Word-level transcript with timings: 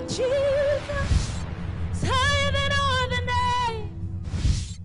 of 0.00 0.08
Jesus 0.08 0.24
is 1.92 2.02
higher 2.02 2.52
than 2.52 2.72
all 2.72 3.08
the 3.08 3.22
names. 3.72 4.80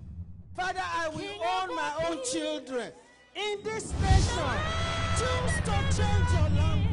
Father, 0.54 0.82
I 0.82 1.08
will 1.08 1.20
King 1.20 1.40
own 1.40 1.74
my 1.74 1.92
own 2.08 2.18
children 2.24 2.92
in 3.34 3.62
this 3.62 3.92
nation. 4.02 4.44
Choose 5.16 5.56
to 5.64 6.02
change 6.02 6.30
your 6.32 6.48
language. 6.60 6.85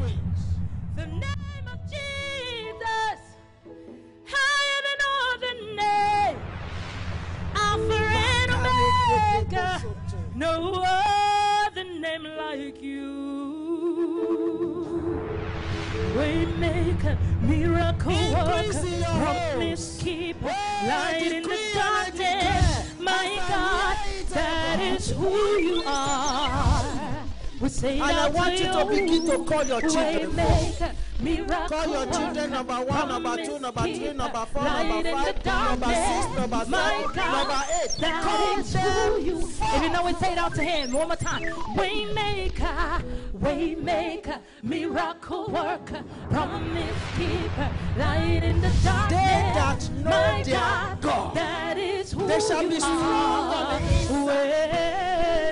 Miracle 17.41 18.12
Increase 18.12 18.84
worker, 18.84 19.03
promise 19.03 19.98
keeper, 20.02 20.45
light 20.45 21.20
in 21.21 21.29
the 21.29 21.39
decree 21.41 21.71
and 21.71 21.79
I 21.79 22.09
darkness. 22.09 22.99
My 22.99 23.35
God, 23.49 23.98
that 24.29 24.79
is 24.79 25.09
who 25.12 25.57
you 25.59 25.84
are. 25.85 27.23
We 27.59 27.70
say 27.70 27.99
And 27.99 28.12
I 28.12 28.29
want 28.29 28.59
you 28.59 28.65
to 28.65 28.85
begin 28.85 29.26
to 29.26 29.43
call 29.43 29.63
your 29.63 29.81
children 29.81 30.31
Waymaker, 30.31 30.96
miracle 31.24 31.68
Call 31.68 31.88
your 31.88 32.05
children 32.12 32.49
number 32.52 32.74
one, 32.74 33.07
number 33.07 33.35
two, 33.46 33.60
number 33.60 33.82
three, 33.82 34.13
number 34.13 34.46
four, 34.52 34.63
number 34.63 35.04
five, 35.12 35.46
number 35.46 35.88
six, 35.88 36.27
number 36.38 36.65
seven, 36.65 37.15
number 37.15 37.63
eight. 37.82 37.91
that 37.99 38.24
Call 38.24 38.60
is 38.60 38.74
who 38.76 39.21
you. 39.21 39.38
If 39.62 39.82
you 39.84 39.90
know 39.90 40.07
it, 40.07 40.18
say 40.18 40.32
it 40.34 40.38
out 40.38 40.54
to 40.55 40.63
him 40.63 40.91
one 40.91 41.07
more 41.07 41.15
time. 41.18 41.43
Waymaker, 41.76 43.02
waymaker, 43.40 44.40
miracle 44.62 45.48
worker, 45.48 46.04
promise 46.30 46.96
keeper, 47.18 47.70
light 47.98 48.43
in 48.43 48.62
the 48.62 48.71
darkness. 48.84 49.10
that 49.55 49.90
know 50.04 50.10
My 50.10 50.43
their 50.43 50.55
God, 50.55 51.02
God, 51.02 51.35
that 51.35 51.77
is 51.77 52.12
who 52.12 52.27
they 52.27 52.40
shall 52.40 52.63
you 52.63 52.70
be 52.70 52.80
strong 52.80 53.54
on 53.54 53.82
are. 53.82 53.82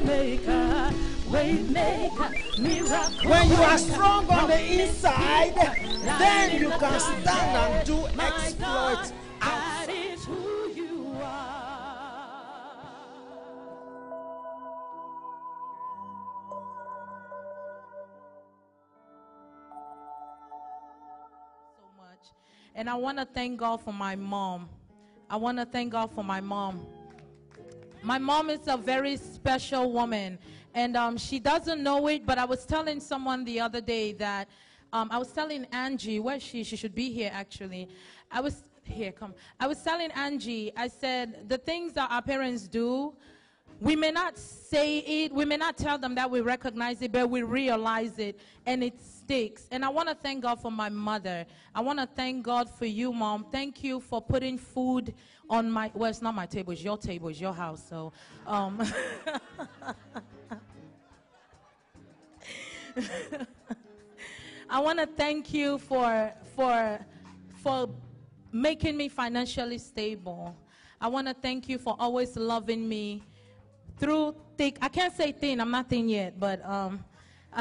Waymaker, 0.02 0.94
When 1.32 1.76
you 3.50 3.56
are 3.56 3.78
strong 3.78 4.30
on 4.30 4.50
the 4.50 4.82
inside, 4.82 5.56
then 6.20 6.60
you 6.62 6.70
can 6.72 7.00
stand 7.00 7.28
and 7.58 7.86
do 7.88 8.06
exploits 8.20 8.60
God, 8.60 9.14
That 9.40 9.84
outside. 9.88 9.90
is 9.96 10.26
who 10.26 10.70
you 10.76 11.16
are. 11.24 12.84
so 21.78 21.84
much. 21.98 22.28
And 22.76 22.90
I 22.90 22.96
want 22.96 23.18
to 23.18 23.26
thank 23.26 23.60
God 23.60 23.82
for 23.82 23.94
my 23.94 24.16
mom. 24.16 24.70
I 25.30 25.38
want 25.38 25.58
to 25.60 25.66
thank 25.66 25.92
God 25.92 26.12
for 26.14 26.24
my 26.24 26.42
mom. 26.42 26.86
My 28.04 28.18
mom 28.18 28.50
is 28.50 28.62
a 28.68 28.78
very 28.78 29.16
special 29.16 29.92
woman, 29.92 30.40
and 30.74 30.96
um, 30.96 31.18
she 31.18 31.40
doesn't 31.40 31.82
know 31.82 32.08
it. 32.08 32.26
But 32.26 32.38
I 32.38 32.46
was 32.46 32.66
telling 32.66 33.00
someone 33.00 33.44
the 33.44 33.60
other 33.60 33.82
day 33.82 34.14
that 34.14 34.48
um, 34.94 35.10
I 35.12 35.18
was 35.18 35.32
telling 35.32 35.66
Angie, 35.72 36.20
where 36.20 36.40
she? 36.40 36.64
She 36.64 36.76
should 36.76 36.96
be 36.96 37.12
here 37.12 37.32
actually. 37.34 37.88
I 38.30 38.42
was 38.42 38.64
here. 38.84 39.12
Come. 39.12 39.34
I 39.60 39.68
was 39.68 39.82
telling 39.82 40.12
Angie. 40.12 40.72
I 40.76 40.88
said 40.88 41.48
the 41.48 41.58
things 41.58 41.94
that 41.94 42.10
our 42.12 42.22
parents 42.22 42.68
do. 42.68 43.14
We 43.80 43.96
may 43.96 44.12
not 44.12 44.38
say 44.38 45.00
it, 45.00 45.34
we 45.34 45.44
may 45.44 45.58
not 45.58 45.76
tell 45.76 45.98
them 45.98 46.14
that 46.14 46.30
we 46.30 46.42
recognize 46.42 47.02
it, 47.02 47.12
but 47.12 47.28
we 47.32 47.42
realize 47.42 48.20
it 48.20 48.40
and 48.68 48.84
it 48.84 49.02
sticks. 49.02 49.68
And 49.72 49.84
I 49.84 49.90
want 49.90 50.08
to 50.08 50.14
thank 50.14 50.44
God 50.44 50.62
for 50.62 50.72
my 50.72 50.88
mother. 50.88 51.48
I 51.74 51.82
want 51.82 51.98
to 51.98 52.06
thank 52.06 52.44
God 52.44 52.70
for 52.70 52.86
you, 52.86 53.12
mom. 53.12 53.48
Thank 53.52 53.84
you 53.84 54.00
for 54.00 54.22
putting 54.22 54.60
food 54.60 55.16
on 55.50 55.72
my, 55.72 55.90
well, 55.96 56.12
it's 56.12 56.22
not 56.22 56.36
my 56.36 56.46
table, 56.46 56.74
it's 56.74 56.84
your 56.84 56.98
table, 56.98 57.30
it's 57.30 57.42
your 57.42 57.54
house. 57.54 57.84
So, 57.90 58.14
um, 58.46 58.84
I 64.70 64.80
want 64.80 65.00
to 65.00 65.06
thank 65.06 65.54
you 65.54 65.78
for, 65.78 66.32
for, 66.56 67.00
for 67.62 67.90
making 68.52 68.98
me 68.98 69.10
financially 69.10 69.78
stable. 69.78 70.56
I 71.00 71.08
want 71.08 71.28
to 71.28 71.34
thank 71.34 71.68
you 71.68 71.78
for 71.78 71.96
always 72.00 72.36
loving 72.36 72.88
me 72.88 73.24
through 73.98 74.36
thick. 74.58 74.78
I 74.82 74.88
can't 74.88 75.14
say 75.14 75.32
thin. 75.32 75.60
I'm 75.60 75.72
not 75.72 75.90
thin 75.90 76.10
yet, 76.10 76.40
but 76.40 76.64
um, 76.66 77.04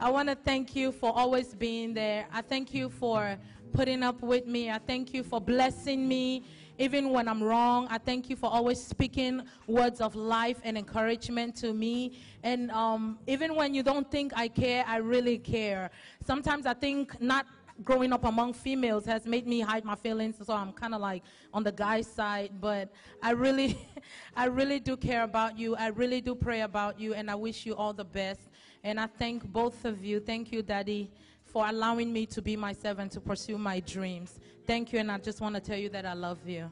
I 0.00 0.10
want 0.10 0.28
to 0.28 0.34
thank 0.34 0.74
you 0.74 0.92
for 0.92 1.12
always 1.16 1.54
being 1.54 1.94
there. 1.94 2.26
I 2.32 2.42
thank 2.42 2.74
you 2.74 2.88
for 2.88 3.36
putting 3.72 4.02
up 4.02 4.22
with 4.22 4.46
me. 4.46 4.70
I 4.70 4.78
thank 4.78 5.12
you 5.12 5.22
for 5.22 5.40
blessing 5.40 6.06
me 6.08 6.44
even 6.78 7.10
when 7.10 7.28
I'm 7.28 7.42
wrong. 7.42 7.86
I 7.90 7.98
thank 7.98 8.28
you 8.28 8.36
for 8.36 8.50
always 8.50 8.82
speaking 8.82 9.42
words 9.66 10.00
of 10.00 10.14
life 10.16 10.58
and 10.64 10.76
encouragement 10.76 11.56
to 11.56 11.72
me. 11.72 12.18
And 12.42 12.70
um, 12.70 13.18
even 13.26 13.54
when 13.54 13.74
you 13.74 13.82
don't 13.82 14.10
think 14.10 14.32
I 14.36 14.48
care, 14.48 14.84
I 14.86 14.96
really 14.96 15.38
care. 15.38 15.90
Sometimes 16.24 16.66
I 16.66 16.74
think 16.74 17.20
not 17.20 17.46
growing 17.82 18.12
up 18.12 18.24
among 18.24 18.52
females 18.52 19.04
has 19.04 19.26
made 19.26 19.48
me 19.48 19.58
hide 19.58 19.84
my 19.84 19.96
feelings 19.96 20.36
so 20.40 20.54
i'm 20.54 20.72
kind 20.72 20.94
of 20.94 21.00
like 21.00 21.24
on 21.52 21.64
the 21.64 21.72
guy's 21.72 22.06
side 22.06 22.52
but 22.60 22.88
i 23.20 23.32
really 23.32 23.76
i 24.36 24.44
really 24.44 24.78
do 24.78 24.96
care 24.96 25.24
about 25.24 25.58
you 25.58 25.74
i 25.74 25.88
really 25.88 26.20
do 26.20 26.36
pray 26.36 26.60
about 26.60 27.00
you 27.00 27.14
and 27.14 27.28
i 27.28 27.34
wish 27.34 27.66
you 27.66 27.74
all 27.74 27.92
the 27.92 28.04
best 28.04 28.42
and 28.84 29.00
i 29.00 29.06
thank 29.18 29.44
both 29.52 29.84
of 29.84 30.04
you 30.04 30.20
thank 30.20 30.52
you 30.52 30.62
daddy 30.62 31.10
for 31.44 31.68
allowing 31.68 32.12
me 32.12 32.26
to 32.26 32.40
be 32.40 32.56
myself 32.56 33.00
and 33.00 33.10
to 33.10 33.20
pursue 33.20 33.58
my 33.58 33.80
dreams 33.80 34.38
thank 34.66 34.92
you 34.92 34.98
and 34.98 35.10
i 35.10 35.18
just 35.18 35.40
want 35.40 35.54
to 35.54 35.60
tell 35.60 35.78
you 35.78 35.88
that 35.88 36.06
i 36.06 36.14
love 36.14 36.38
you 36.46 36.70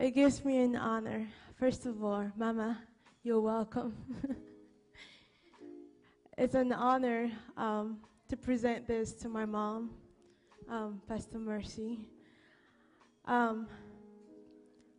It 0.00 0.12
gives 0.12 0.42
me 0.46 0.56
an 0.64 0.76
honor. 0.76 1.28
First 1.58 1.84
of 1.84 2.02
all, 2.02 2.32
Mama, 2.34 2.78
you're 3.22 3.42
welcome. 3.42 3.94
it's 6.38 6.54
an 6.54 6.72
honor 6.72 7.30
um, 7.58 7.98
to 8.30 8.34
present 8.34 8.86
this 8.86 9.12
to 9.16 9.28
my 9.28 9.44
mom, 9.44 9.90
um, 10.70 11.02
Pastor 11.06 11.38
Mercy. 11.38 11.98
Um, 13.26 13.66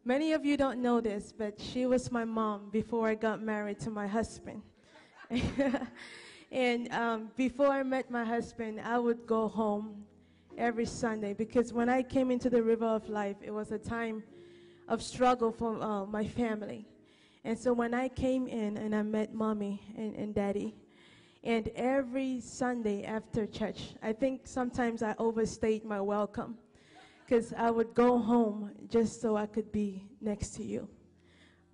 many 0.05 0.33
of 0.33 0.45
you 0.45 0.55
don't 0.55 0.83
know 0.83 1.01
this, 1.01 1.33
but 1.35 1.59
she 1.59 1.87
was 1.87 2.11
my 2.11 2.23
mom 2.23 2.69
before 2.69 3.07
I 3.07 3.15
got 3.15 3.41
married 3.41 3.79
to 3.79 3.89
my 3.89 4.05
husband. 4.05 4.61
and 6.51 6.93
um, 6.93 7.31
before 7.35 7.69
I 7.69 7.81
met 7.81 8.11
my 8.11 8.23
husband, 8.23 8.81
I 8.81 8.99
would 8.99 9.25
go 9.25 9.47
home 9.47 10.05
every 10.57 10.85
Sunday 10.85 11.33
because 11.33 11.73
when 11.73 11.89
I 11.89 12.03
came 12.03 12.31
into 12.31 12.49
the 12.49 12.61
river 12.61 12.85
of 12.85 13.09
life, 13.09 13.37
it 13.41 13.51
was 13.51 13.71
a 13.71 13.77
time 13.77 14.23
of 14.87 15.01
struggle 15.01 15.51
for 15.51 15.81
uh, 15.81 16.05
my 16.05 16.25
family. 16.25 16.85
And 17.43 17.57
so 17.57 17.73
when 17.73 17.93
I 17.93 18.07
came 18.07 18.47
in 18.47 18.77
and 18.77 18.95
I 18.95 19.01
met 19.01 19.33
mommy 19.33 19.81
and, 19.97 20.15
and 20.15 20.35
daddy, 20.35 20.75
and 21.43 21.69
every 21.75 22.39
Sunday 22.39 23.03
after 23.03 23.47
church, 23.47 23.95
I 24.03 24.13
think 24.13 24.41
sometimes 24.45 25.01
I 25.01 25.15
overstayed 25.17 25.83
my 25.83 25.99
welcome 25.99 26.57
because 27.25 27.53
I 27.57 27.71
would 27.71 27.95
go 27.95 28.19
home 28.19 28.71
just 28.87 29.21
so 29.21 29.35
I 29.37 29.47
could 29.47 29.71
be 29.71 30.05
next 30.19 30.49
to 30.57 30.63
you. 30.63 30.87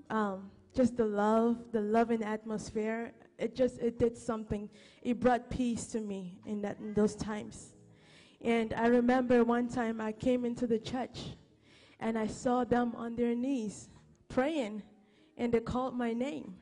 Um, 0.10 0.50
just 0.74 0.96
the 0.96 1.06
love, 1.06 1.58
the 1.74 1.82
loving 1.82 2.24
atmosphere, 2.24 3.12
it 3.38 3.56
just 3.56 3.80
it 3.80 4.00
did 4.00 4.18
something. 4.18 4.70
It 5.02 5.20
brought 5.20 5.50
peace 5.50 5.86
to 5.88 6.00
me 6.00 6.40
in 6.46 6.62
that 6.62 6.78
in 6.80 6.94
those 6.94 7.16
times. 7.16 7.74
And 8.42 8.74
I 8.74 8.88
remember 8.88 9.44
one 9.44 9.68
time 9.68 10.00
I 10.00 10.12
came 10.12 10.46
into 10.46 10.68
the 10.68 10.80
church 10.80 11.36
and 12.00 12.18
I 12.18 12.28
saw 12.28 12.64
them 12.64 12.94
on 12.96 13.16
their 13.16 13.36
knees 13.36 13.90
praying 14.30 14.84
and 15.38 15.52
they 15.52 15.60
called 15.60 15.96
my 15.96 16.14
name. 16.14 16.56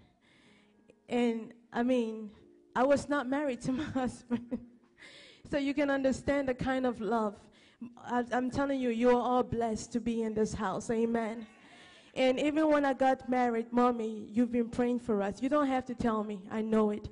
And 1.09 1.53
I 1.71 1.83
mean, 1.83 2.31
I 2.75 2.83
was 2.83 3.09
not 3.09 3.27
married 3.27 3.61
to 3.61 3.71
my 3.83 3.83
husband. 3.83 4.59
so 5.49 5.57
you 5.57 5.73
can 5.73 5.89
understand 5.89 6.47
the 6.47 6.53
kind 6.53 6.85
of 6.85 7.01
love. 7.01 7.35
I, 8.05 8.23
I'm 8.31 8.49
telling 8.49 8.79
you, 8.79 8.89
you're 8.89 9.13
all 9.13 9.43
blessed 9.43 9.91
to 9.93 9.99
be 9.99 10.23
in 10.23 10.33
this 10.33 10.53
house. 10.53 10.89
Amen. 10.89 11.45
And 12.15 12.39
even 12.39 12.69
when 12.69 12.85
I 12.85 12.93
got 12.93 13.27
married, 13.29 13.67
mommy, 13.71 14.27
you've 14.31 14.51
been 14.51 14.69
praying 14.69 14.99
for 14.99 15.21
us. 15.21 15.41
You 15.41 15.49
don't 15.49 15.67
have 15.67 15.85
to 15.85 15.93
tell 15.93 16.23
me, 16.23 16.39
I 16.49 16.61
know 16.61 16.91
it. 16.91 17.09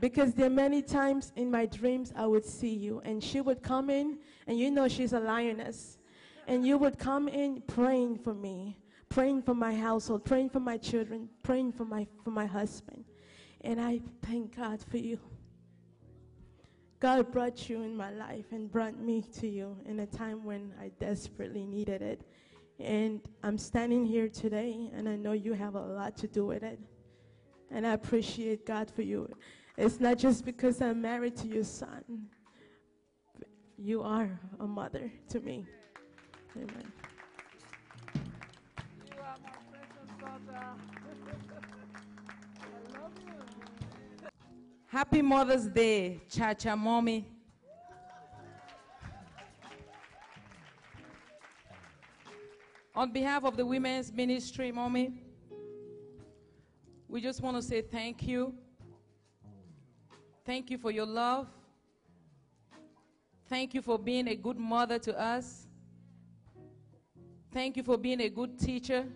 Because 0.00 0.32
there 0.32 0.46
are 0.46 0.50
many 0.50 0.80
times 0.80 1.30
in 1.36 1.50
my 1.50 1.66
dreams 1.66 2.12
I 2.16 2.26
would 2.26 2.44
see 2.44 2.74
you, 2.74 3.02
and 3.04 3.22
she 3.22 3.42
would 3.42 3.62
come 3.62 3.90
in, 3.90 4.18
and 4.46 4.58
you 4.58 4.70
know 4.70 4.88
she's 4.88 5.12
a 5.12 5.20
lioness. 5.20 5.98
And 6.48 6.66
you 6.66 6.78
would 6.78 6.98
come 6.98 7.28
in 7.28 7.60
praying 7.66 8.18
for 8.18 8.34
me, 8.34 8.78
praying 9.10 9.42
for 9.42 9.54
my 9.54 9.74
household, 9.74 10.24
praying 10.24 10.50
for 10.50 10.58
my 10.58 10.78
children, 10.78 11.28
praying 11.42 11.72
for 11.72 11.84
my, 11.84 12.06
for 12.24 12.30
my 12.30 12.46
husband. 12.46 13.04
And 13.60 13.78
I 13.78 14.00
thank 14.22 14.56
God 14.56 14.82
for 14.90 14.96
you. 14.96 15.18
God 16.98 17.30
brought 17.30 17.68
you 17.68 17.82
in 17.82 17.96
my 17.96 18.10
life 18.10 18.46
and 18.52 18.70
brought 18.70 18.98
me 18.98 19.22
to 19.38 19.46
you 19.46 19.76
in 19.86 20.00
a 20.00 20.06
time 20.06 20.44
when 20.44 20.72
I 20.80 20.90
desperately 20.98 21.66
needed 21.66 22.02
it. 22.02 22.22
And 22.78 23.20
I'm 23.42 23.58
standing 23.58 24.06
here 24.06 24.28
today, 24.28 24.90
and 24.94 25.08
I 25.08 25.16
know 25.16 25.32
you 25.32 25.52
have 25.52 25.74
a 25.74 25.80
lot 25.80 26.16
to 26.18 26.26
do 26.26 26.46
with 26.46 26.62
it. 26.62 26.78
And 27.70 27.86
I 27.86 27.92
appreciate 27.92 28.66
God 28.66 28.90
for 28.90 29.02
you. 29.02 29.30
It's 29.82 29.98
not 29.98 30.18
just 30.18 30.44
because 30.44 30.82
I'm 30.82 31.00
married 31.00 31.36
to 31.36 31.48
your 31.48 31.64
son. 31.64 32.26
you 33.78 34.02
are 34.02 34.38
a 34.60 34.66
mother 34.66 35.10
to 35.30 35.40
me. 35.40 35.64
Amen. 36.54 36.92
Happy 44.86 45.22
Mother's 45.22 45.66
Day, 45.68 46.20
Cha 46.28 46.52
Cha 46.52 46.76
Mommy. 46.76 47.26
On 52.94 53.10
behalf 53.10 53.44
of 53.44 53.56
the 53.56 53.64
women's 53.64 54.12
ministry, 54.12 54.72
Mommy, 54.72 55.14
we 57.08 57.22
just 57.22 57.40
want 57.40 57.56
to 57.56 57.62
say 57.62 57.80
thank 57.80 58.28
you. 58.28 58.52
Thank 60.50 60.68
you 60.68 60.78
for 60.78 60.90
your 60.90 61.06
love. 61.06 61.46
Thank 63.48 63.72
you 63.72 63.80
for 63.82 63.96
being 63.96 64.26
a 64.26 64.34
good 64.34 64.58
mother 64.58 64.98
to 64.98 65.16
us. 65.16 65.68
Thank 67.52 67.76
you 67.76 67.84
for 67.84 67.96
being 67.96 68.20
a 68.20 68.28
good 68.28 68.58
teacher. 68.58 69.06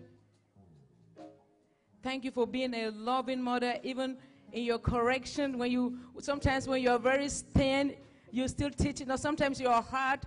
Thank 2.01 2.23
you 2.23 2.31
for 2.31 2.47
being 2.47 2.73
a 2.73 2.89
loving 2.91 3.41
mother, 3.41 3.77
even 3.83 4.15
in 4.53 4.63
your 4.63 4.79
correction. 4.79 5.57
When 5.57 5.69
you 5.69 5.97
sometimes 6.19 6.69
when 6.69 6.81
you're 6.81 6.97
very 6.97 7.27
stern, 7.27 7.95
you're 8.31 8.47
still 8.47 8.69
teaching. 8.69 9.11
Or 9.11 9.17
sometimes 9.17 9.59
you're 9.59 9.81
hard 9.81 10.21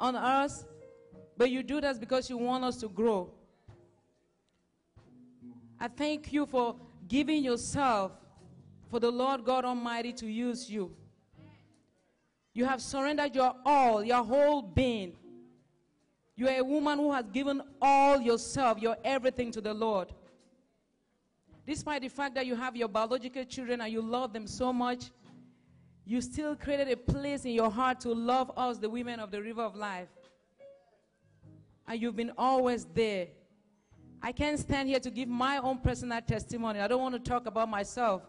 on 0.00 0.16
us, 0.16 0.64
but 1.36 1.52
you 1.52 1.62
do 1.62 1.80
that 1.82 2.00
because 2.00 2.28
you 2.28 2.36
want 2.36 2.64
us 2.64 2.78
to 2.78 2.88
grow. 2.88 3.30
I 5.78 5.86
thank 5.86 6.32
you 6.32 6.46
for 6.46 6.74
giving 7.06 7.44
yourself 7.44 8.10
for 8.90 9.00
the 9.00 9.10
Lord 9.10 9.44
God 9.44 9.64
Almighty 9.64 10.12
to 10.14 10.26
use 10.26 10.70
you. 10.70 10.94
You 12.54 12.64
have 12.64 12.82
surrendered 12.82 13.34
your 13.34 13.54
all, 13.64 14.02
your 14.02 14.24
whole 14.24 14.62
being. 14.62 15.12
You 16.36 16.48
are 16.48 16.58
a 16.58 16.64
woman 16.64 16.98
who 16.98 17.12
has 17.12 17.26
given 17.32 17.62
all 17.80 18.20
yourself, 18.20 18.80
your 18.80 18.96
everything 19.04 19.50
to 19.52 19.60
the 19.60 19.74
Lord. 19.74 20.12
Despite 21.66 22.02
the 22.02 22.08
fact 22.08 22.34
that 22.36 22.46
you 22.46 22.56
have 22.56 22.76
your 22.76 22.88
biological 22.88 23.44
children 23.44 23.80
and 23.80 23.92
you 23.92 24.00
love 24.00 24.32
them 24.32 24.46
so 24.46 24.72
much, 24.72 25.10
you 26.06 26.22
still 26.22 26.56
created 26.56 26.88
a 26.88 26.96
place 26.96 27.44
in 27.44 27.52
your 27.52 27.70
heart 27.70 28.00
to 28.00 28.12
love 28.12 28.50
us, 28.56 28.78
the 28.78 28.88
women 28.88 29.20
of 29.20 29.30
the 29.30 29.42
river 29.42 29.62
of 29.62 29.76
life. 29.76 30.08
And 31.86 32.00
you've 32.00 32.16
been 32.16 32.32
always 32.38 32.86
there. 32.86 33.28
I 34.22 34.32
can't 34.32 34.58
stand 34.58 34.88
here 34.88 35.00
to 35.00 35.10
give 35.10 35.28
my 35.28 35.58
own 35.58 35.78
personal 35.78 36.20
testimony. 36.22 36.80
I 36.80 36.88
don't 36.88 37.02
want 37.02 37.14
to 37.14 37.30
talk 37.30 37.46
about 37.46 37.68
myself. 37.68 38.22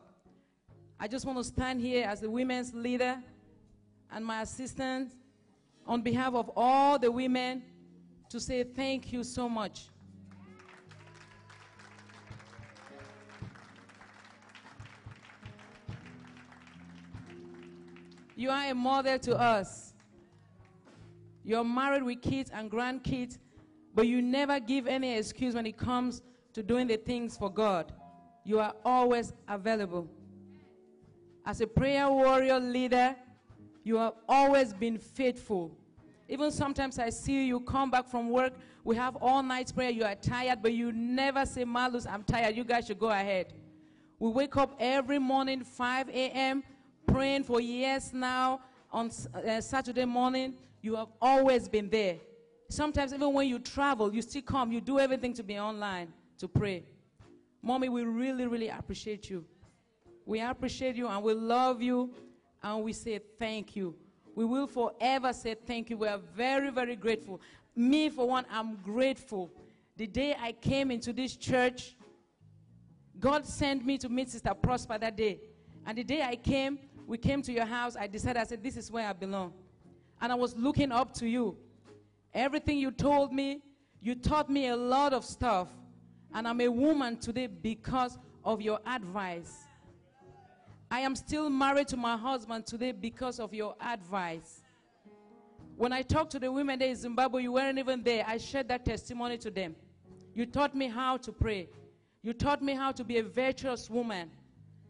I 1.01 1.07
just 1.07 1.25
want 1.25 1.37
to 1.37 1.43
stand 1.45 1.79
here 1.79 2.05
as 2.05 2.19
the 2.19 2.29
women's 2.29 2.73
leader 2.73 3.17
and 4.11 4.25
my 4.25 4.41
assistant 4.41 5.13
on 5.87 6.01
behalf 6.01 6.33
of 6.33 6.51
all 6.57 6.99
the 6.99 7.09
women 7.09 7.63
to 8.29 8.39
say 8.39 8.63
thank 8.63 9.13
you 9.13 9.23
so 9.23 9.47
much. 9.47 9.87
You 18.35 18.49
are 18.49 18.69
a 18.69 18.75
mother 18.75 19.17
to 19.19 19.37
us. 19.37 19.93
You're 21.45 21.63
married 21.63 22.03
with 22.03 22.21
kids 22.21 22.51
and 22.53 22.69
grandkids, 22.69 23.37
but 23.95 24.05
you 24.05 24.21
never 24.21 24.59
give 24.59 24.85
any 24.85 25.17
excuse 25.17 25.55
when 25.55 25.65
it 25.65 25.77
comes 25.77 26.21
to 26.53 26.61
doing 26.61 26.87
the 26.87 26.97
things 26.97 27.37
for 27.37 27.49
God. 27.49 27.93
You 28.43 28.59
are 28.59 28.73
always 28.83 29.33
available. 29.47 30.09
As 31.45 31.61
a 31.61 31.67
prayer 31.67 32.09
warrior 32.09 32.59
leader, 32.59 33.15
you 33.83 33.97
have 33.97 34.13
always 34.27 34.73
been 34.73 34.97
faithful. 34.97 35.71
Even 36.27 36.51
sometimes 36.51 36.99
I 36.99 37.09
see 37.09 37.47
you 37.47 37.59
come 37.59 37.89
back 37.89 38.07
from 38.07 38.29
work, 38.29 38.53
we 38.83 38.95
have 38.95 39.15
all 39.17 39.41
night 39.41 39.73
prayer, 39.73 39.89
you 39.89 40.03
are 40.03 40.15
tired, 40.15 40.59
but 40.61 40.73
you 40.73 40.91
never 40.91 41.45
say, 41.45 41.65
Malus, 41.65 42.05
I'm 42.05 42.23
tired, 42.23 42.55
you 42.55 42.63
guys 42.63 42.87
should 42.87 42.99
go 42.99 43.09
ahead. 43.09 43.53
We 44.19 44.29
wake 44.29 44.57
up 44.57 44.75
every 44.79 45.19
morning, 45.19 45.63
5 45.63 46.09
a.m., 46.09 46.63
praying 47.07 47.43
for 47.43 47.59
years 47.61 48.13
now. 48.13 48.61
On 48.91 49.09
uh, 49.33 49.61
Saturday 49.61 50.05
morning, 50.05 50.55
you 50.81 50.95
have 50.95 51.09
always 51.21 51.69
been 51.69 51.89
there. 51.89 52.17
Sometimes, 52.69 53.13
even 53.13 53.33
when 53.33 53.47
you 53.47 53.59
travel, 53.59 54.13
you 54.13 54.21
still 54.21 54.41
come, 54.41 54.71
you 54.71 54.81
do 54.81 54.99
everything 54.99 55.33
to 55.33 55.43
be 55.43 55.57
online 55.57 56.13
to 56.37 56.47
pray. 56.47 56.83
Mommy, 57.61 57.89
we 57.89 58.03
really, 58.03 58.45
really 58.45 58.69
appreciate 58.69 59.29
you. 59.29 59.45
We 60.29 60.41
appreciate 60.41 60.95
you 60.95 61.07
and 61.07 61.23
we 61.23 61.33
love 61.33 61.81
you 61.81 62.13
and 62.61 62.83
we 62.83 62.93
say 62.93 63.19
thank 63.39 63.75
you. 63.75 63.95
We 64.35 64.45
will 64.45 64.67
forever 64.67 65.33
say 65.33 65.55
thank 65.55 65.89
you. 65.89 65.97
We 65.97 66.07
are 66.07 66.19
very, 66.19 66.69
very 66.69 66.95
grateful. 66.95 67.41
Me, 67.75 68.09
for 68.09 68.27
one, 68.27 68.45
I'm 68.51 68.75
grateful. 68.75 69.49
The 69.97 70.05
day 70.05 70.35
I 70.39 70.51
came 70.51 70.91
into 70.91 71.13
this 71.13 71.35
church, 71.35 71.97
God 73.19 73.43
sent 73.43 73.83
me 73.83 73.97
to 73.97 74.07
meet 74.07 74.29
Sister 74.29 74.53
Prosper 74.53 74.99
that 74.99 75.17
day. 75.17 75.39
And 75.87 75.97
the 75.97 76.03
day 76.03 76.21
I 76.21 76.35
came, 76.35 76.77
we 77.07 77.17
came 77.17 77.41
to 77.41 77.51
your 77.51 77.65
house, 77.65 77.95
I 77.99 78.05
decided, 78.05 78.39
I 78.39 78.43
said, 78.43 78.61
this 78.61 78.77
is 78.77 78.91
where 78.91 79.07
I 79.07 79.13
belong. 79.13 79.51
And 80.21 80.31
I 80.31 80.35
was 80.35 80.55
looking 80.55 80.91
up 80.91 81.11
to 81.15 81.27
you. 81.27 81.57
Everything 82.35 82.77
you 82.77 82.91
told 82.91 83.33
me, 83.33 83.63
you 83.99 84.13
taught 84.13 84.47
me 84.47 84.67
a 84.67 84.77
lot 84.77 85.11
of 85.11 85.25
stuff. 85.25 85.69
And 86.35 86.47
I'm 86.47 86.61
a 86.61 86.67
woman 86.67 87.17
today 87.17 87.47
because 87.47 88.19
of 88.45 88.61
your 88.61 88.79
advice. 88.85 89.65
I 90.91 91.01
am 91.01 91.15
still 91.15 91.49
married 91.49 91.87
to 91.89 91.97
my 91.97 92.17
husband 92.17 92.65
today 92.65 92.91
because 92.91 93.39
of 93.39 93.53
your 93.53 93.75
advice. 93.79 94.61
When 95.77 95.93
I 95.93 96.01
talked 96.01 96.31
to 96.31 96.39
the 96.39 96.51
women 96.51 96.79
there 96.79 96.89
in 96.89 96.95
Zimbabwe, 96.95 97.43
you 97.43 97.51
weren't 97.53 97.77
even 97.77 98.03
there. 98.03 98.25
I 98.27 98.37
shared 98.37 98.67
that 98.69 98.85
testimony 98.85 99.37
to 99.37 99.51
them. 99.51 99.75
You 100.33 100.45
taught 100.45 100.75
me 100.75 100.87
how 100.87 101.17
to 101.17 101.31
pray. 101.31 101.69
You 102.21 102.33
taught 102.33 102.61
me 102.61 102.73
how 102.73 102.91
to 102.91 103.03
be 103.03 103.19
a 103.19 103.23
virtuous 103.23 103.89
woman. 103.89 104.29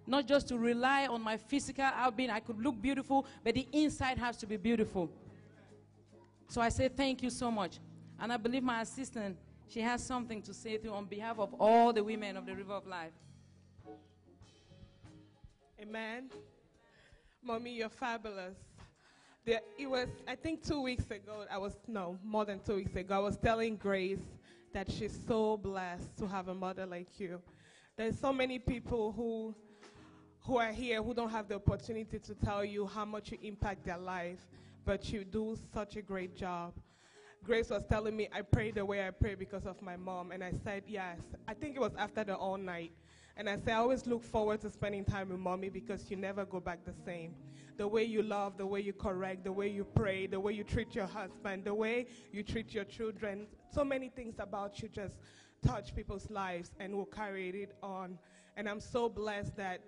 Not 0.07 0.25
just 0.25 0.47
to 0.47 0.57
rely 0.57 1.05
on 1.05 1.21
my 1.21 1.37
physical 1.37 1.85
outbeing. 1.85 2.31
I 2.31 2.39
could 2.39 2.59
look 2.59 2.81
beautiful, 2.81 3.27
but 3.43 3.53
the 3.53 3.67
inside 3.71 4.17
has 4.17 4.37
to 4.37 4.47
be 4.47 4.57
beautiful. 4.57 5.09
So 6.47 6.61
I 6.61 6.69
say 6.69 6.87
thank 6.87 7.21
you 7.21 7.29
so 7.29 7.51
much. 7.51 7.77
And 8.19 8.33
I 8.33 8.37
believe 8.37 8.63
my 8.63 8.81
assistant, 8.81 9.37
she 9.67 9.81
has 9.81 10.03
something 10.03 10.41
to 10.43 10.53
say 10.53 10.77
to 10.77 10.91
on 10.91 11.05
behalf 11.05 11.37
of 11.37 11.53
all 11.59 11.93
the 11.93 12.03
women 12.03 12.37
of 12.37 12.45
the 12.45 12.55
River 12.55 12.73
of 12.73 12.87
Life. 12.87 13.11
Amen. 15.81 16.29
Mommy, 17.41 17.71
you're 17.71 17.87
fabulous. 17.87 18.57
There, 19.45 19.61
it 19.77 19.89
was, 19.89 20.07
I 20.27 20.35
think, 20.35 20.61
two 20.61 20.81
weeks 20.81 21.05
ago. 21.05 21.45
I 21.49 21.57
was 21.57 21.77
no 21.87 22.17
more 22.21 22.43
than 22.43 22.59
two 22.59 22.75
weeks 22.75 22.95
ago. 22.97 23.15
I 23.15 23.19
was 23.19 23.37
telling 23.37 23.77
Grace 23.77 24.19
that 24.73 24.91
she's 24.91 25.17
so 25.25 25.55
blessed 25.55 26.17
to 26.17 26.27
have 26.27 26.49
a 26.49 26.53
mother 26.53 26.85
like 26.85 27.17
you. 27.17 27.41
There's 27.95 28.19
so 28.19 28.33
many 28.33 28.59
people 28.59 29.13
who 29.13 29.55
who 30.41 30.57
are 30.57 30.71
here 30.71 31.01
who 31.01 31.13
don't 31.13 31.29
have 31.29 31.47
the 31.47 31.55
opportunity 31.55 32.19
to 32.19 32.35
tell 32.35 32.65
you 32.65 32.85
how 32.85 33.05
much 33.05 33.31
you 33.31 33.37
impact 33.41 33.85
their 33.85 33.97
life, 33.97 34.39
but 34.83 35.11
you 35.13 35.23
do 35.23 35.57
such 35.73 35.95
a 35.95 36.01
great 36.01 36.35
job. 36.35 36.73
Grace 37.43 37.69
was 37.69 37.85
telling 37.85 38.17
me 38.17 38.27
I 38.33 38.41
pray 38.41 38.71
the 38.71 38.83
way 38.83 39.07
I 39.07 39.11
pray 39.11 39.35
because 39.35 39.65
of 39.65 39.81
my 39.81 39.95
mom, 39.95 40.31
and 40.31 40.43
I 40.43 40.51
said 40.63 40.83
yes. 40.87 41.19
I 41.47 41.53
think 41.53 41.77
it 41.77 41.79
was 41.79 41.95
after 41.97 42.25
the 42.25 42.35
all 42.35 42.57
night. 42.57 42.91
And 43.39 43.49
I 43.49 43.55
say, 43.55 43.71
I 43.71 43.77
always 43.77 44.05
look 44.05 44.21
forward 44.21 44.59
to 44.61 44.69
spending 44.69 45.05
time 45.05 45.29
with 45.29 45.39
mommy 45.39 45.69
because 45.69 46.11
you 46.11 46.17
never 46.17 46.43
go 46.43 46.59
back 46.59 46.83
the 46.83 46.93
same. 47.05 47.33
The 47.77 47.87
way 47.87 48.03
you 48.03 48.21
love, 48.21 48.57
the 48.57 48.65
way 48.65 48.81
you 48.81 48.91
correct, 48.91 49.45
the 49.45 49.51
way 49.53 49.69
you 49.69 49.85
pray, 49.85 50.27
the 50.27 50.37
way 50.37 50.51
you 50.51 50.65
treat 50.65 50.93
your 50.93 51.05
husband, 51.05 51.63
the 51.63 51.73
way 51.73 52.07
you 52.33 52.43
treat 52.43 52.73
your 52.73 52.83
children. 52.83 53.47
So 53.71 53.85
many 53.85 54.09
things 54.09 54.35
about 54.39 54.81
you 54.81 54.89
just 54.89 55.19
touch 55.65 55.95
people's 55.95 56.29
lives 56.29 56.71
and 56.81 56.93
will 56.93 57.05
carry 57.05 57.49
it 57.49 57.77
on. 57.81 58.19
And 58.57 58.67
I'm 58.67 58.81
so 58.81 59.07
blessed 59.07 59.55
that 59.55 59.79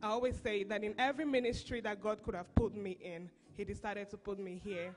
I 0.00 0.10
always 0.10 0.38
say 0.40 0.62
that 0.62 0.84
in 0.84 0.94
every 0.96 1.24
ministry 1.24 1.80
that 1.80 2.00
God 2.00 2.22
could 2.22 2.36
have 2.36 2.54
put 2.54 2.72
me 2.72 2.98
in, 3.02 3.28
He 3.56 3.64
decided 3.64 4.10
to 4.10 4.16
put 4.16 4.38
me 4.38 4.60
here. 4.62 4.94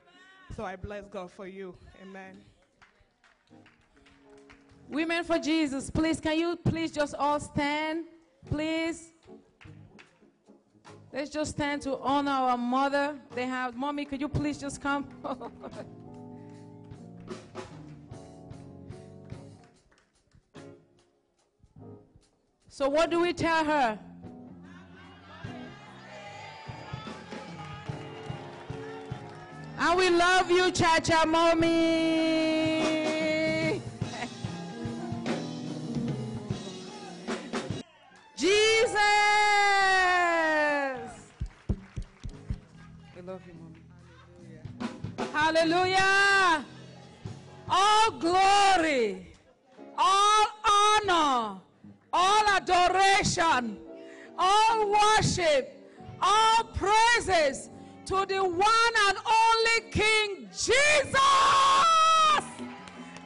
So 0.56 0.64
I 0.64 0.76
bless 0.76 1.08
God 1.08 1.32
for 1.32 1.48
you. 1.48 1.74
Amen. 2.00 2.36
Women 4.88 5.24
for 5.24 5.38
Jesus, 5.38 5.90
please, 5.90 6.20
can 6.20 6.38
you 6.38 6.56
please 6.56 6.92
just 6.92 7.14
all 7.14 7.40
stand? 7.40 8.04
Please. 8.48 9.12
Let's 11.12 11.30
just 11.30 11.52
stand 11.52 11.82
to 11.82 11.98
honor 11.98 12.30
our 12.30 12.56
mother. 12.58 13.16
They 13.34 13.46
have, 13.46 13.76
mommy, 13.76 14.04
could 14.04 14.20
you 14.20 14.28
please 14.28 14.58
just 14.58 14.80
come? 14.80 15.08
so, 22.68 22.88
what 22.88 23.10
do 23.10 23.20
we 23.20 23.32
tell 23.32 23.64
her? 23.64 23.98
And 29.78 29.98
we 29.98 30.10
love 30.10 30.50
you, 30.50 30.70
Cha 30.70 31.00
Cha 31.00 31.24
Mommy. 31.26 32.55
Jesus. 38.36 38.98
We 43.16 43.22
love 43.22 43.40
you, 43.46 43.54
Mommy. 43.58 45.30
Hallelujah. 45.32 46.64
All 47.68 48.10
glory, 48.12 49.32
all 49.96 50.46
honor, 50.64 51.60
all 52.12 52.48
adoration, 52.48 53.78
all 54.38 54.90
worship, 54.90 55.82
all 56.20 56.64
praises 56.74 57.70
to 58.04 58.26
the 58.26 58.44
one 58.44 58.94
and 59.08 59.18
only 59.26 59.90
King 59.90 60.48
Jesus. 60.52 61.16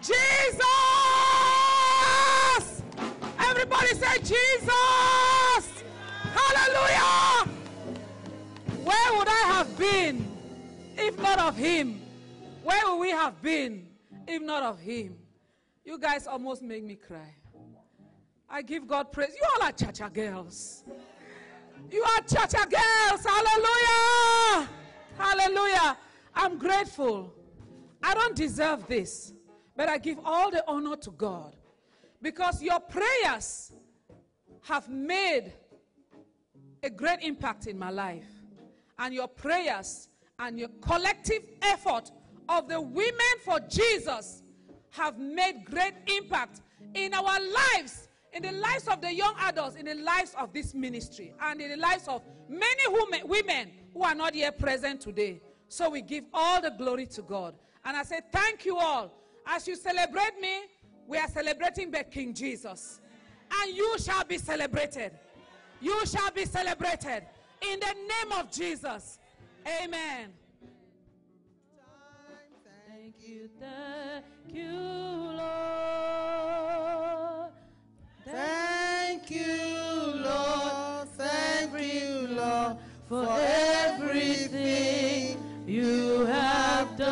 Jesus. 0.00 1.29
Of 11.50 11.57
him? 11.57 12.00
Where 12.62 12.80
would 12.87 13.00
we 13.00 13.11
have 13.11 13.42
been 13.42 13.88
if 14.28 14.40
not 14.40 14.62
of 14.62 14.78
him? 14.78 15.16
You 15.85 15.99
guys 15.99 16.28
almost 16.28 16.62
make 16.62 16.85
me 16.85 16.95
cry. 16.95 17.35
I 18.49 18.62
give 18.62 18.87
God 18.87 19.11
praise. 19.11 19.30
You 19.35 19.45
all 19.57 19.69
are 19.69 19.73
cha-cha 19.73 20.09
girls. 20.11 20.85
You 21.90 22.02
are 22.02 22.21
cha-cha 22.23 22.66
girls. 22.66 23.26
Hallelujah. 23.26 24.69
Hallelujah. 25.19 25.97
I'm 26.35 26.57
grateful. 26.57 27.35
I 28.00 28.14
don't 28.14 28.37
deserve 28.37 28.87
this, 28.87 29.33
but 29.76 29.88
I 29.88 29.99
give 29.99 30.19
all 30.25 30.52
the 30.52 30.62
honor 30.69 30.97
to 30.97 31.11
God 31.11 31.57
because 32.23 32.62
your 32.62 32.78
prayers 32.78 33.73
have 34.62 34.88
made 34.88 35.52
a 36.85 36.90
great 36.90 37.23
impact 37.23 37.66
in 37.66 37.76
my 37.76 37.90
life. 37.90 38.28
And 39.00 39.12
your 39.14 39.28
prayers 39.28 40.10
and 40.40 40.59
your 40.59 40.68
collective 40.80 41.42
effort 41.62 42.11
of 42.49 42.68
the 42.68 42.80
women 42.80 43.37
for 43.44 43.61
Jesus 43.68 44.42
have 44.90 45.18
made 45.18 45.64
great 45.64 45.94
impact 46.06 46.62
in 46.94 47.14
our 47.14 47.38
lives, 47.75 48.09
in 48.32 48.42
the 48.42 48.52
lives 48.52 48.88
of 48.88 49.00
the 49.00 49.14
young 49.14 49.35
adults, 49.40 49.76
in 49.76 49.87
the 49.87 49.94
lives 49.94 50.35
of 50.38 50.52
this 50.52 50.75
ministry, 50.75 51.32
and 51.40 51.61
in 51.61 51.70
the 51.70 51.76
lives 51.76 52.09
of 52.09 52.23
many 52.49 53.23
women, 53.25 53.70
who 53.92 54.02
are 54.02 54.14
not 54.14 54.35
here 54.35 54.52
present 54.52 55.00
today. 55.00 55.40
So 55.68 55.90
we 55.90 56.02
give 56.02 56.25
all 56.32 56.61
the 56.61 56.70
glory 56.70 57.06
to 57.06 57.23
God. 57.23 57.54
And 57.85 57.97
I 57.97 58.02
say, 58.02 58.20
Thank 58.32 58.64
you 58.64 58.76
all. 58.76 59.12
As 59.47 59.66
you 59.68 59.76
celebrate 59.76 60.40
me, 60.40 60.62
we 61.06 61.18
are 61.18 61.28
celebrating 61.28 61.90
the 61.90 62.04
King 62.04 62.35
Jesus. 62.35 63.00
And 63.61 63.76
you 63.76 63.97
shall 63.99 64.25
be 64.25 64.38
celebrated. 64.38 65.12
You 65.80 66.06
shall 66.06 66.30
be 66.30 66.44
celebrated 66.44 67.25
in 67.62 67.80
the 67.80 67.94
name 67.94 68.38
of 68.38 68.50
Jesus. 68.50 69.20
Amen. 69.71 70.33
Thank 72.89 73.15
you, 73.21 73.49
thank 73.61 74.25
you, 74.53 74.73
Lord. 75.37 75.50
Thank 78.25 79.31
you, 79.31 80.15
Lord. 80.25 81.09
Thank 81.17 81.73
you, 81.81 82.29
Lord, 82.31 82.77
for 83.09 83.27
everything 83.41 85.39
you 85.67 86.27
have 86.27 86.97
done. 86.97 87.11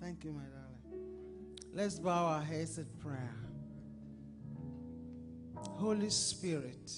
Thank 0.00 0.24
you, 0.24 0.32
my 0.32 0.42
darling. 0.42 0.80
Let's 1.72 1.98
bow 1.98 2.26
our 2.26 2.42
heads 2.42 2.78
in 2.78 2.86
prayer. 3.00 3.34
Holy 5.56 6.10
Spirit, 6.10 6.92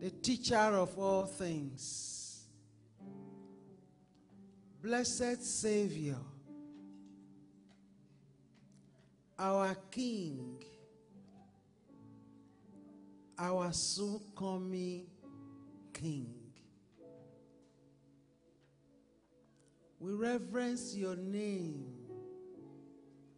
the 0.00 0.10
teacher 0.10 0.56
of 0.56 0.98
all 0.98 1.24
things, 1.24 2.44
blessed 4.82 5.42
Savior, 5.42 6.18
our 9.38 9.74
King, 9.90 10.62
our 13.38 13.72
soon 13.72 14.20
coming 14.36 15.06
King. 15.92 16.34
We 19.98 20.12
reverence 20.12 20.94
your 20.94 21.16
name 21.16 21.86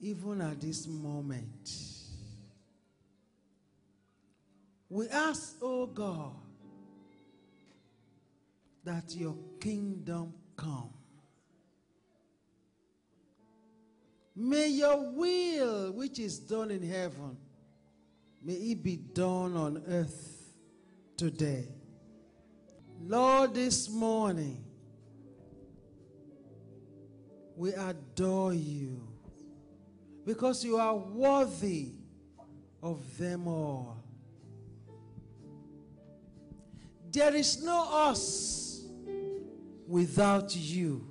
even 0.00 0.40
at 0.40 0.60
this 0.60 0.86
moment. 0.86 1.70
We 4.90 5.08
ask, 5.08 5.56
oh 5.62 5.86
God, 5.86 6.34
that 8.88 9.14
your 9.14 9.36
kingdom 9.60 10.32
come. 10.56 10.88
May 14.34 14.68
your 14.68 15.12
will, 15.12 15.92
which 15.92 16.18
is 16.18 16.38
done 16.38 16.70
in 16.70 16.82
heaven, 16.82 17.36
may 18.42 18.54
it 18.54 18.82
be 18.82 18.96
done 18.96 19.58
on 19.58 19.82
earth 19.88 20.54
today. 21.18 21.68
Lord, 23.02 23.52
this 23.52 23.90
morning, 23.90 24.64
we 27.56 27.74
adore 27.74 28.54
you 28.54 29.06
because 30.24 30.64
you 30.64 30.78
are 30.78 30.96
worthy 30.96 31.90
of 32.82 33.18
them 33.18 33.48
all. 33.48 34.02
There 37.12 37.34
is 37.34 37.62
no 37.62 37.86
us 37.92 38.67
without 39.88 40.54
you. 40.54 41.04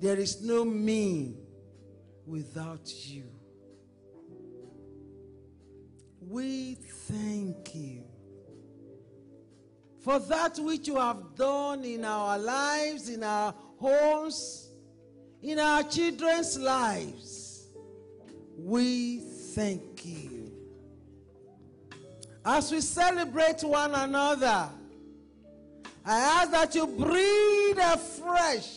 There 0.00 0.18
is 0.18 0.42
no 0.42 0.64
me 0.64 1.36
without 2.26 2.90
you. 3.06 3.24
We 6.20 6.74
thank 6.74 7.74
you 7.74 8.02
for 10.00 10.18
that 10.18 10.58
which 10.58 10.88
you 10.88 10.96
have 10.96 11.36
done 11.36 11.84
in 11.84 12.04
our 12.04 12.38
lives, 12.38 13.10
in 13.10 13.22
our 13.22 13.54
homes, 13.78 14.70
in 15.42 15.58
our 15.58 15.82
children's 15.82 16.58
lives. 16.58 17.68
We 18.56 19.18
thank 19.54 20.04
you. 20.04 20.50
As 22.44 22.72
we 22.72 22.80
celebrate 22.80 23.62
one 23.62 23.94
another, 23.94 24.68
I 26.06 26.18
ask 26.18 26.50
that 26.50 26.74
you 26.74 26.86
breathe 26.86 27.78
afresh 27.78 28.68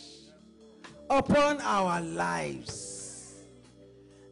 upon 1.09 1.59
our 1.61 2.01
lives. 2.01 3.33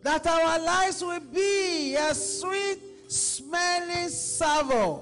That 0.01 0.25
our 0.27 0.59
lives 0.59 1.03
will 1.03 1.19
be 1.19 1.95
a 1.95 2.13
sweet 2.13 2.79
smelling 3.11 4.09
savour 4.09 5.01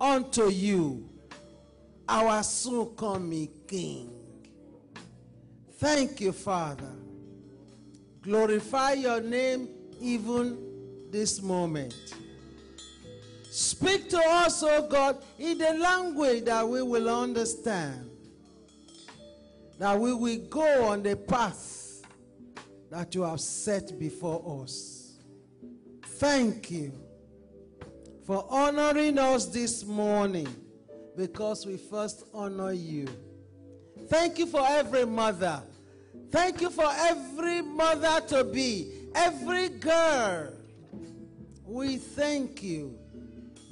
unto 0.00 0.48
you, 0.48 1.08
our 2.08 2.42
soon 2.42 2.94
coming 2.96 3.48
King. 3.66 4.10
Thank 5.78 6.20
you, 6.20 6.32
Father. 6.32 6.92
Glorify 8.22 8.92
your 8.92 9.20
name 9.20 9.68
even 10.00 10.56
this 11.10 11.42
moment. 11.42 11.94
Speak 13.54 14.10
to 14.10 14.18
us, 14.18 14.64
O 14.64 14.68
oh 14.68 14.88
God, 14.88 15.22
in 15.38 15.58
the 15.58 15.74
language 15.74 16.44
that 16.46 16.68
we 16.68 16.82
will 16.82 17.08
understand. 17.08 18.10
That 19.78 19.96
we 19.96 20.12
will 20.12 20.40
go 20.48 20.86
on 20.86 21.04
the 21.04 21.14
path 21.14 22.02
that 22.90 23.14
you 23.14 23.22
have 23.22 23.38
set 23.38 23.96
before 23.96 24.60
us. 24.64 25.18
Thank 26.04 26.72
you 26.72 26.94
for 28.26 28.44
honoring 28.50 29.20
us 29.20 29.46
this 29.46 29.84
morning 29.84 30.48
because 31.16 31.64
we 31.64 31.76
first 31.76 32.24
honor 32.34 32.72
you. 32.72 33.06
Thank 34.08 34.40
you 34.40 34.46
for 34.46 34.66
every 34.66 35.06
mother. 35.06 35.62
Thank 36.32 36.60
you 36.60 36.70
for 36.70 36.90
every 36.92 37.62
mother 37.62 38.20
to 38.30 38.42
be, 38.42 38.90
every 39.14 39.68
girl. 39.68 40.48
We 41.64 41.98
thank 41.98 42.60
you. 42.60 42.98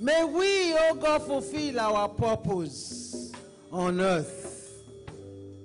May 0.03 0.25
we, 0.25 0.75
oh 0.77 0.97
God, 1.01 1.23
fulfill 1.23 1.79
our 1.79 2.09
purpose 2.09 3.31
on 3.71 4.01
earth. 4.01 4.83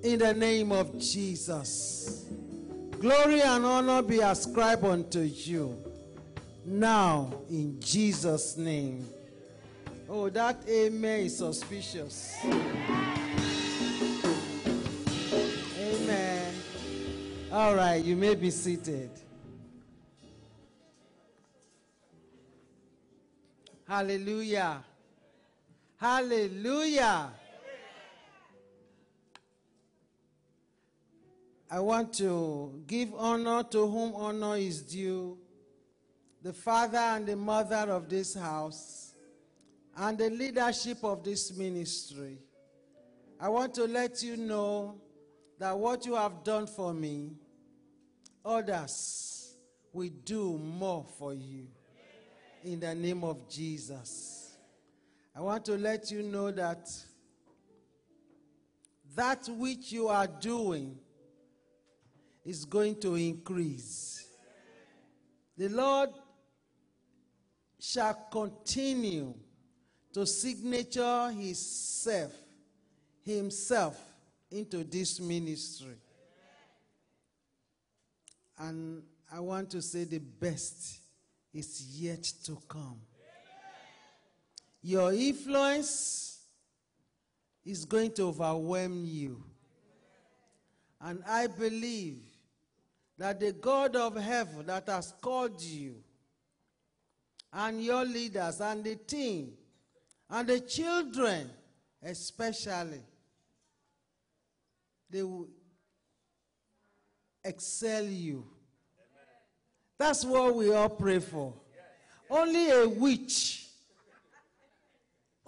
In 0.04 0.20
the 0.20 0.32
name 0.32 0.72
of 0.72 1.00
Jesus. 1.00 2.28
Glory 3.00 3.42
and 3.42 3.66
honor 3.66 4.04
be 4.04 4.20
ascribed 4.20 4.84
unto 4.84 5.22
you. 5.22 5.76
Now, 6.64 7.34
in 7.50 7.80
Jesus' 7.80 8.58
name. 8.58 9.08
Oh, 10.08 10.30
that 10.30 10.58
amen 10.70 11.22
is 11.22 11.40
suspicious. 11.40 12.38
Amen. 15.80 16.54
All 17.52 17.74
right, 17.74 18.06
you 18.06 18.16
may 18.16 18.36
be 18.36 18.52
seated. 18.52 19.10
Hallelujah. 23.88 24.84
Hallelujah. 25.96 27.32
I 31.72 31.80
want 31.80 32.14
to 32.16 32.84
give 32.86 33.14
honor 33.16 33.64
to 33.64 33.88
whom 33.88 34.14
honor 34.16 34.58
is 34.58 34.82
due 34.82 35.38
the 36.42 36.54
father 36.54 36.98
and 36.98 37.26
the 37.26 37.36
mother 37.36 37.92
of 37.92 38.10
this 38.10 38.36
house 38.36 39.14
and 39.96 40.18
the 40.18 40.30
leadership 40.30 41.04
of 41.04 41.24
this 41.24 41.56
ministry. 41.58 42.38
I 43.40 43.50
want 43.50 43.74
to 43.76 43.86
let 43.86 44.22
you 44.22 44.38
know 44.38 45.02
that 45.60 45.78
what 45.78 46.06
you 46.06 46.16
have 46.16 46.44
done 46.44 46.68
for 46.68 46.94
me, 46.94 47.32
others 48.46 49.56
will 49.92 50.12
do 50.24 50.58
more 50.58 51.06
for 51.18 51.34
you. 51.34 51.68
In 52.68 52.82
the 52.82 52.94
name 52.94 53.24
of 53.24 53.48
Jesus. 53.48 54.58
I 55.34 55.40
want 55.40 55.64
to 55.68 55.78
let 55.78 56.12
you 56.12 56.22
know 56.22 56.52
that 56.52 56.86
that 59.16 59.48
which 59.48 59.94
you 59.94 60.10
are 60.10 60.28
doing 60.28 60.98
is 62.44 62.66
going 62.66 63.00
to 63.00 63.16
increase. 63.16 64.28
The 65.58 65.70
Lord 65.70 66.10
shall 67.80 68.28
continue 68.30 69.34
to 70.12 70.26
signature 70.26 71.32
himself 71.32 72.34
himself 73.24 73.98
into 74.52 74.84
this 74.84 75.22
ministry. 75.22 75.96
And 78.60 79.04
I 79.32 79.40
want 79.40 79.70
to 79.70 79.82
say 79.82 80.04
the 80.04 80.20
best 80.20 81.07
is 81.58 82.00
yet 82.00 82.24
to 82.44 82.58
come. 82.68 83.00
Your 84.82 85.12
influence 85.12 86.40
is 87.66 87.84
going 87.86 88.14
to 88.14 88.28
overwhelm 88.28 89.04
you. 89.06 89.44
And 91.02 91.24
I 91.28 91.48
believe 91.48 92.20
that 93.18 93.40
the 93.40 93.52
God 93.52 93.96
of 93.96 94.16
heaven 94.16 94.68
that 94.68 94.88
has 94.88 95.14
called 95.22 95.62
you 95.62 95.96
and 97.52 97.84
your 97.84 98.06
leaders 98.06 98.62
and 98.62 98.84
the 98.84 98.96
team 98.96 99.54
and 100.30 100.48
the 100.48 100.60
children 100.60 101.50
especially 102.04 103.02
they 105.10 105.24
will 105.24 105.48
excel 107.44 108.04
you 108.04 108.46
that's 109.98 110.24
what 110.24 110.56
we 110.56 110.74
all 110.74 110.90
pray 110.90 111.20
for 111.20 111.54
only 112.30 112.70
a 112.70 112.88
witch 112.88 113.68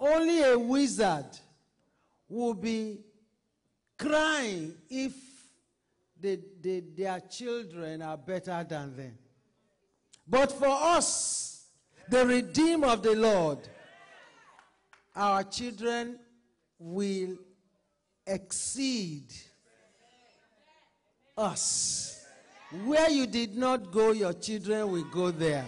only 0.00 0.42
a 0.42 0.58
wizard 0.58 1.26
will 2.28 2.54
be 2.54 3.00
crying 3.98 4.72
if 4.88 5.12
they, 6.18 6.38
they, 6.60 6.80
their 6.80 7.20
children 7.20 8.00
are 8.00 8.16
better 8.16 8.64
than 8.66 8.96
them. 8.96 9.18
But 10.26 10.52
for 10.52 10.68
us, 10.68 11.66
the 12.08 12.24
redeemed 12.26 12.84
of 12.84 13.02
the 13.02 13.14
Lord, 13.14 13.58
our 15.14 15.42
children 15.44 16.18
will 16.78 17.36
exceed 18.26 19.26
us. 21.36 22.19
Where 22.84 23.10
you 23.10 23.26
did 23.26 23.56
not 23.56 23.90
go, 23.90 24.12
your 24.12 24.32
children 24.32 24.92
will 24.92 25.04
go 25.04 25.30
there. 25.32 25.64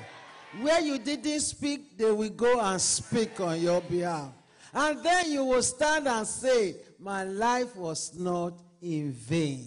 Where 0.61 0.81
you 0.81 0.99
didn't 0.99 1.41
speak, 1.41 1.99
they 1.99 2.11
will 2.13 2.31
go 2.31 2.61
and 2.61 2.81
speak 2.81 3.41
on 3.41 3.61
your 3.61 3.81
behalf. 3.81 4.33
And 4.73 5.03
then 5.03 5.33
you 5.33 5.45
will 5.45 5.63
stand 5.63 6.07
and 6.07 6.27
say, 6.27 6.77
My 7.01 7.25
life 7.25 7.75
was 7.77 8.17
not 8.19 8.55
in 8.81 9.13
vain. 9.13 9.67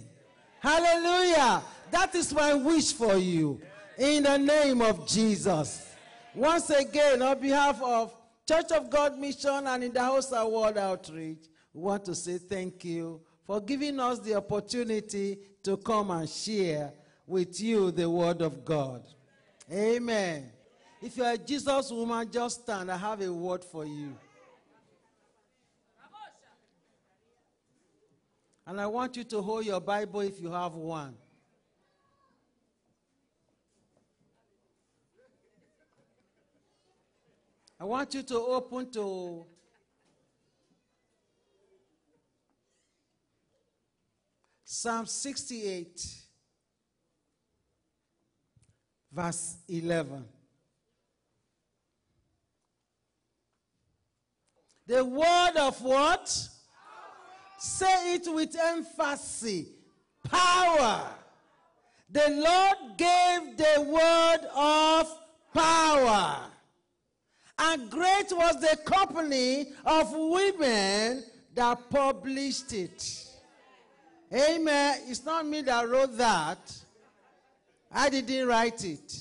Hallelujah. 0.59 1.61
That 1.91 2.15
is 2.15 2.33
my 2.33 2.53
wish 2.53 2.93
for 2.93 3.15
you. 3.15 3.59
In 3.97 4.23
the 4.23 4.37
name 4.37 4.81
of 4.81 5.07
Jesus. 5.07 5.87
Once 6.33 6.69
again, 6.69 7.21
on 7.21 7.39
behalf 7.39 7.81
of 7.81 8.13
Church 8.47 8.71
of 8.71 8.89
God 8.89 9.17
Mission 9.17 9.67
and 9.67 9.83
in 9.83 9.93
the 9.93 10.01
House 10.01 10.31
of 10.31 10.51
World 10.51 10.77
Outreach, 10.77 11.45
we 11.73 11.81
want 11.81 12.05
to 12.05 12.15
say 12.15 12.37
thank 12.37 12.85
you 12.85 13.21
for 13.45 13.59
giving 13.61 13.99
us 13.99 14.19
the 14.19 14.35
opportunity 14.35 15.37
to 15.63 15.77
come 15.77 16.11
and 16.11 16.29
share 16.29 16.91
with 17.27 17.59
you 17.59 17.91
the 17.91 18.09
Word 18.09 18.41
of 18.41 18.63
God. 18.63 19.03
Amen. 19.71 20.51
If 21.01 21.17
you're 21.17 21.31
a 21.31 21.37
Jesus 21.37 21.91
woman, 21.91 22.29
just 22.31 22.61
stand. 22.61 22.91
I 22.91 22.97
have 22.97 23.21
a 23.21 23.31
word 23.31 23.63
for 23.63 23.85
you. 23.85 24.15
And 28.67 28.81
I 28.81 28.87
want 28.87 29.15
you 29.15 29.23
to 29.25 29.41
hold 29.41 29.65
your 29.65 29.79
Bible 29.79 30.21
if 30.21 30.41
you 30.41 30.51
have 30.51 30.73
one. 30.73 31.15
I 37.79 37.83
want 37.83 38.13
you 38.13 38.23
to 38.23 38.35
open 38.37 38.89
to 38.93 39.45
Psalm 44.63 45.05
68, 45.05 46.24
verse 49.15 49.55
11. 49.69 50.25
The 54.87 55.03
word 55.03 55.53
of 55.57 55.81
what? 55.81 56.27
Say 57.57 58.15
it 58.15 58.27
with 58.27 58.55
emphasis. 58.59 59.67
Power. 60.29 61.01
The 62.11 62.29
Lord 62.29 62.97
gave 62.97 63.57
the 63.57 63.81
word 63.87 64.47
of 64.55 65.19
power. 65.53 66.37
And 67.57 67.89
great 67.89 68.31
was 68.31 68.59
the 68.59 68.77
company 68.85 69.67
of 69.85 70.11
women 70.11 71.23
that 71.55 71.89
published 71.89 72.73
it. 72.73 73.25
Amen. 74.31 74.99
It's 75.07 75.23
not 75.23 75.47
me 75.47 75.61
that 75.61 75.87
wrote 75.87 76.17
that. 76.17 76.84
I 77.95 78.09
didn't 78.09 78.47
write 78.47 78.83
it. 78.83 79.17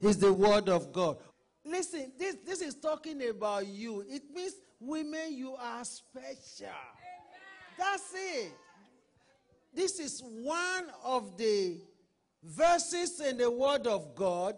It's 0.00 0.16
the 0.16 0.32
word 0.32 0.68
of 0.68 0.92
God. 0.92 1.16
Listen, 1.64 2.12
this, 2.18 2.36
this 2.44 2.60
is 2.60 2.74
talking 2.74 3.26
about 3.28 3.66
you. 3.66 4.04
It 4.08 4.24
means 4.34 4.54
women, 4.80 5.32
you 5.32 5.54
are 5.54 5.84
special. 5.84 6.74
That's 7.78 8.12
it. 8.14 8.52
This 9.72 9.98
is 9.98 10.22
one 10.22 10.86
of 11.04 11.36
the 11.36 11.80
verses 12.42 13.20
in 13.20 13.38
the 13.38 13.50
Word 13.50 13.86
of 13.86 14.14
God 14.14 14.54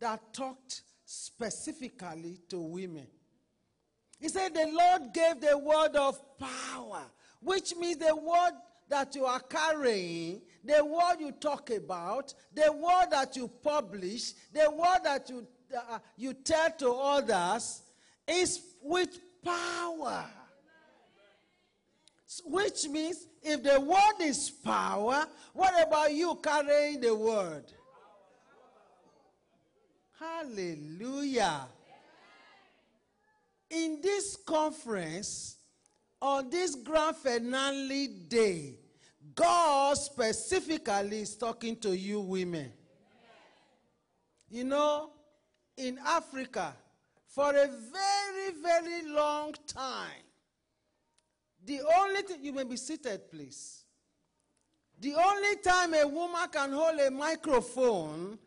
that 0.00 0.20
talked 0.32 0.82
specifically 1.04 2.40
to 2.48 2.58
women. 2.58 3.06
He 4.20 4.28
said, 4.28 4.52
The 4.52 4.66
Lord 4.70 5.14
gave 5.14 5.40
the 5.40 5.56
word 5.56 5.96
of 5.96 6.20
power, 6.38 7.04
which 7.40 7.76
means 7.76 7.98
the 7.98 8.14
word 8.14 8.52
that 8.88 9.14
you 9.14 9.24
are 9.24 9.40
carrying, 9.40 10.42
the 10.64 10.84
word 10.84 11.16
you 11.20 11.32
talk 11.32 11.70
about, 11.70 12.34
the 12.52 12.72
word 12.72 13.06
that 13.10 13.36
you 13.36 13.48
publish, 13.48 14.32
the 14.52 14.70
word 14.70 15.00
that 15.04 15.28
you, 15.28 15.46
uh, 15.76 15.98
you 16.16 16.34
tell 16.34 16.70
to 16.78 16.92
others 16.92 17.82
is 18.26 18.60
with 18.82 19.18
power. 19.44 20.24
Which 22.44 22.88
means 22.88 23.26
if 23.42 23.62
the 23.62 23.80
word 23.80 24.20
is 24.20 24.50
power, 24.50 25.26
what 25.54 25.86
about 25.86 26.12
you 26.12 26.38
carrying 26.42 27.00
the 27.00 27.14
word? 27.14 27.64
Hallelujah. 30.18 31.68
In 33.70 34.00
this 34.02 34.36
conference, 34.36 35.56
on 36.20 36.50
this 36.50 36.74
grand 36.74 37.16
finale 37.16 38.08
day, 38.08 38.74
God 39.38 39.96
specifically 39.96 41.20
is 41.20 41.36
talking 41.36 41.76
to 41.76 41.96
you 41.96 42.18
women. 42.18 42.72
You 44.50 44.64
know, 44.64 45.10
in 45.76 45.96
Africa, 46.04 46.74
for 47.28 47.50
a 47.50 47.68
very, 47.68 48.52
very 48.60 49.06
long 49.06 49.54
time, 49.68 50.24
the 51.64 51.82
only 52.00 52.22
thing, 52.22 52.38
you 52.42 52.52
may 52.52 52.64
be 52.64 52.76
seated, 52.76 53.30
please. 53.30 53.84
The 55.00 55.14
only 55.14 55.56
time 55.62 55.94
a 55.94 56.08
woman 56.08 56.48
can 56.50 56.72
hold 56.72 56.98
a 56.98 57.08
microphone 57.08 58.38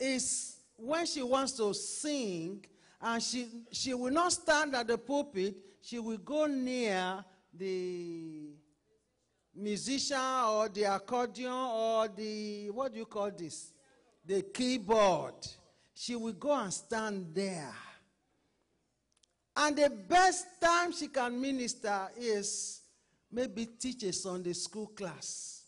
is 0.00 0.56
when 0.76 1.06
she 1.06 1.22
wants 1.22 1.52
to 1.58 1.72
sing, 1.74 2.64
and 3.00 3.22
she, 3.22 3.46
she 3.70 3.94
will 3.94 4.12
not 4.12 4.32
stand 4.32 4.74
at 4.74 4.88
the 4.88 4.98
pulpit, 4.98 5.54
she 5.80 6.00
will 6.00 6.18
go 6.18 6.46
near 6.46 7.24
the 7.56 8.48
musician 9.60 10.18
or 10.18 10.68
the 10.68 10.84
accordion 10.84 11.52
or 11.52 12.08
the, 12.08 12.70
what 12.70 12.92
do 12.92 12.98
you 12.98 13.06
call 13.06 13.30
this? 13.30 13.72
The 14.24 14.42
keyboard. 14.42 15.34
She 15.94 16.16
will 16.16 16.32
go 16.32 16.52
and 16.52 16.72
stand 16.72 17.34
there. 17.34 17.74
And 19.56 19.76
the 19.76 19.90
best 19.90 20.46
time 20.60 20.92
she 20.92 21.08
can 21.08 21.40
minister 21.40 22.08
is 22.18 22.80
maybe 23.30 23.66
teach 23.66 24.02
a 24.04 24.12
Sunday 24.12 24.54
school 24.54 24.86
class. 24.86 25.64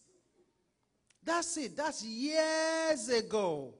That's 1.23 1.57
it. 1.59 1.77
That's 1.77 2.03
years 2.05 3.09
ago. 3.09 3.75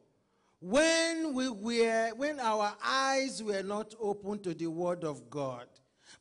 When 0.61 1.35
we 1.35 1.49
were, 1.49 2.11
when 2.17 2.39
our 2.39 2.75
eyes 2.85 3.43
were 3.43 3.63
not 3.63 3.95
open 4.01 4.39
to 4.41 4.55
the 4.55 4.69
word 4.69 5.03
of 5.05 5.29
God. 5.29 5.67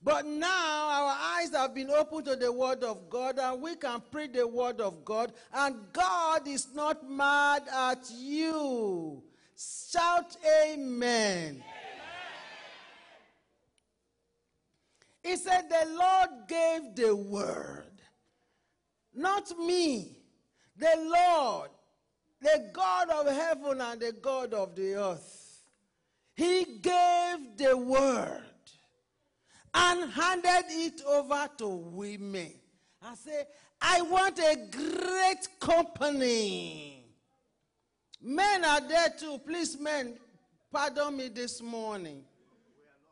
But 0.03 0.25
now 0.25 0.89
our 0.89 1.15
eyes 1.37 1.51
have 1.53 1.75
been 1.75 1.91
opened 1.91 2.25
to 2.25 2.35
the 2.35 2.51
word 2.51 2.83
of 2.83 3.09
God 3.09 3.37
and 3.37 3.61
we 3.61 3.75
can 3.75 4.01
preach 4.11 4.33
the 4.33 4.47
word 4.47 4.81
of 4.81 5.05
God 5.05 5.31
and 5.53 5.75
God 5.93 6.47
is 6.47 6.73
not 6.73 7.07
mad 7.07 7.63
at 7.71 8.09
you. 8.17 9.21
Shout 9.55 10.35
amen. 10.73 11.63
He 15.23 15.35
said, 15.35 15.69
The 15.69 15.87
Lord 15.91 16.29
gave 16.47 16.95
the 16.95 17.15
word. 17.15 17.85
Not 19.13 19.55
me. 19.59 20.17
The 20.77 20.95
Lord, 20.97 21.69
the 22.41 22.71
God 22.73 23.09
of 23.09 23.27
heaven 23.27 23.81
and 23.81 24.01
the 24.01 24.13
God 24.13 24.53
of 24.55 24.75
the 24.75 24.95
earth. 24.95 25.61
He 26.33 26.79
gave 26.81 27.57
the 27.57 27.77
word 27.77 28.50
and 29.73 30.11
handed 30.11 30.65
it 30.69 31.01
over 31.07 31.47
to 31.57 31.67
women. 31.67 32.53
I 33.01 33.15
say, 33.15 33.43
I 33.81 34.01
want 34.01 34.37
a 34.39 34.57
great 34.69 35.47
company. 35.59 37.05
Men 38.21 38.63
are 38.63 38.81
there 38.81 39.09
too. 39.17 39.39
Please, 39.45 39.79
men, 39.79 40.15
pardon 40.71 41.17
me 41.17 41.29
this 41.29 41.61
morning. 41.61 42.23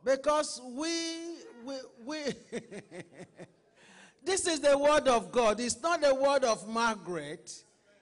Because 0.04 0.62
we, 0.63 1.38
we, 1.65 1.76
we 2.06 2.17
this 4.24 4.48
is 4.48 4.60
the 4.60 4.78
word 4.78 5.08
of 5.08 5.32
God. 5.32 5.60
It's 5.60 5.82
not 5.82 6.02
the 6.02 6.13
word 6.13 6.43
of 6.43 6.67
Margaret, 6.67 7.52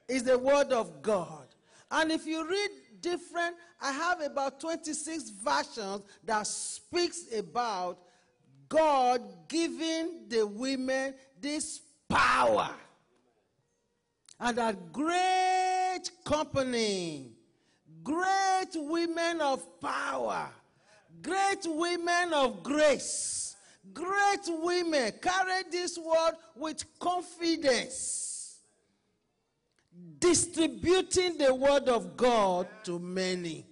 it's 0.07 0.23
the 0.23 0.37
word 0.37 0.71
of 0.71 1.01
God. 1.01 1.47
And 1.89 2.11
if 2.11 2.25
you 2.25 2.47
read 2.47 2.69
different, 2.99 3.55
I 3.81 3.91
have 3.91 4.21
about 4.21 4.59
26 4.59 5.29
versions 5.29 6.01
that 6.25 6.45
speaks 6.45 7.25
about 7.33 7.99
God 8.69 9.21
giving 9.47 10.27
the 10.27 10.45
women 10.45 11.13
this 11.39 11.81
power. 12.09 12.69
And 14.39 14.57
that 14.57 14.91
great 14.91 16.03
company, 16.23 17.31
great 18.03 18.69
women 18.75 19.41
of 19.41 19.81
power, 19.81 20.49
great 21.21 21.65
women 21.65 22.33
of 22.33 22.61
grace, 22.61 23.55
great 23.93 24.45
women 24.47 25.11
carry 25.21 25.63
this 25.71 25.97
word 25.97 26.33
with 26.55 26.85
confidence, 26.99 28.59
distributing 30.19 31.37
the 31.39 31.53
word 31.53 31.89
of 31.89 32.15
God 32.15 32.67
to 32.83 32.99
many. 32.99 33.65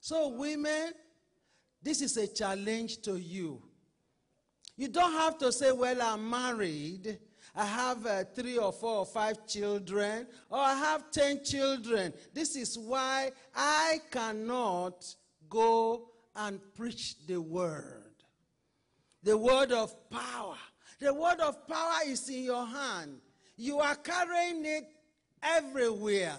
So, 0.00 0.28
women, 0.28 0.92
this 1.86 2.02
is 2.02 2.16
a 2.16 2.26
challenge 2.26 3.00
to 3.02 3.16
you. 3.16 3.62
You 4.76 4.88
don't 4.88 5.12
have 5.12 5.38
to 5.38 5.52
say, 5.52 5.70
Well, 5.70 6.02
I'm 6.02 6.28
married. 6.28 7.16
I 7.54 7.64
have 7.64 8.04
uh, 8.04 8.24
three 8.34 8.58
or 8.58 8.72
four 8.72 8.96
or 8.96 9.06
five 9.06 9.46
children, 9.46 10.26
or 10.50 10.58
I 10.58 10.74
have 10.74 11.12
ten 11.12 11.44
children. 11.44 12.12
This 12.34 12.56
is 12.56 12.76
why 12.76 13.30
I 13.54 14.00
cannot 14.10 15.06
go 15.48 16.08
and 16.34 16.60
preach 16.74 17.24
the 17.24 17.40
word. 17.40 18.14
The 19.22 19.38
word 19.38 19.70
of 19.70 19.94
power. 20.10 20.56
The 20.98 21.14
word 21.14 21.38
of 21.38 21.68
power 21.68 22.00
is 22.04 22.28
in 22.28 22.42
your 22.42 22.66
hand. 22.66 23.20
You 23.56 23.78
are 23.78 23.94
carrying 23.94 24.66
it 24.66 24.88
everywhere. 25.40 26.36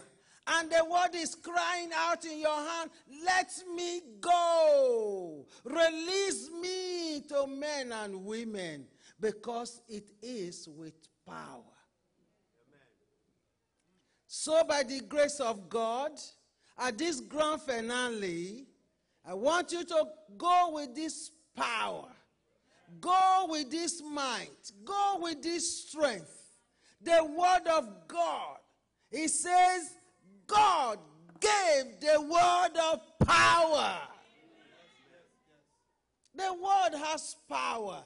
And 0.47 0.71
the 0.71 0.85
word 0.85 1.13
is 1.13 1.35
crying 1.35 1.89
out 1.93 2.23
in 2.23 2.39
your 2.39 2.55
hand, 2.55 2.89
let 3.25 3.51
me 3.75 4.01
go. 4.21 5.45
Release 5.65 6.49
me 6.61 7.21
to 7.29 7.47
men 7.47 7.91
and 7.91 8.23
women 8.23 8.87
because 9.19 9.81
it 9.89 10.09
is 10.21 10.69
with 10.77 10.93
power. 11.25 11.35
Amen. 11.43 12.87
So, 14.27 14.63
by 14.63 14.83
the 14.83 15.01
grace 15.01 15.39
of 15.41 15.67
God, 15.67 16.11
at 16.77 16.97
this 16.97 17.19
grand 17.19 17.61
finale, 17.61 18.67
I 19.25 19.33
want 19.33 19.73
you 19.73 19.83
to 19.83 20.05
go 20.37 20.71
with 20.73 20.95
this 20.95 21.31
power, 21.55 22.07
go 23.01 23.47
with 23.49 23.69
this 23.69 24.01
might, 24.01 24.71
go 24.85 25.17
with 25.19 25.41
this 25.41 25.87
strength. 25.87 26.33
The 27.01 27.23
word 27.25 27.67
of 27.69 28.07
God. 28.07 28.57
It 29.11 29.29
says, 29.29 29.96
God 30.47 30.99
gave 31.39 31.99
the 31.99 32.21
word 32.21 32.77
of 32.91 33.01
power. 33.19 33.97
The 36.35 36.53
word 36.53 36.97
has 37.05 37.35
power. 37.49 38.03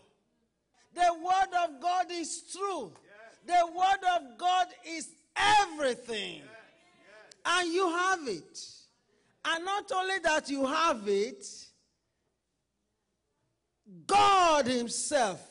The 0.93 1.13
word 1.23 1.53
of 1.63 1.81
God 1.81 2.07
is 2.11 2.43
true. 2.51 2.91
The 3.45 3.67
word 3.75 4.03
of 4.15 4.37
God 4.37 4.67
is 4.87 5.09
everything. 5.35 6.41
And 7.45 7.73
you 7.73 7.89
have 7.89 8.27
it. 8.27 8.59
And 9.45 9.65
not 9.65 9.91
only 9.95 10.19
that 10.19 10.49
you 10.49 10.65
have 10.65 11.07
it, 11.07 11.45
God 14.05 14.67
Himself 14.67 15.41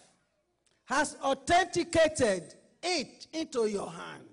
has 0.84 1.16
authenticated 1.22 2.54
it 2.82 3.26
into 3.32 3.66
your 3.66 3.90
hand. 3.90 4.29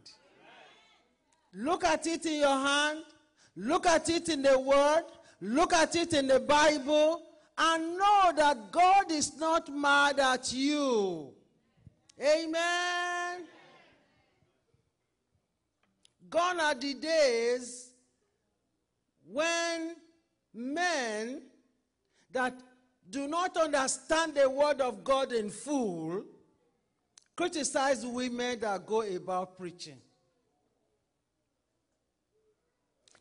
Look 1.58 1.84
at 1.84 2.06
it 2.06 2.24
in 2.28 2.40
your 2.40 2.50
hand. 2.50 3.00
Look 3.56 3.88
at 3.88 4.08
it 4.10 4.30
in 4.30 4.44
the 4.44 4.60
Word. 4.60 5.04
Look 5.42 5.74
at 5.74 5.96
it 5.96 6.14
in 6.14 6.28
the 6.28 6.40
Bible. 6.40 7.24
And 7.58 7.98
know 7.98 8.32
that 8.36 8.72
God 8.72 9.12
is 9.12 9.36
not 9.40 9.68
mad 9.74 10.20
at 10.20 10.54
you. 10.54 11.34
Amen. 12.22 13.46
Gone 16.30 16.60
are 16.60 16.76
the 16.76 16.94
days 16.94 17.90
when 19.26 19.96
men 20.54 21.42
that 22.32 22.54
do 23.10 23.28
not 23.28 23.58
understand 23.58 24.36
the 24.36 24.50
word 24.50 24.82
of 24.82 25.04
God 25.04 25.32
in 25.32 25.50
full 25.50 26.24
criticize 27.36 28.06
women 28.06 28.60
that 28.60 28.86
go 28.86 29.02
about 29.02 29.58
preaching. 29.58 29.98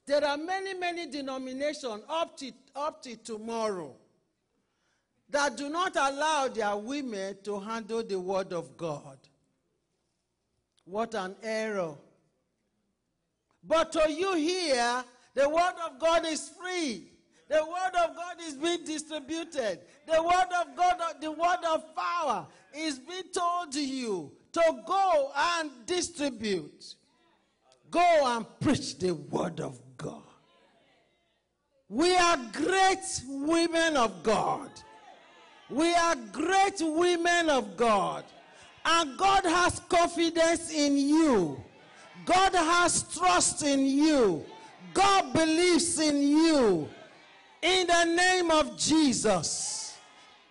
There 0.07 0.25
are 0.25 0.37
many, 0.37 0.75
many 0.75 1.07
denominations 1.07 2.03
up 2.09 2.37
to, 2.39 2.53
up 2.77 3.03
to 3.03 3.17
tomorrow 3.17 3.93
that 5.29 5.57
do 5.57 5.69
not 5.69 5.97
allow 5.97 6.47
their 6.47 6.77
women 6.77 7.37
to 7.43 7.59
handle 7.59 8.05
the 8.05 8.19
word 8.19 8.53
of 8.53 8.77
God. 8.77 9.19
What 10.85 11.15
an 11.15 11.35
error. 11.43 11.95
But 13.65 13.91
to 13.93 14.13
you 14.13 14.35
here, 14.35 15.05
the 15.35 15.49
word 15.49 15.75
of 15.85 15.99
God 15.99 16.25
is 16.25 16.51
free. 16.51 17.09
The 17.49 17.65
word 17.65 18.01
of 18.05 18.15
God 18.15 18.37
is 18.47 18.55
being 18.55 18.85
distributed. 18.85 19.81
The 20.07 20.23
word 20.23 20.49
of 20.61 20.77
God, 20.77 21.01
the 21.21 21.33
word 21.33 21.65
of 21.69 21.85
power 21.97 22.47
is 22.77 23.01
being 23.01 23.25
told 23.35 23.73
to 23.73 23.85
you 23.85 24.31
to 24.53 24.83
go 24.87 25.33
and 25.37 25.71
distribute. 25.85 26.95
Go 27.91 28.23
and 28.25 28.47
preach 28.61 28.99
the 28.99 29.13
word 29.13 29.61
of. 29.61 29.81
We 31.89 32.17
are 32.17 32.39
great 32.53 33.23
women 33.29 33.97
of 33.97 34.23
God. 34.23 34.71
We 35.71 35.95
are 35.95 36.17
great 36.33 36.81
women 36.81 37.49
of 37.49 37.77
God. 37.77 38.25
And 38.85 39.17
God 39.17 39.45
has 39.45 39.81
confidence 39.89 40.73
in 40.73 40.97
you. 40.97 41.63
God 42.25 42.55
has 42.55 43.05
trust 43.17 43.63
in 43.63 43.87
you. 43.87 44.45
God 44.95 45.33
believes 45.33 45.99
in 46.01 46.23
you. 46.23 46.89
In 47.63 47.87
the 47.87 48.05
name 48.05 48.51
of 48.51 48.77
Jesus, 48.77 49.97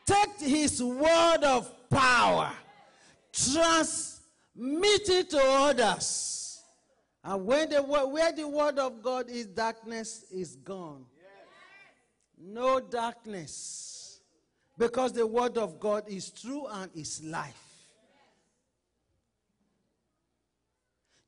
take 0.06 0.40
his 0.40 0.84
word 0.84 1.44
of 1.44 1.72
power, 1.90 2.52
transmit 3.32 5.10
it 5.10 5.30
to 5.30 5.40
others. 5.42 6.62
And 7.24 7.46
when 7.46 7.70
the, 7.70 7.82
where 7.82 8.32
the 8.32 8.48
word 8.48 8.80
of 8.80 9.02
God 9.02 9.30
is, 9.30 9.46
darkness 9.46 10.26
is 10.32 10.56
gone. 10.58 11.06
No 12.42 12.80
darkness. 12.80 14.20
Because 14.78 15.14
the 15.14 15.26
word 15.26 15.58
of 15.58 15.80
God 15.80 16.04
is 16.08 16.30
true 16.32 16.68
and 16.68 16.92
is 16.96 17.24
life. 17.24 17.62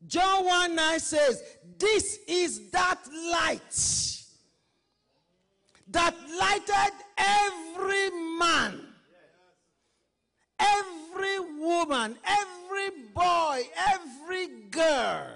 John 0.05 0.45
1 0.45 0.75
9 0.75 0.99
says, 0.99 1.43
This 1.77 2.19
is 2.27 2.69
that 2.71 2.99
light 3.31 4.17
that 5.89 6.13
lighted 6.39 6.93
every 7.17 8.11
man, 8.37 8.81
every 10.59 11.39
woman, 11.59 12.17
every 12.25 12.89
boy, 13.13 13.63
every 13.89 14.47
girl 14.69 15.27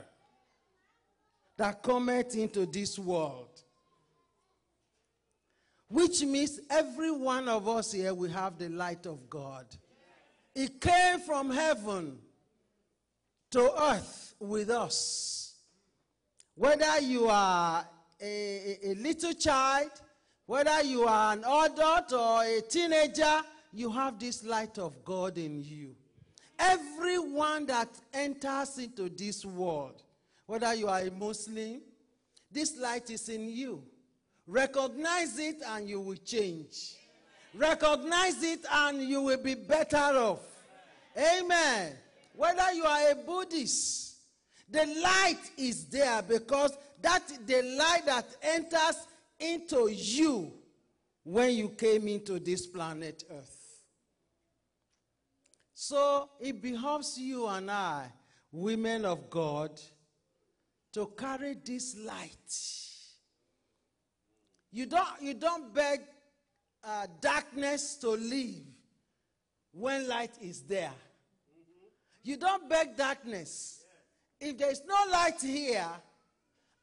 that 1.57 1.81
cometh 1.81 2.35
into 2.35 2.65
this 2.65 2.99
world. 2.99 3.50
Which 5.91 6.23
means 6.23 6.61
every 6.69 7.11
one 7.11 7.49
of 7.49 7.67
us 7.67 7.91
here 7.91 8.13
we 8.13 8.31
have 8.31 8.57
the 8.57 8.69
light 8.69 9.05
of 9.05 9.29
God. 9.29 9.65
It 10.55 10.79
came 10.79 11.19
from 11.19 11.51
heaven 11.51 12.17
to 13.51 13.83
earth 13.83 14.35
with 14.39 14.69
us. 14.69 15.55
Whether 16.55 17.01
you 17.01 17.27
are 17.27 17.85
a, 18.21 18.25
a, 18.25 18.91
a 18.91 18.93
little 18.95 19.33
child, 19.33 19.91
whether 20.45 20.81
you 20.81 21.03
are 21.03 21.33
an 21.33 21.39
adult 21.39 22.13
or 22.13 22.43
a 22.43 22.61
teenager, 22.61 23.41
you 23.73 23.91
have 23.91 24.17
this 24.17 24.45
light 24.45 24.77
of 24.77 25.03
God 25.03 25.37
in 25.37 25.61
you. 25.61 25.93
Everyone 26.57 27.65
that 27.65 27.89
enters 28.13 28.77
into 28.77 29.09
this 29.09 29.43
world, 29.43 30.03
whether 30.45 30.73
you 30.73 30.87
are 30.87 31.01
a 31.01 31.11
Muslim, 31.11 31.81
this 32.49 32.77
light 32.77 33.09
is 33.09 33.27
in 33.27 33.49
you. 33.49 33.83
Recognize 34.51 35.39
it 35.39 35.61
and 35.65 35.87
you 35.87 36.01
will 36.01 36.17
change. 36.17 36.95
Recognize 37.53 38.43
it 38.43 38.59
and 38.69 39.01
you 39.01 39.21
will 39.21 39.41
be 39.41 39.55
better 39.55 39.95
off. 39.95 40.41
Amen. 41.17 41.93
Whether 42.35 42.73
you 42.73 42.83
are 42.83 43.11
a 43.11 43.15
Buddhist, 43.15 44.17
the 44.69 44.85
light 45.01 45.39
is 45.57 45.85
there 45.85 46.21
because 46.21 46.73
that 47.01 47.23
the 47.47 47.61
light 47.61 48.05
that 48.05 48.25
enters 48.41 49.07
into 49.39 49.89
you 49.89 50.51
when 51.23 51.53
you 51.53 51.69
came 51.69 52.09
into 52.09 52.37
this 52.37 52.67
planet 52.67 53.23
Earth. 53.31 53.57
So 55.73 56.29
it 56.41 56.61
behoves 56.61 57.17
you 57.17 57.47
and 57.47 57.71
I, 57.71 58.11
women 58.51 59.05
of 59.05 59.29
God, 59.29 59.79
to 60.91 61.09
carry 61.17 61.55
this 61.63 61.97
light. 61.97 62.90
You 64.71 64.85
don't, 64.85 65.07
you 65.21 65.33
don't 65.33 65.73
beg 65.73 66.01
uh, 66.83 67.07
darkness 67.19 67.95
to 67.97 68.09
leave 68.09 68.63
when 69.73 70.07
light 70.07 70.31
is 70.41 70.61
there. 70.61 70.93
You 72.23 72.37
don't 72.37 72.69
beg 72.69 72.95
darkness. 72.95 73.83
If 74.39 74.57
there 74.57 74.71
is 74.71 74.81
no 74.87 75.11
light 75.11 75.41
here, 75.41 75.87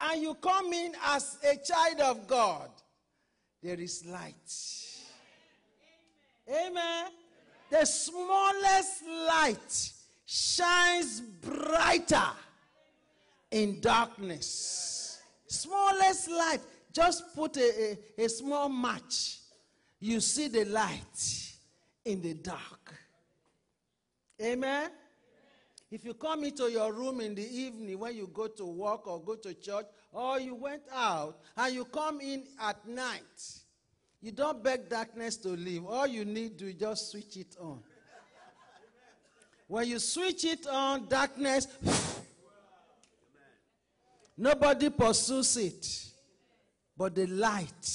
and 0.00 0.22
you 0.22 0.34
come 0.34 0.72
in 0.72 0.92
as 1.06 1.38
a 1.42 1.56
child 1.56 2.00
of 2.00 2.26
God, 2.28 2.70
there 3.62 3.80
is 3.80 4.04
light. 4.06 4.34
Amen. 6.48 7.06
The 7.70 7.84
smallest 7.84 9.02
light 9.26 9.92
shines 10.24 11.20
brighter 11.20 12.30
in 13.50 13.80
darkness. 13.80 15.20
Smallest 15.46 16.30
light. 16.30 16.60
Just 16.92 17.34
put 17.34 17.56
a, 17.56 17.98
a, 18.18 18.24
a 18.24 18.28
small 18.28 18.68
match. 18.68 19.38
You 20.00 20.20
see 20.20 20.48
the 20.48 20.64
light 20.64 21.52
in 22.04 22.22
the 22.22 22.34
dark. 22.34 22.94
Amen. 24.40 24.90
If 25.90 26.04
you 26.04 26.14
come 26.14 26.44
into 26.44 26.70
your 26.70 26.92
room 26.92 27.20
in 27.20 27.34
the 27.34 27.42
evening 27.42 27.98
when 27.98 28.14
you 28.14 28.28
go 28.32 28.46
to 28.46 28.64
work 28.66 29.06
or 29.06 29.20
go 29.22 29.36
to 29.36 29.54
church, 29.54 29.86
or 30.12 30.38
you 30.38 30.54
went 30.54 30.82
out 30.92 31.38
and 31.56 31.74
you 31.74 31.84
come 31.86 32.20
in 32.20 32.44
at 32.60 32.86
night, 32.86 33.22
you 34.20 34.32
don't 34.32 34.62
beg 34.62 34.88
darkness 34.88 35.36
to 35.38 35.50
leave. 35.50 35.86
All 35.86 36.06
you 36.06 36.24
need 36.24 36.58
to 36.58 36.72
just 36.72 37.10
switch 37.10 37.36
it 37.36 37.56
on. 37.60 37.80
When 39.66 39.86
you 39.86 39.98
switch 39.98 40.44
it 40.44 40.66
on, 40.66 41.08
darkness, 41.08 41.68
nobody 44.36 44.90
pursues 44.90 45.56
it, 45.58 46.07
but 46.98 47.14
the 47.14 47.26
light. 47.28 47.90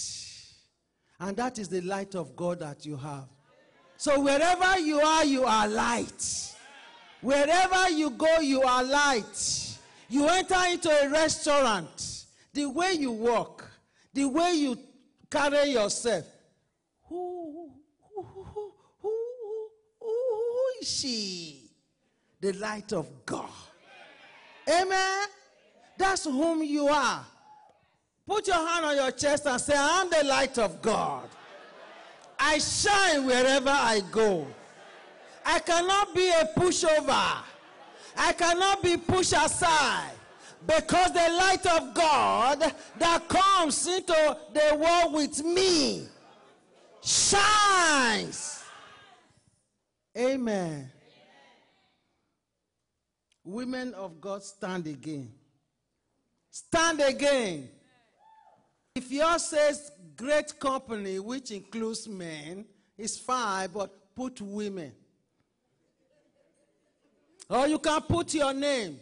And 1.19 1.35
that 1.37 1.59
is 1.59 1.67
the 1.67 1.81
light 1.81 2.15
of 2.15 2.35
God 2.35 2.61
that 2.61 2.85
you 2.85 2.95
have. 2.95 3.27
So 3.97 4.19
wherever 4.21 4.79
you 4.79 4.99
are, 4.99 5.25
you 5.25 5.43
are 5.43 5.67
light. 5.67 6.53
Wherever 7.21 7.89
you 7.89 8.09
go, 8.11 8.39
you 8.39 8.61
are 8.63 8.83
light. 8.83 9.77
You 10.09 10.27
enter 10.27 10.59
into 10.69 10.89
a 10.89 11.09
restaurant, 11.09 12.25
the 12.53 12.65
way 12.65 12.93
you 12.93 13.11
walk, 13.11 13.69
the 14.13 14.25
way 14.25 14.53
you 14.53 14.77
carry 15.29 15.71
yourself. 15.71 16.25
Who, 17.07 17.71
who, 18.13 18.23
who, 18.23 18.43
who, 18.43 18.71
who, 19.01 19.69
who 19.99 20.61
is 20.81 20.89
she? 20.89 21.71
The 22.39 22.53
light 22.53 22.91
of 22.93 23.25
God. 23.25 23.49
Amen. 24.69 25.27
That's 25.97 26.25
whom 26.25 26.63
you 26.63 26.87
are. 26.87 27.25
Put 28.25 28.47
your 28.47 28.67
hand 28.67 28.85
on 28.85 28.95
your 28.95 29.11
chest 29.11 29.45
and 29.45 29.59
say, 29.59 29.75
I 29.75 30.01
am 30.01 30.09
the 30.09 30.23
light 30.27 30.57
of 30.57 30.81
God. 30.81 31.27
I 32.39 32.57
shine 32.57 33.25
wherever 33.25 33.69
I 33.69 34.01
go. 34.11 34.47
I 35.45 35.59
cannot 35.59 36.15
be 36.15 36.29
a 36.29 36.49
pushover. 36.57 37.37
I 38.15 38.33
cannot 38.33 38.81
be 38.81 38.97
pushed 38.97 39.33
aside. 39.33 40.11
Because 40.65 41.11
the 41.11 41.19
light 41.19 41.65
of 41.65 41.93
God 41.93 42.73
that 42.97 43.27
comes 43.27 43.85
into 43.85 44.37
the 44.53 44.77
world 44.77 45.13
with 45.13 45.43
me 45.43 46.07
shines. 47.03 48.63
Amen. 50.17 50.89
Women 53.43 53.93
of 53.93 54.21
God, 54.21 54.41
stand 54.43 54.87
again. 54.87 55.33
Stand 56.49 57.01
again. 57.01 57.67
If 58.95 59.11
yours 59.11 59.45
says 59.45 59.91
great 60.15 60.59
company, 60.59 61.19
which 61.19 61.51
includes 61.51 62.07
men, 62.07 62.65
is 62.97 63.17
fine, 63.17 63.69
but 63.73 64.15
put 64.15 64.39
women. 64.39 64.91
Or 67.49 67.67
you 67.67 67.79
can 67.79 68.01
put 68.01 68.33
your 68.33 68.53
name. 68.53 68.99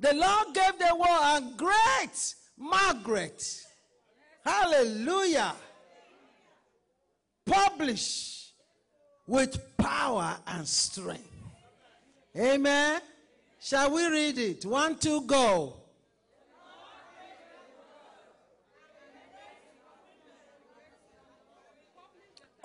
The 0.00 0.14
Lord 0.14 0.54
gave 0.54 0.78
the 0.78 0.94
word 0.96 1.36
and 1.36 1.56
great 1.56 2.34
Margaret. 2.58 3.62
Hallelujah. 4.44 5.54
Publish 7.46 8.50
with 9.26 9.76
power 9.76 10.36
and 10.46 10.66
strength. 10.66 11.30
Amen. 12.36 13.00
Shall 13.60 13.92
we 13.92 14.06
read 14.06 14.38
it? 14.38 14.66
One, 14.66 14.98
two, 14.98 15.22
go. 15.22 15.83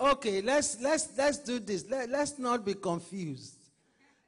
Okay, 0.00 0.40
let's 0.40 0.80
let's 0.80 1.10
let's 1.18 1.38
do 1.38 1.58
this. 1.58 1.84
Let, 1.90 2.08
let's 2.08 2.38
not 2.38 2.64
be 2.64 2.72
confused. 2.72 3.56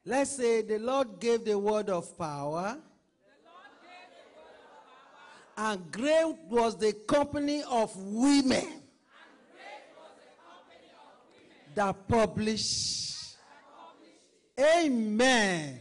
Let's 0.05 0.37
say 0.37 0.61
the 0.61 0.79
Lord 0.79 1.19
gave 1.19 1.45
the 1.45 1.59
word 1.59 1.89
of 1.89 2.17
power. 2.19 2.77
And 5.57 5.93
great 5.93 6.35
was 6.49 6.77
the 6.79 6.93
company 7.07 7.63
of 7.71 7.95
women 7.97 8.67
that 11.75 12.09
published. 12.09 13.37
Amen. 14.59 15.81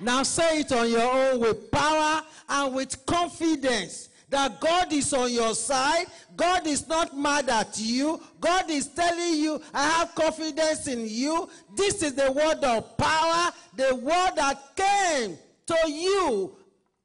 Now 0.00 0.24
say 0.24 0.60
it 0.60 0.72
on 0.72 0.90
your 0.90 1.12
own 1.12 1.40
with 1.40 1.70
power 1.70 2.22
and 2.48 2.74
with 2.74 3.06
confidence 3.06 4.08
that 4.32 4.60
God 4.60 4.90
is 4.92 5.12
on 5.12 5.30
your 5.30 5.54
side. 5.54 6.06
God 6.34 6.66
is 6.66 6.88
not 6.88 7.16
mad 7.16 7.50
at 7.50 7.78
you. 7.78 8.20
God 8.40 8.70
is 8.70 8.88
telling 8.88 9.34
you, 9.34 9.60
I 9.74 9.88
have 9.90 10.14
confidence 10.14 10.88
in 10.88 11.06
you. 11.06 11.48
This 11.76 12.02
is 12.02 12.14
the 12.14 12.32
word 12.32 12.64
of 12.64 12.96
power, 12.96 13.52
the 13.76 13.94
word 13.94 14.32
that 14.36 14.74
came 14.74 15.36
to 15.66 15.90
you 15.90 16.56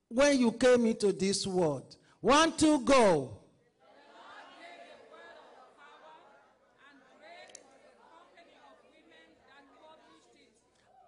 when 0.08 0.40
you 0.40 0.54
came 0.54 0.86
into 0.86 1.12
this 1.12 1.46
world. 1.46 1.98
One, 2.22 2.56
two, 2.56 2.80
go. 2.80 3.34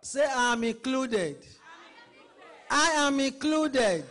Say, 0.02 0.26
I 0.26 0.54
am 0.54 0.64
included. 0.66 1.38
I 2.70 2.92
am 3.08 3.20
included. 3.20 4.04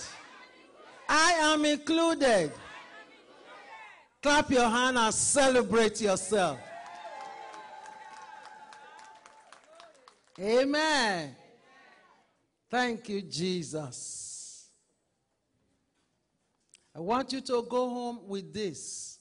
I 1.08 1.32
am 1.40 1.64
included. 1.64 2.52
Clap 4.22 4.50
your 4.50 4.68
hand 4.68 4.98
and 4.98 5.14
celebrate 5.14 6.00
yourself. 6.00 6.58
Amen. 10.40 11.34
Thank 12.70 13.08
you, 13.08 13.22
Jesus. 13.22 14.68
I 16.94 17.00
want 17.00 17.32
you 17.32 17.40
to 17.40 17.62
go 17.68 17.88
home 17.88 18.20
with 18.26 18.52
this. 18.52 19.18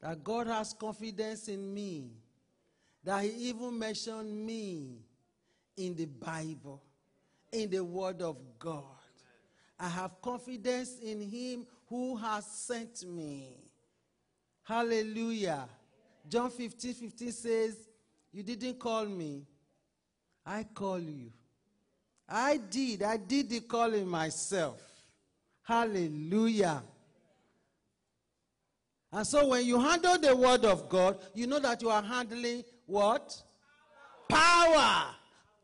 that 0.00 0.22
God 0.22 0.46
has 0.46 0.72
confidence 0.72 1.48
in 1.48 1.72
me, 1.72 2.10
that 3.02 3.24
He 3.24 3.48
even 3.48 3.78
mentioned 3.78 4.46
me 4.46 4.98
in 5.76 5.94
the 5.94 6.04
Bible, 6.04 6.82
in 7.50 7.70
the 7.70 7.82
Word 7.82 8.22
of 8.22 8.36
God. 8.58 8.84
I 9.78 9.88
have 9.88 10.20
confidence 10.22 10.98
in 11.02 11.20
Him 11.20 11.66
who 11.88 12.16
has 12.16 12.46
sent 12.46 13.04
me. 13.06 13.56
Hallelujah. 14.64 15.68
John 16.28 16.50
15 16.50 16.94
15 16.94 17.32
says, 17.32 17.76
You 18.32 18.42
didn't 18.42 18.78
call 18.78 19.04
me, 19.04 19.46
I 20.44 20.64
call 20.64 20.98
you. 20.98 21.30
I 22.28 22.56
did. 22.56 23.02
I 23.02 23.16
did 23.16 23.50
the 23.50 23.60
calling 23.60 24.08
myself. 24.08 24.80
Hallelujah. 25.62 26.82
And 29.12 29.26
so 29.26 29.48
when 29.48 29.64
you 29.64 29.80
handle 29.80 30.18
the 30.18 30.34
word 30.34 30.64
of 30.64 30.88
God, 30.88 31.18
you 31.34 31.46
know 31.46 31.60
that 31.60 31.80
you 31.82 31.90
are 31.90 32.02
handling 32.02 32.64
what? 32.86 33.40
Power. 34.28 35.06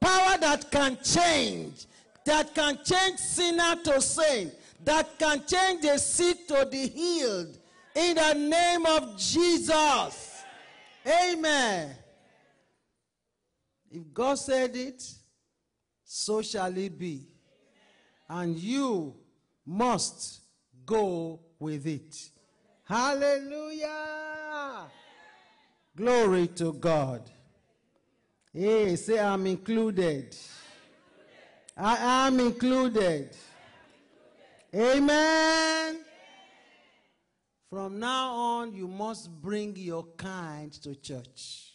Power 0.01 0.39
that 0.39 0.71
can 0.71 0.97
change. 1.03 1.87
That 2.25 2.55
can 2.55 2.79
change 2.85 3.19
sinner 3.19 3.77
to 3.85 4.01
saint. 4.01 4.55
That 4.85 5.19
can 5.19 5.45
change 5.47 5.83
the 5.83 5.99
sick 5.99 6.47
to 6.49 6.67
the 6.71 6.89
healed. 6.89 7.59
In 7.95 8.17
the 8.17 8.35
name 8.35 8.87
of 8.87 9.19
Jesus. 9.19 10.45
Amen. 11.07 11.95
If 13.91 14.15
God 14.15 14.37
said 14.37 14.75
it, 14.77 15.03
so 16.05 16.41
shall 16.43 16.77
it 16.77 16.99
be. 16.99 17.27
And 18.29 18.57
you 18.57 19.15
must 19.67 20.41
go 20.87 21.41
with 21.59 21.87
it. 21.87 22.31
Hallelujah. 22.85 23.89
Glory 25.95 26.47
to 26.49 26.73
God. 26.73 27.31
Hey, 28.53 28.97
say, 28.97 29.19
I'm 29.19 29.47
included. 29.47 30.37
I 31.77 32.27
am 32.27 32.39
included. 32.41 33.31
Amen. 34.75 36.05
From 37.71 37.99
now 37.99 38.33
on, 38.33 38.75
you 38.75 38.87
must 38.87 39.31
bring 39.41 39.75
your 39.77 40.05
kind 40.17 40.73
to 40.83 40.95
church. 40.95 41.73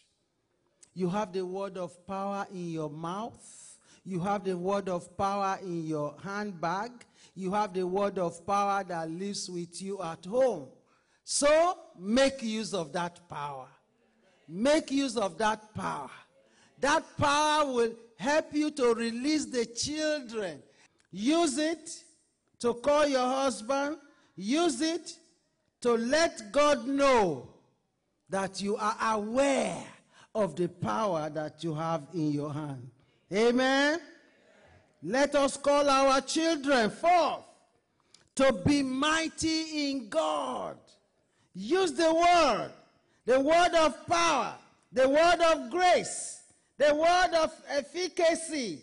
You 0.94 1.10
have 1.10 1.34
the 1.34 1.46
word 1.46 1.78
of 1.78 2.06
power 2.06 2.46
in 2.52 2.70
your 2.70 2.90
mouth. 2.90 3.78
You 4.04 4.20
have 4.22 4.44
the 4.44 4.58
word 4.58 4.90
of 4.90 5.18
power 5.18 5.60
in 5.62 5.86
your 5.86 6.16
handbag. 6.24 6.92
You 7.36 7.52
have 7.54 7.74
the 7.74 7.86
word 7.86 8.18
of 8.18 8.46
power 8.46 8.84
that 8.84 9.10
lives 9.10 9.50
with 9.50 9.82
you 9.82 10.02
at 10.02 10.26
home. 10.26 10.68
So 11.24 11.78
make 12.00 12.42
use 12.42 12.74
of 12.74 12.94
that 12.94 13.20
power. 13.28 13.68
Make 14.48 14.92
use 14.92 15.18
of 15.18 15.38
that 15.40 15.74
power. 15.74 16.10
That 16.80 17.04
power 17.18 17.72
will 17.72 17.94
help 18.18 18.54
you 18.54 18.72
to 18.72 18.94
release 18.94 19.46
the 19.46 19.66
children. 19.66 20.62
Use 21.12 21.58
it 21.58 22.04
to 22.60 22.74
call 22.74 23.08
your 23.08 23.26
husband. 23.26 23.98
Use 24.36 24.82
it 24.82 25.14
to 25.82 25.94
let 25.94 26.52
God 26.52 26.88
know 26.88 27.50
that 28.30 28.62
you 28.62 28.76
are 28.76 28.98
aware 29.14 29.84
of 30.36 30.56
the 30.56 30.68
power 30.68 31.30
that 31.30 31.64
you 31.64 31.74
have 31.74 32.04
in 32.14 32.32
your 32.32 32.54
hand. 32.54 32.90
Amen. 33.34 34.00
Let 35.04 35.36
us 35.36 35.58
call 35.58 35.90
our 35.90 36.22
children 36.22 36.90
forth 36.90 37.44
to 38.36 38.54
be 38.66 38.84
mighty 38.84 39.90
in 39.90 40.10
God. 40.10 40.78
Use 41.54 41.94
the 41.94 42.14
word, 42.14 42.72
the 43.26 43.40
word 43.40 43.74
of 43.74 44.06
power, 44.06 44.54
the 44.92 45.10
word 45.10 45.40
of 45.40 45.72
grace, 45.72 46.37
the 46.78 46.94
word 46.94 47.36
of 47.36 47.54
efficacy. 47.70 48.82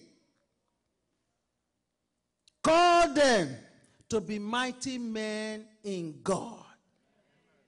called 2.62 3.14
them 3.14 3.54
to 4.09 4.20
be 4.20 4.38
mighty 4.38 4.98
men 4.98 5.64
in 5.85 6.14
God. 6.22 6.64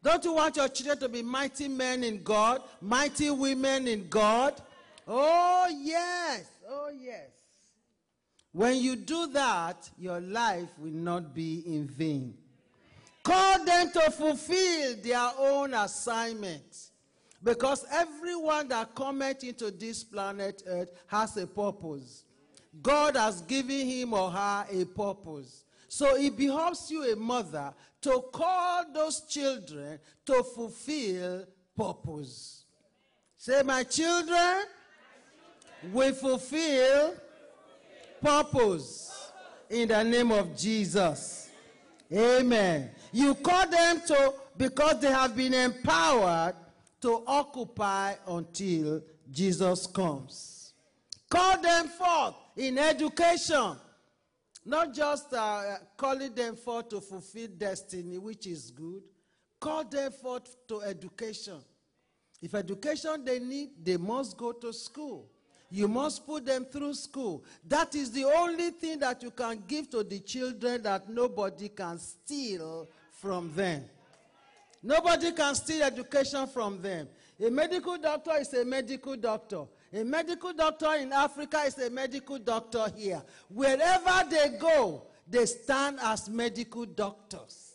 Don't 0.02 0.24
you 0.24 0.32
want 0.32 0.56
your 0.56 0.68
children 0.68 0.98
to 1.00 1.08
be 1.08 1.22
mighty 1.22 1.68
men 1.68 2.02
in 2.02 2.22
God, 2.22 2.62
mighty 2.80 3.30
women 3.30 3.86
in 3.88 4.08
God? 4.08 4.60
Oh, 5.06 5.66
yes. 5.82 6.46
Oh, 6.68 6.90
yes. 6.98 7.28
When 8.52 8.76
you 8.76 8.96
do 8.96 9.26
that, 9.28 9.90
your 9.98 10.20
life 10.20 10.68
will 10.78 10.92
not 10.92 11.34
be 11.34 11.62
in 11.66 11.86
vain. 11.86 12.34
Call 13.22 13.64
them 13.64 13.90
to 13.90 14.10
fulfill 14.12 14.96
their 15.02 15.30
own 15.38 15.74
assignment. 15.74 16.85
Because 17.46 17.86
everyone 17.92 18.66
that 18.70 18.92
cometh 18.96 19.44
into 19.44 19.70
this 19.70 20.02
planet 20.02 20.64
Earth 20.66 20.90
has 21.06 21.36
a 21.36 21.46
purpose. 21.46 22.24
God 22.82 23.14
has 23.14 23.40
given 23.42 23.86
him 23.86 24.14
or 24.14 24.32
her 24.32 24.66
a 24.68 24.84
purpose. 24.84 25.62
So 25.86 26.16
it 26.16 26.36
behoves 26.36 26.90
you, 26.90 27.04
a 27.04 27.14
mother, 27.14 27.72
to 28.00 28.24
call 28.32 28.92
those 28.92 29.20
children 29.28 30.00
to 30.24 30.42
fulfill 30.42 31.44
purpose. 31.76 32.64
Say, 33.36 33.62
my 33.62 33.84
children 33.84 34.64
will 35.92 36.14
fulfill 36.14 37.14
purpose 38.20 39.30
in 39.70 39.86
the 39.86 40.02
name 40.02 40.32
of 40.32 40.56
Jesus. 40.56 41.48
Amen. 42.12 42.90
You 43.12 43.36
call 43.36 43.68
them 43.68 44.02
to 44.08 44.34
because 44.56 44.98
they 45.00 45.12
have 45.12 45.36
been 45.36 45.54
empowered 45.54 46.56
to 47.06 47.22
occupy 47.28 48.14
until 48.26 49.00
Jesus 49.30 49.86
comes. 49.86 50.72
Call 51.30 51.62
them 51.62 51.86
forth 51.86 52.34
in 52.56 52.78
education. 52.78 53.76
Not 54.64 54.92
just 54.92 55.32
uh, 55.32 55.76
calling 55.96 56.34
them 56.34 56.56
forth 56.56 56.88
to 56.88 57.00
fulfill 57.00 57.46
destiny, 57.56 58.18
which 58.18 58.48
is 58.48 58.72
good. 58.72 59.02
Call 59.60 59.84
them 59.84 60.10
forth 60.10 60.56
to 60.66 60.82
education. 60.82 61.58
If 62.42 62.56
education 62.56 63.24
they 63.24 63.38
need, 63.38 63.70
they 63.80 63.98
must 63.98 64.36
go 64.36 64.50
to 64.50 64.72
school. 64.72 65.28
You 65.70 65.86
must 65.86 66.26
put 66.26 66.44
them 66.44 66.64
through 66.64 66.94
school. 66.94 67.44
That 67.68 67.94
is 67.94 68.10
the 68.10 68.24
only 68.24 68.70
thing 68.70 68.98
that 68.98 69.22
you 69.22 69.30
can 69.30 69.62
give 69.68 69.90
to 69.90 70.02
the 70.02 70.18
children 70.18 70.82
that 70.82 71.08
nobody 71.08 71.68
can 71.68 72.00
steal 72.00 72.88
from 73.12 73.52
them. 73.54 73.84
Nobody 74.86 75.32
can 75.32 75.52
steal 75.56 75.82
education 75.82 76.46
from 76.46 76.80
them. 76.80 77.08
A 77.44 77.50
medical 77.50 77.98
doctor 77.98 78.36
is 78.38 78.54
a 78.54 78.64
medical 78.64 79.16
doctor. 79.16 79.64
A 79.92 80.04
medical 80.04 80.52
doctor 80.52 80.94
in 80.94 81.12
Africa 81.12 81.62
is 81.66 81.76
a 81.78 81.90
medical 81.90 82.38
doctor 82.38 82.86
here. 82.96 83.20
Wherever 83.48 84.30
they 84.30 84.56
go, 84.60 85.02
they 85.28 85.44
stand 85.46 85.98
as 86.00 86.30
medical 86.30 86.86
doctors. 86.86 87.74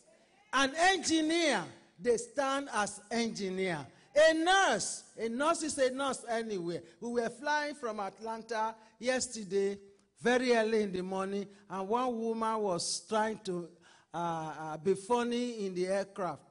An 0.54 0.72
engineer, 0.78 1.66
they 2.00 2.16
stand 2.16 2.70
as 2.74 3.02
engineer. 3.12 3.86
A 4.16 4.34
nurse, 4.34 5.04
a 5.20 5.28
nurse 5.28 5.64
is 5.64 5.78
a 5.80 5.92
nurse 5.92 6.24
anywhere. 6.30 6.82
We 7.02 7.10
were 7.22 7.30
flying 7.30 7.76
from 7.76 8.00
Atlanta 8.00 8.74
yesterday, 9.00 9.78
very 10.22 10.54
early 10.56 10.84
in 10.84 10.94
the 10.94 11.02
morning, 11.04 11.46
and 11.70 11.90
one 11.90 12.18
woman 12.18 12.58
was 12.60 13.06
trying 13.10 13.40
to 13.44 13.68
uh, 14.14 14.18
uh, 14.18 14.78
be 14.78 14.94
funny 14.94 15.66
in 15.66 15.76
the 15.76 15.88
aircraft. 15.88 16.44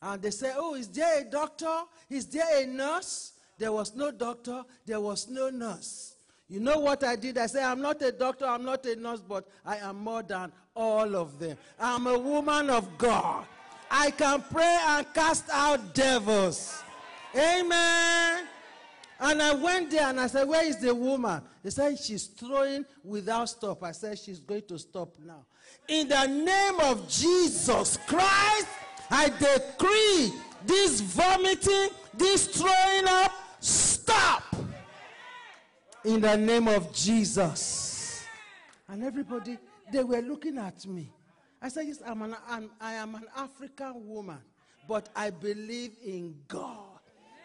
And 0.00 0.22
they 0.22 0.30
said, 0.30 0.54
Oh, 0.56 0.74
is 0.74 0.88
there 0.88 1.20
a 1.20 1.24
doctor? 1.24 1.82
Is 2.08 2.26
there 2.26 2.62
a 2.62 2.66
nurse? 2.66 3.32
There 3.58 3.72
was 3.72 3.94
no 3.94 4.10
doctor, 4.12 4.62
there 4.86 5.00
was 5.00 5.28
no 5.28 5.50
nurse. 5.50 6.14
You 6.48 6.60
know 6.60 6.78
what 6.78 7.04
I 7.04 7.16
did? 7.16 7.36
I 7.36 7.46
said, 7.46 7.64
I'm 7.64 7.82
not 7.82 8.00
a 8.00 8.12
doctor, 8.12 8.46
I'm 8.46 8.64
not 8.64 8.86
a 8.86 8.96
nurse, 8.96 9.20
but 9.20 9.46
I 9.66 9.78
am 9.78 9.98
more 9.98 10.22
than 10.22 10.50
all 10.74 11.14
of 11.16 11.38
them. 11.38 11.58
I'm 11.78 12.06
a 12.06 12.18
woman 12.18 12.70
of 12.70 12.96
God. 12.96 13.44
I 13.90 14.10
can 14.12 14.42
pray 14.50 14.78
and 14.86 15.06
cast 15.12 15.50
out 15.50 15.94
devils. 15.94 16.82
Amen. 17.34 18.46
And 19.20 19.42
I 19.42 19.52
went 19.54 19.90
there 19.90 20.08
and 20.08 20.20
I 20.20 20.28
said, 20.28 20.48
Where 20.48 20.64
is 20.64 20.76
the 20.76 20.94
woman? 20.94 21.42
They 21.62 21.70
said, 21.70 21.98
She's 21.98 22.26
throwing 22.26 22.84
without 23.02 23.48
stop. 23.48 23.82
I 23.82 23.92
said, 23.92 24.18
She's 24.18 24.38
going 24.38 24.62
to 24.68 24.78
stop 24.78 25.14
now. 25.24 25.44
In 25.88 26.08
the 26.08 26.26
name 26.26 26.80
of 26.80 27.08
Jesus 27.08 27.98
Christ, 28.06 28.68
I 29.10 29.28
decree 29.28 30.32
this 30.64 31.00
vomiting, 31.00 31.88
this 32.14 32.46
throwing 32.46 33.06
up, 33.06 33.32
stop. 33.60 34.42
In 36.04 36.20
the 36.20 36.36
name 36.36 36.68
of 36.68 36.92
Jesus. 36.92 38.24
And 38.88 39.02
everybody, 39.02 39.58
they 39.92 40.04
were 40.04 40.20
looking 40.20 40.58
at 40.58 40.86
me. 40.86 41.12
I 41.60 41.68
said, 41.68 41.86
Yes, 41.86 42.00
I'm 42.06 42.22
an, 42.22 42.36
I'm, 42.48 42.70
I 42.80 42.94
am 42.94 43.14
an 43.14 43.24
African 43.36 44.06
woman, 44.06 44.38
but 44.88 45.08
I 45.14 45.30
believe 45.30 45.92
in 46.04 46.34
God. 46.46 47.00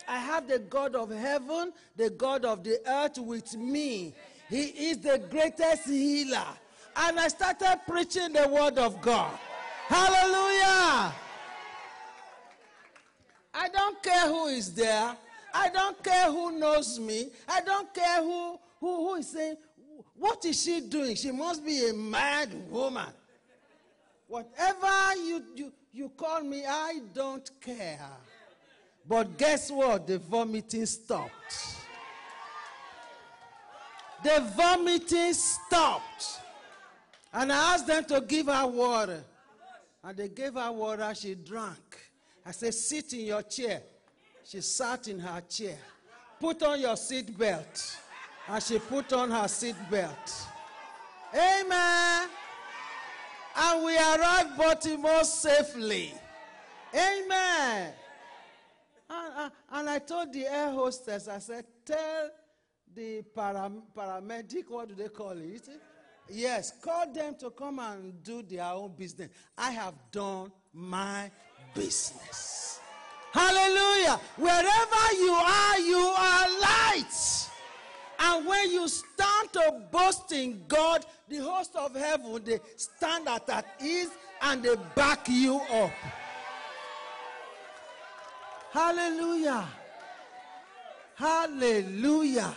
I 0.08 0.18
have 0.18 0.48
the 0.48 0.60
God 0.60 0.96
of 0.96 1.10
heaven, 1.12 1.74
the 1.96 2.10
God 2.10 2.46
of 2.46 2.64
the 2.64 2.80
earth 2.88 3.18
with 3.18 3.56
me. 3.56 4.14
He 4.50 4.64
is 4.90 5.00
the 5.00 5.20
greatest 5.30 5.86
healer. 5.86 6.46
And 6.96 7.20
I 7.20 7.28
started 7.30 7.82
preaching 7.88 8.34
the 8.34 8.48
word 8.48 8.78
of 8.78 9.02
God. 9.02 9.32
Hallelujah. 9.88 11.14
I 13.54 13.70
don't 13.70 14.02
care 14.02 14.28
who 14.28 14.48
is 14.48 14.74
there. 14.74 15.16
I 15.54 15.70
don't 15.70 16.04
care 16.04 16.32
who 16.32 16.58
knows 16.58 17.00
me. 17.00 17.30
I 17.48 17.62
don't 17.62 17.94
care 17.94 18.24
who, 18.24 18.60
who, 18.80 19.08
who 19.08 19.16
is 19.16 19.30
saying, 19.30 19.58
what 20.16 20.44
is 20.46 20.64
she 20.64 20.82
doing? 20.82 21.16
She 21.16 21.32
must 21.32 21.64
be 21.64 21.90
a 21.90 21.94
mad 21.94 22.50
woman. 22.70 23.08
Whatever 24.28 25.16
you, 25.18 25.44
you, 25.56 25.74
you 25.92 26.10
call 26.10 26.42
me, 26.42 26.66
I 26.66 27.02
don't 27.14 27.50
care. 27.62 28.00
But 29.08 29.38
guess 29.38 29.70
what? 29.70 30.08
The 30.08 30.18
vomiting 30.18 30.86
stopped. 30.86 31.78
The 34.24 34.52
vomiting 34.56 35.34
stopped. 35.34 36.40
And 37.34 37.52
I 37.52 37.74
asked 37.74 37.88
them 37.88 38.06
to 38.06 38.22
give 38.22 38.48
her 38.48 38.66
water. 38.66 39.24
And 40.04 40.18
they 40.18 40.30
gave 40.30 40.54
her 40.54 40.72
water, 40.72 41.14
she 41.16 41.36
drank. 41.36 41.78
I 42.46 42.52
said, 42.52 42.74
Sit 42.74 43.14
in 43.14 43.26
your 43.26 43.42
chair. 43.44 43.82
She 44.44 44.62
sat 44.62 45.08
in 45.08 45.20
her 45.20 45.42
chair. 45.42 45.78
Put 46.40 46.64
on 46.64 46.80
your 46.82 46.98
seat 46.98 47.38
belt. 47.38 47.98
And 48.48 48.62
she 48.62 48.78
put 48.80 49.14
on 49.14 49.32
her 49.32 49.48
seat 49.48 49.76
belt. 49.90 50.48
Amen. 51.34 52.30
And 53.56 53.86
we 53.86 53.96
arrived 53.96 54.58
Baltimore 54.58 55.24
safely. 55.24 56.14
Amen. 56.94 57.94
And, 59.10 59.52
and, 59.72 59.90
I 59.90 60.00
told 60.00 60.34
the 60.34 60.46
air 60.46 60.72
hostess, 60.72 61.28
I 61.28 61.40
said, 61.40 61.66
Tell 61.86 62.30
the 62.94 63.24
param- 63.36 63.84
paramedic, 63.96 64.64
what 64.70 64.90
do 64.90 64.96
they 64.96 65.10
call 65.10 65.32
it? 65.32 65.68
Yes, 66.30 66.74
call 66.82 67.12
them 67.12 67.36
to 67.40 67.50
come 67.52 67.80
and 67.80 68.24
do 68.24 68.42
their 68.42 68.66
own 68.66 68.94
business. 68.96 69.30
I 69.58 69.72
have 69.72 69.94
done 70.12 70.52
my 70.74 71.30
business. 71.74 72.80
Hallelujah. 73.32 74.20
Wherever 74.38 75.14
you 75.14 75.32
are, 75.32 75.80
you 75.80 75.98
are 75.98 76.60
light. 76.62 77.50
And 78.20 78.46
when 78.48 78.72
you 78.72 78.88
stand 78.88 79.52
to 79.54 79.82
boast 79.92 80.32
in 80.32 80.64
God, 80.68 81.06
the 81.28 81.38
host 81.38 81.76
of 81.76 81.96
heaven, 81.96 82.42
they 82.44 82.60
stand 82.78 83.28
at 83.28 83.48
that 83.48 83.66
ease 83.84 84.12
and 84.42 84.62
they 84.62 84.76
back 84.96 85.28
you 85.28 85.60
up. 85.72 85.92
Hallelujah. 88.72 89.68
Hallelujah. 91.16 92.54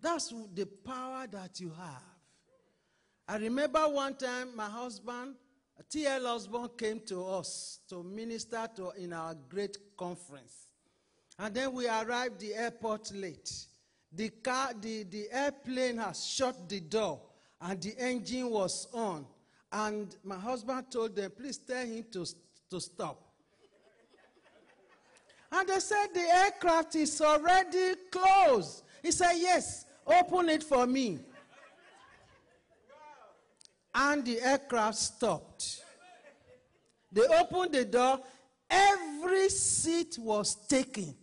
That's 0.00 0.32
the 0.54 0.66
power 0.66 1.26
that 1.26 1.60
you 1.60 1.70
have. 1.70 2.02
I 3.26 3.36
remember 3.36 3.80
one 3.88 4.14
time 4.14 4.56
my 4.56 4.66
husband, 4.66 5.34
T.L. 5.90 6.26
Osborn, 6.26 6.70
came 6.76 7.00
to 7.06 7.24
us 7.26 7.80
to 7.88 8.02
minister 8.02 8.68
to 8.76 8.90
in 8.98 9.12
our 9.12 9.34
great 9.48 9.76
conference. 9.96 10.68
And 11.38 11.54
then 11.54 11.72
we 11.72 11.88
arrived 11.88 12.40
the 12.40 12.54
airport 12.54 13.12
late. 13.14 13.50
The 14.12 14.30
car, 14.30 14.72
the, 14.80 15.04
the 15.04 15.26
airplane 15.30 15.98
has 15.98 16.26
shut 16.26 16.68
the 16.68 16.80
door 16.80 17.20
and 17.60 17.80
the 17.80 17.94
engine 17.98 18.50
was 18.50 18.88
on. 18.92 19.26
And 19.70 20.16
my 20.24 20.38
husband 20.38 20.86
told 20.90 21.14
them, 21.14 21.30
please 21.30 21.58
tell 21.58 21.86
him 21.86 22.04
to, 22.12 22.26
to 22.70 22.80
stop. 22.80 23.22
And 25.50 25.68
they 25.68 25.78
said 25.78 26.08
the 26.12 26.20
aircraft 26.20 26.94
is 26.96 27.20
already 27.20 27.94
closed. 28.10 28.82
He 29.02 29.10
said, 29.10 29.32
Yes, 29.36 29.86
open 30.06 30.48
it 30.50 30.62
for 30.62 30.86
me. 30.86 31.20
And 33.94 34.24
the 34.24 34.40
aircraft 34.40 34.98
stopped. 34.98 35.82
They 37.10 37.26
opened 37.26 37.72
the 37.72 37.84
door. 37.84 38.20
Every 38.70 39.48
seat 39.48 40.18
was 40.18 40.54
taken. 40.66 41.14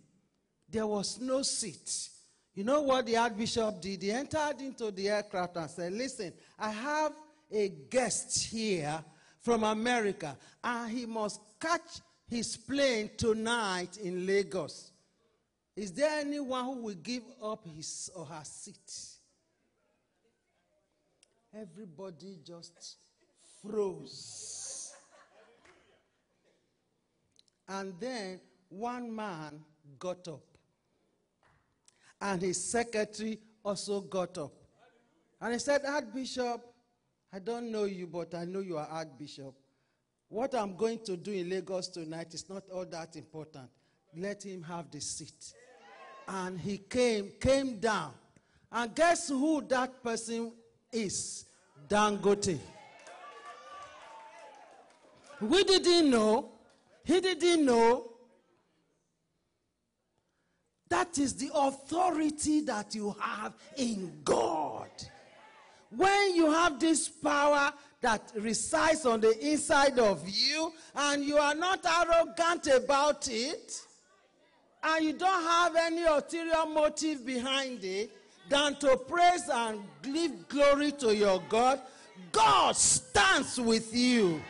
There 0.70 0.88
was 0.88 1.20
no 1.20 1.42
seat. 1.44 2.10
You 2.56 2.64
know 2.64 2.82
what 2.82 3.06
the 3.06 3.18
Archbishop 3.18 3.82
did? 3.82 4.02
He 4.02 4.12
entered 4.12 4.62
into 4.62 4.90
the 4.90 5.10
aircraft 5.10 5.58
and 5.58 5.70
said, 5.70 5.94
Listen, 5.94 6.34
I 6.58 6.70
have 6.72 7.14
a 7.52 7.70
guest 7.90 8.46
here 8.46 9.04
from 9.42 9.64
America, 9.64 10.36
and 10.64 10.92
he 10.92 11.06
must 11.06 11.40
catch 11.60 12.02
his 12.28 12.58
plane 12.58 13.12
tonight 13.16 13.98
in 13.98 14.26
Lagos. 14.26 14.92
Is 15.76 15.92
there 15.92 16.20
anyone 16.20 16.66
who 16.66 16.82
will 16.84 16.96
give 16.96 17.24
up 17.44 17.68
his 17.76 18.10
or 18.16 18.26
her 18.26 18.44
seat? 18.44 19.15
Everybody 21.58 22.40
just 22.46 22.98
froze. 23.62 24.94
And 27.68 27.94
then 28.00 28.42
one 28.68 29.16
man 29.16 29.62
got 29.98 30.28
up. 30.28 30.44
And 32.20 32.42
his 32.42 32.62
secretary 32.62 33.40
also 33.64 34.02
got 34.02 34.38
up. 34.38 34.52
And 35.40 35.54
he 35.54 35.60
said, 35.60 35.82
Archbishop, 35.86 36.62
I 37.32 37.40
don't 37.40 37.72
know 37.72 37.86
you, 37.86 38.08
but 38.08 38.34
I 38.34 38.46
know 38.46 38.60
you 38.60 38.78
are 38.78 38.88
Archbishop. 38.88 39.54
What 40.28 40.56
I'm 40.56 40.76
going 40.76 41.00
to 41.06 41.16
do 41.16 41.32
in 41.32 41.50
Lagos 41.50 41.88
tonight 41.88 42.34
is 42.34 42.50
not 42.50 42.64
all 42.74 42.86
that 42.86 43.16
important. 43.16 43.70
Let 44.18 44.44
him 44.44 44.64
have 44.64 44.92
the 44.92 45.00
seat. 45.00 45.54
And 46.28 46.60
he 46.60 46.80
came, 46.80 47.32
came 47.40 47.80
down. 47.80 48.12
And 48.72 48.94
guess 48.94 49.30
who 49.30 49.62
that 49.70 50.04
person 50.04 50.52
is? 50.96 51.46
Dangote. 51.88 52.58
We 55.42 55.64
didn't 55.64 56.10
know. 56.10 56.52
He 57.04 57.20
didn't 57.20 57.66
know. 57.66 58.12
That 60.90 61.18
is 61.18 61.36
the 61.36 61.50
authority 61.54 62.62
that 62.62 62.96
you 62.96 63.16
have 63.20 63.54
in 63.78 64.22
God. 64.24 64.90
When 65.90 66.36
you 66.36 66.52
have 66.52 66.80
this 66.80 67.10
power 67.10 67.72
that 68.02 68.32
resides 68.36 69.06
on 69.06 69.22
the 69.22 69.38
inside 69.52 70.00
of 70.00 70.28
you 70.28 70.72
and 70.96 71.24
you 71.24 71.38
are 71.38 71.56
not 71.56 71.86
arrogant 71.86 72.68
about 72.68 73.28
it, 73.30 73.82
and 74.84 75.06
you 75.06 75.14
don't 75.14 75.44
have 75.44 75.76
any 75.76 76.04
ulterior 76.04 76.66
motive 76.72 77.26
behind 77.26 77.84
it 77.84 78.12
than 78.50 78.76
to 78.78 78.98
praise 78.98 79.50
and 79.52 79.82
give 80.02 80.48
glory 80.48 80.92
to 80.94 81.16
your 81.16 81.42
God, 81.50 81.80
God 82.32 82.76
stands 82.76 83.60
with 83.60 83.96
you. 83.96 84.42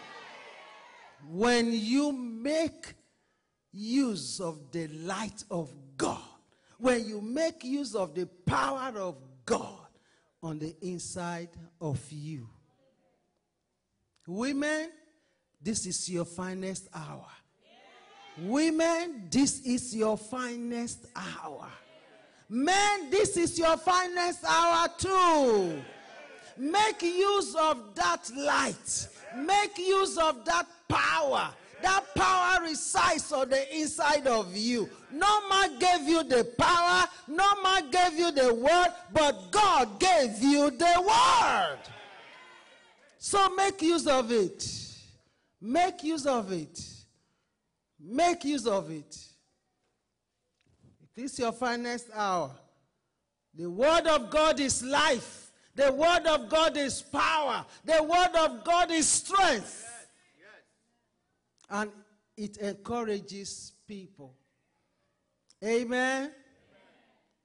When 1.28 1.72
you 1.72 2.12
make 2.12 2.94
use 3.72 4.40
of 4.40 4.72
the 4.72 4.88
light 4.88 5.44
of 5.50 5.74
God, 5.98 6.20
when 6.78 7.06
you 7.06 7.22
make 7.22 7.64
use 7.64 7.96
of 7.96 8.14
the 8.14 8.28
power 8.46 8.94
of 8.98 9.16
God 9.46 9.88
on 10.44 10.60
the 10.60 10.76
inside 10.82 11.50
of 11.82 12.00
you. 12.12 12.48
Women, 14.28 14.90
this 15.62 15.86
is 15.86 16.10
your 16.10 16.26
finest 16.26 16.88
hour. 16.94 17.26
Women, 18.38 19.28
this 19.32 19.62
is 19.62 19.96
your 19.96 20.18
finest 20.18 21.06
hour. 21.16 21.70
Men, 22.50 23.10
this 23.10 23.38
is 23.38 23.58
your 23.58 23.78
finest 23.78 24.44
hour 24.48 24.88
too. 24.98 25.82
Make 26.58 27.02
use 27.02 27.56
of 27.56 27.96
that 27.96 28.30
light. 28.36 29.08
Make 29.36 29.78
use 29.78 30.18
of 30.18 30.46
that 30.46 30.68
power. 30.88 31.50
That 31.82 32.04
power 32.16 32.64
resides 32.64 33.32
on 33.32 33.50
the 33.50 33.78
inside 33.78 34.28
of 34.28 34.56
you. 34.56 34.90
No 35.12 35.48
man 35.50 35.78
gave 35.80 36.08
you 36.08 36.24
the 36.24 36.46
power, 36.58 37.08
no 37.28 37.62
man 37.62 37.92
gave 37.92 38.18
you 38.18 38.32
the 38.32 38.54
word, 38.54 38.88
but 39.12 39.52
God 39.52 40.00
gave 40.00 40.42
you 40.42 40.72
the 40.72 41.02
word. 41.02 41.80
So 43.18 43.50
make 43.56 43.82
use 43.82 44.08
of 44.08 44.32
it. 44.32 44.68
Make 45.62 46.04
use 46.04 46.26
of 46.26 46.52
it. 46.52 46.80
Make 48.00 48.46
use 48.46 48.68
of 48.68 48.90
it. 48.92 49.18
It 51.16 51.24
is 51.24 51.40
your 51.40 51.52
finest 51.52 52.10
hour. 52.14 52.52
The 53.54 53.70
word 53.70 54.08
of 54.08 54.30
God 54.30 54.60
is 54.60 54.84
life. 54.84 55.52
The 55.76 55.92
word 55.92 56.26
of 56.26 56.50
God 56.50 56.76
is 56.78 57.02
power. 57.02 57.66
The 57.84 58.04
word 58.04 58.36
of 58.38 58.64
God 58.64 58.92
is 58.92 59.08
strength. 59.08 59.92
And 61.70 61.90
it 62.38 62.58
encourages 62.58 63.74
people. 63.88 64.36
Amen. 65.64 66.32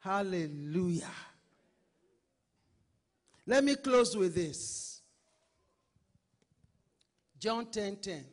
Hallelujah. 0.01 1.11
Let 3.47 3.65
me 3.65 3.77
close 3.77 4.17
with 4.17 4.35
this. 4.35 5.01
John 7.39 7.67
10 7.67 7.97
10. 7.97 8.25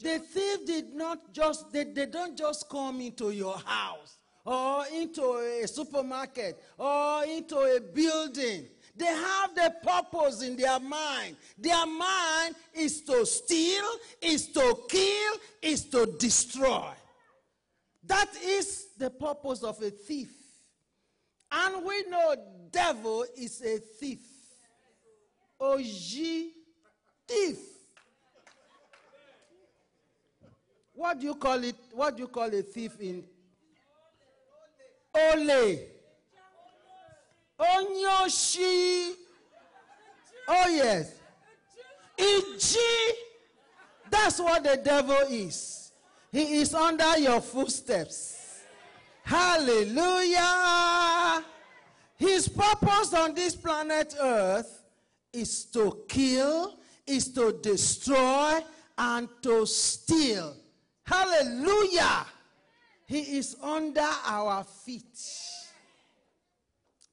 The 0.00 0.18
thief 0.20 0.66
did 0.66 0.94
not 0.94 1.32
just, 1.32 1.72
they, 1.72 1.84
they 1.84 2.06
don't 2.06 2.36
just 2.36 2.68
come 2.68 3.00
into 3.00 3.30
your 3.30 3.58
house 3.58 4.18
or 4.44 4.84
into 4.94 5.22
a 5.62 5.66
supermarket 5.66 6.62
or 6.78 7.24
into 7.24 7.58
a 7.58 7.80
building. 7.80 8.66
They 8.96 9.06
have 9.06 9.54
the 9.54 9.74
purpose 9.82 10.42
in 10.42 10.56
their 10.56 10.80
mind. 10.80 11.36
Their 11.56 11.86
mind 11.86 12.54
is 12.74 13.02
to 13.02 13.24
steal, 13.26 13.84
is 14.20 14.48
to 14.48 14.76
kill, 14.88 15.34
is 15.62 15.84
to 15.86 16.06
destroy. 16.18 16.90
That 18.04 18.28
is 18.42 18.88
the 18.98 19.10
purpose 19.10 19.62
of 19.62 19.80
a 19.82 19.90
thief. 19.90 20.32
And 21.50 21.84
we 21.84 22.04
know 22.08 22.34
devil 22.70 23.24
is 23.36 23.62
a 23.62 23.78
thief. 23.78 24.20
Oji 25.60 26.48
thief. 27.26 27.58
What 30.98 31.20
do 31.20 31.26
you 31.28 31.36
call 31.36 31.62
it? 31.62 31.76
What 31.92 32.16
do 32.16 32.22
you 32.22 32.28
call 32.28 32.52
a 32.52 32.60
thief 32.60 32.98
in 32.98 33.22
Ole? 35.14 35.78
Onyoshi. 37.60 39.12
Oh 40.48 40.68
yes. 40.68 41.14
Iji. 42.18 43.12
That's 44.10 44.40
what 44.40 44.64
the 44.64 44.76
devil 44.76 45.20
is. 45.30 45.92
He 46.32 46.56
is 46.56 46.74
under 46.74 47.16
your 47.16 47.42
footsteps. 47.42 48.64
Hallelujah. 49.22 50.44
His 52.16 52.48
purpose 52.48 53.14
on 53.14 53.34
this 53.36 53.54
planet 53.54 54.16
Earth 54.20 54.82
is 55.32 55.64
to 55.66 55.96
kill, 56.08 56.80
is 57.06 57.28
to 57.34 57.52
destroy, 57.62 58.58
and 58.98 59.28
to 59.42 59.64
steal. 59.64 60.56
Hallelujah. 61.08 62.26
He 63.06 63.38
is 63.38 63.56
under 63.62 64.06
our 64.26 64.62
feet. 64.64 65.18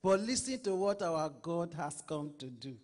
But 0.04 0.20
listen 0.20 0.62
to 0.64 0.76
what 0.76 1.02
our 1.02 1.30
God 1.42 1.74
has 1.76 2.04
come 2.06 2.34
to 2.40 2.48
do. 2.48 2.76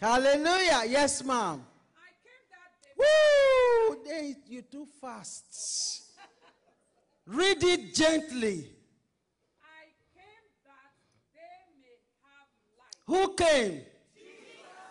Hallelujah. 0.00 0.82
Yes, 0.88 1.22
ma'am. 1.24 1.62
Woo! 2.98 4.04
They, 4.04 4.34
you 4.48 4.62
too 4.62 4.86
fast. 5.00 6.02
Read 7.26 7.62
it 7.62 7.94
gently. 7.94 8.66
Who 13.06 13.34
came? 13.34 13.82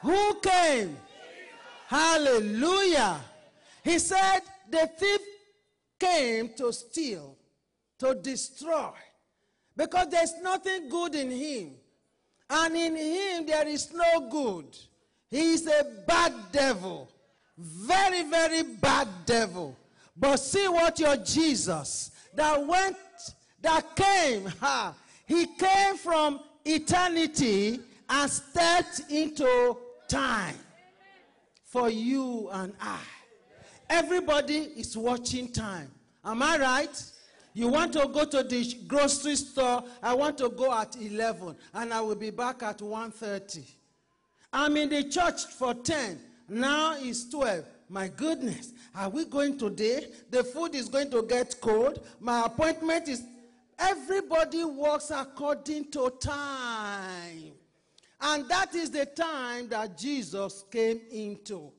Who 0.02 0.40
came? 0.42 0.98
Hallelujah. 1.88 3.20
He 3.84 4.00
said 4.00 4.42
the 4.72 4.90
thief 4.98 5.22
came 6.00 6.50
to 6.58 6.72
steal, 6.72 7.36
to 8.00 8.16
destroy, 8.16 8.92
because 9.76 10.10
there's 10.10 10.34
nothing 10.42 10.90
good 10.90 11.16
in 11.16 11.32
him. 11.32 11.72
And 12.50 12.76
in 12.76 12.96
him 12.96 13.46
there 13.46 13.68
is 13.68 13.94
no 13.94 14.28
good. 14.30 14.66
He 15.30 15.54
is 15.54 15.68
a 15.68 15.86
bad 16.08 16.34
devil. 16.52 17.10
Very, 17.58 18.24
very 18.24 18.64
bad 18.64 19.08
devil. 19.26 19.78
But 20.18 20.38
see 20.38 20.68
what 20.68 21.00
your 21.00 21.18
Jesus 21.18 22.12
that 22.34 22.66
went, 22.66 22.98
that 23.62 23.96
came, 23.96 24.46
ha, 24.60 24.94
he 25.26 25.46
came 25.46 25.98
from 25.98 26.40
eternity 26.66 27.80
and 28.10 28.32
stepped 28.32 29.02
into 29.10 29.78
time 30.08 30.56
for 31.64 31.90
you 31.90 32.50
and 32.52 32.74
I. 32.82 33.00
Everybody 33.90 34.58
is 34.78 34.96
watching 34.96 35.52
time. 35.52 35.90
Am 36.24 36.44
I 36.44 36.58
right? 36.58 37.04
You 37.54 37.70
want 37.70 37.94
to 37.94 38.08
go 38.14 38.26
to 38.26 38.44
the 38.44 38.78
grocery 38.88 39.36
store, 39.36 39.84
I 40.04 40.14
want 40.14 40.38
to 40.38 40.50
go 40.50 40.72
at 40.74 40.96
11 40.96 41.56
and 41.74 41.94
I 41.94 42.00
will 42.02 42.16
be 42.16 42.30
back 42.30 42.62
at 42.64 42.80
1:30. 42.80 43.66
I'm 44.54 44.78
in 44.78 44.90
the 44.90 45.04
church 45.04 45.46
for 45.46 45.74
10. 45.74 46.20
Now 46.48 46.96
it's 46.98 47.30
12. 47.30 47.66
My 47.90 48.08
goodness, 48.08 48.72
are 48.96 49.10
we 49.10 49.26
going 49.26 49.58
today? 49.58 50.08
The 50.30 50.44
food 50.44 50.76
is 50.76 50.90
going 50.90 51.10
to 51.12 51.24
get 51.24 51.60
cold. 51.60 52.06
My 52.20 52.46
appointment 52.46 53.08
is 53.08 53.24
everybody 53.80 54.64
works 54.64 55.12
according 55.12 55.92
to 55.92 56.12
time. 56.20 57.54
And 58.22 58.48
that 58.50 58.76
is 58.76 58.92
the 58.92 59.06
time 59.06 59.70
that 59.70 59.98
Jesus 59.98 60.66
came 60.72 61.02
into. 61.12 61.72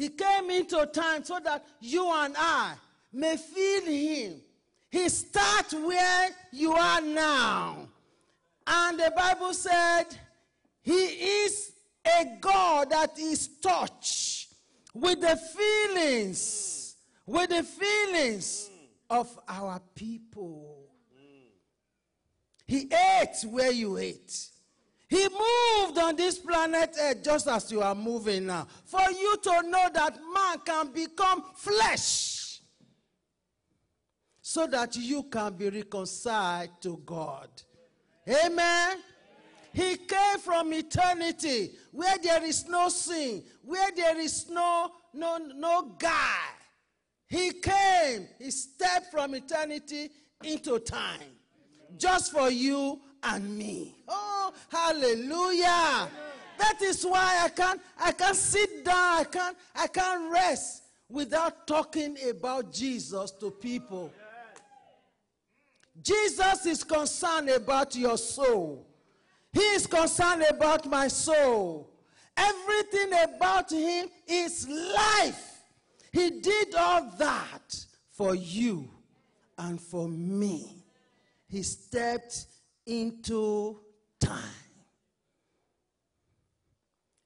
He 0.00 0.08
came 0.08 0.48
into 0.48 0.86
time 0.86 1.22
so 1.22 1.38
that 1.44 1.62
you 1.78 2.10
and 2.10 2.34
I 2.38 2.72
may 3.12 3.36
feel 3.36 3.84
him. 3.84 4.40
He 4.88 5.06
starts 5.10 5.74
where 5.74 6.30
you 6.52 6.72
are 6.72 7.02
now. 7.02 7.86
And 8.66 8.98
the 8.98 9.12
Bible 9.14 9.52
said, 9.52 10.04
He 10.80 10.94
is 10.94 11.72
a 12.02 12.38
God 12.40 12.88
that 12.88 13.18
is 13.18 13.46
touched 13.60 14.54
with 14.94 15.20
the 15.20 15.36
feelings, 15.36 16.96
with 17.26 17.50
the 17.50 17.62
feelings 17.62 18.70
of 19.10 19.28
our 19.46 19.82
people. 19.94 20.88
He 22.66 22.90
ate 22.90 23.44
where 23.44 23.70
you 23.70 23.98
ate. 23.98 24.48
He 25.08 25.24
moved 25.24 25.34
on 26.10 26.16
this 26.16 26.38
planet 26.38 26.96
Earth 27.00 27.22
just 27.22 27.46
as 27.46 27.70
you 27.70 27.80
are 27.82 27.94
moving 27.94 28.46
now. 28.46 28.66
For 28.84 29.10
you 29.10 29.36
to 29.44 29.62
know 29.68 29.88
that 29.94 30.18
man 30.34 30.58
can 30.64 30.92
become 30.92 31.44
flesh 31.54 32.60
so 34.42 34.66
that 34.66 34.96
you 34.96 35.22
can 35.24 35.54
be 35.54 35.70
reconciled 35.70 36.70
to 36.80 37.00
God. 37.06 37.48
Amen. 38.28 38.98
He 39.72 39.98
came 39.98 40.38
from 40.40 40.72
eternity 40.72 41.70
where 41.92 42.18
there 42.20 42.42
is 42.44 42.68
no 42.68 42.88
sin, 42.88 43.44
where 43.64 43.90
there 43.94 44.18
is 44.18 44.50
no 44.50 44.90
no 45.14 45.38
no 45.38 45.94
guy. 45.96 46.40
He 47.28 47.52
came, 47.52 48.26
he 48.40 48.50
stepped 48.50 49.12
from 49.12 49.36
eternity 49.36 50.10
into 50.42 50.80
time 50.80 51.20
just 51.96 52.32
for 52.32 52.50
you 52.50 53.00
and 53.22 53.56
me. 53.56 53.94
Oh, 54.08 54.52
hallelujah. 54.68 56.08
That 56.58 56.82
is 56.82 57.04
why 57.04 57.40
I 57.42 57.48
can't 57.48 57.80
I 57.98 58.12
can't 58.12 58.36
sit 58.36 58.84
down, 58.84 59.20
I 59.20 59.24
can't 59.24 59.56
I 59.74 59.86
can't 59.86 60.30
rest 60.30 60.82
without 61.08 61.66
talking 61.66 62.16
about 62.28 62.72
Jesus 62.72 63.30
to 63.32 63.50
people. 63.50 64.12
Jesus 66.02 66.66
is 66.66 66.84
concerned 66.84 67.48
about 67.48 67.94
your 67.96 68.16
soul. 68.16 68.86
He 69.52 69.60
is 69.60 69.86
concerned 69.86 70.44
about 70.48 70.86
my 70.88 71.08
soul. 71.08 71.90
Everything 72.36 73.12
about 73.34 73.70
him 73.70 74.08
is 74.26 74.66
life. 74.68 75.62
He 76.12 76.40
did 76.40 76.74
all 76.74 77.10
that 77.18 77.84
for 78.12 78.34
you 78.34 78.88
and 79.58 79.80
for 79.80 80.08
me. 80.08 80.84
He 81.48 81.62
stepped 81.62 82.46
into 82.90 83.78
time. 84.18 84.66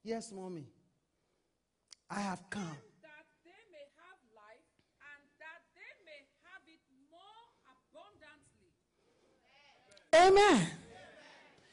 Yes, 0.03 0.31
mommy. 0.31 0.67
I 2.11 2.21
have 2.21 2.43
come. 2.51 2.77
that 3.03 3.25
they 3.45 3.51
may 3.73 3.87
have 3.97 4.21
life 4.37 4.69
and 5.01 5.23
that 5.41 5.63
they 5.75 5.93
may 6.05 6.21
have 6.45 6.61
it 6.69 6.85
more 7.11 7.47
abundantly. 7.81 8.73
Amen. 10.15 10.69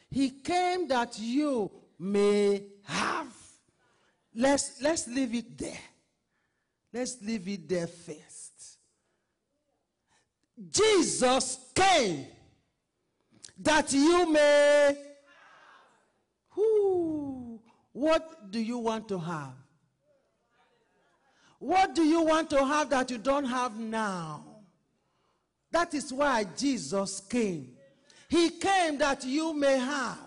He 0.10 0.30
came 0.42 0.88
that 0.88 1.20
you 1.20 1.70
may 2.00 2.64
have. 2.86 3.34
Let's 4.34 4.82
let's 4.82 5.08
leave 5.10 5.36
it 5.36 5.58
there. 5.58 5.80
Let's 6.94 7.22
leave 7.22 7.48
it 7.50 7.68
there 7.68 7.88
first. 7.88 8.78
Jesus 10.70 11.60
came 11.76 12.28
that 13.64 13.93
you 13.93 14.32
may. 14.32 14.95
Who? 16.51 17.59
What 17.93 18.51
do 18.51 18.59
you 18.59 18.78
want 18.78 19.07
to 19.09 19.20
have? 19.20 19.53
What 21.59 21.93
do 21.93 22.03
you 22.03 22.24
want 22.24 22.49
to 22.49 22.66
have 22.66 22.89
that 22.89 23.12
you 23.12 23.18
don't 23.18 23.45
have 23.45 23.78
now? 23.78 24.43
That 25.72 25.93
is 25.93 26.12
why 26.12 26.45
Jesus 26.57 27.22
came. 27.22 27.70
He 28.28 28.49
came 28.49 28.97
that 28.97 29.24
you 29.24 29.53
may 29.53 29.78
have. 29.78 30.18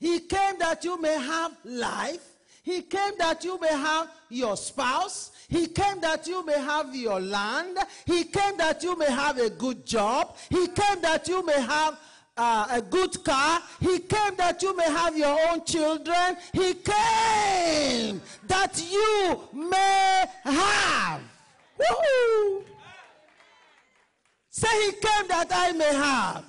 He 0.00 0.20
came 0.20 0.58
that 0.58 0.84
you 0.84 1.00
may 1.00 1.14
have 1.18 1.52
life. 1.64 2.24
He 2.62 2.82
came 2.82 3.12
that 3.18 3.44
you 3.44 3.58
may 3.60 3.68
have 3.68 4.10
your 4.28 4.56
spouse. 4.56 5.30
He 5.48 5.68
came 5.68 6.00
that 6.00 6.26
you 6.26 6.44
may 6.44 6.58
have 6.58 6.94
your 6.94 7.20
land. 7.20 7.78
He 8.04 8.24
came 8.24 8.56
that 8.58 8.82
you 8.82 8.96
may 8.96 9.10
have 9.10 9.38
a 9.38 9.48
good 9.48 9.86
job. 9.86 10.36
He 10.50 10.66
came 10.66 11.00
that 11.02 11.28
you 11.28 11.44
may 11.46 11.60
have 11.60 11.98
uh, 12.38 12.66
a 12.70 12.80
good 12.80 13.22
car. 13.24 13.60
He 13.80 13.98
came 13.98 14.36
that 14.36 14.62
you 14.62 14.76
may 14.76 14.84
have 14.84 15.16
your 15.18 15.36
own 15.50 15.64
children. 15.64 16.36
He 16.52 16.74
came 16.74 18.22
that 18.46 18.82
you 18.90 19.40
may 19.52 20.24
have. 20.44 21.20
Woo! 21.78 22.64
Say, 24.50 24.86
He 24.86 24.92
came 24.92 25.28
that 25.28 25.48
I 25.50 25.72
may 25.72 25.94
have. 25.94 26.44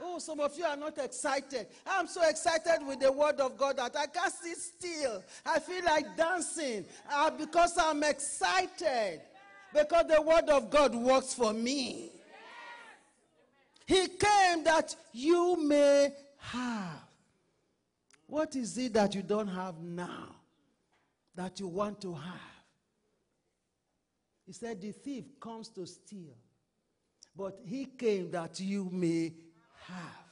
Oh, 0.00 0.18
some 0.18 0.40
of 0.40 0.56
you 0.56 0.64
are 0.64 0.76
not 0.76 0.96
excited. 0.98 1.66
I'm 1.86 2.06
so 2.06 2.26
excited 2.26 2.86
with 2.86 3.00
the 3.00 3.12
word 3.12 3.40
of 3.40 3.56
God 3.56 3.76
that 3.76 3.96
I 3.96 4.06
can't 4.06 4.32
sit 4.32 4.56
still. 4.56 5.22
I 5.44 5.58
feel 5.58 5.84
like 5.84 6.16
dancing 6.16 6.84
uh, 7.12 7.30
because 7.30 7.76
I'm 7.78 8.02
excited. 8.02 9.20
Because 9.72 10.06
the 10.08 10.22
word 10.22 10.48
of 10.48 10.70
God 10.70 10.94
works 10.94 11.34
for 11.34 11.52
me. 11.52 12.12
He 13.88 14.06
came 14.06 14.64
that 14.64 14.94
you 15.14 15.56
may 15.66 16.12
have. 16.36 17.08
What 18.26 18.54
is 18.54 18.76
it 18.76 18.92
that 18.92 19.14
you 19.14 19.22
don't 19.22 19.48
have 19.48 19.80
now 19.80 20.36
that 21.34 21.58
you 21.58 21.68
want 21.68 21.98
to 22.02 22.12
have? 22.12 22.34
He 24.44 24.52
said, 24.52 24.82
The 24.82 24.92
thief 24.92 25.24
comes 25.40 25.70
to 25.70 25.86
steal, 25.86 26.36
but 27.34 27.58
he 27.64 27.86
came 27.86 28.30
that 28.32 28.60
you 28.60 28.90
may 28.92 29.32
have. 29.86 30.28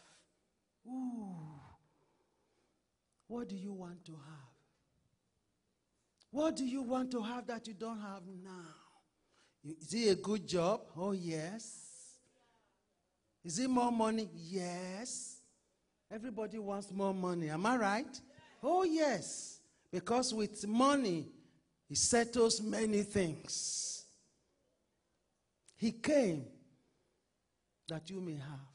Ooh. 0.87 1.35
What 3.27 3.49
do 3.49 3.57
you 3.57 3.73
want 3.73 4.05
to 4.05 4.13
have? 4.13 4.51
What 6.31 6.57
do 6.57 6.67
you 6.67 6.83
want 6.83 7.11
to 7.13 7.23
have 7.23 7.47
that 7.47 7.67
you 7.67 7.73
don't 7.73 8.03
have 8.03 8.21
now? 8.45 8.75
Is 9.81 9.95
it 9.95 10.13
a 10.13 10.15
good 10.15 10.47
job? 10.47 10.83
Oh, 10.95 11.13
yes. 11.13 11.86
Is 13.47 13.61
it 13.61 13.71
more 13.71 13.93
money? 13.93 14.29
Yes. 14.35 15.37
Everybody 16.11 16.59
wants 16.59 16.91
more 16.91 17.15
money. 17.15 17.49
Am 17.49 17.65
I 17.65 17.77
right? 17.77 18.21
Oh, 18.61 18.83
yes. 18.83 19.61
Because 19.93 20.35
with 20.35 20.67
money, 20.67 21.29
it 21.89 21.97
settles 21.97 22.61
many 22.61 23.03
things. 23.03 24.05
He 25.77 25.93
came 25.93 26.45
that 27.89 28.11
you 28.11 28.21
may 28.21 28.35
have. 28.35 28.67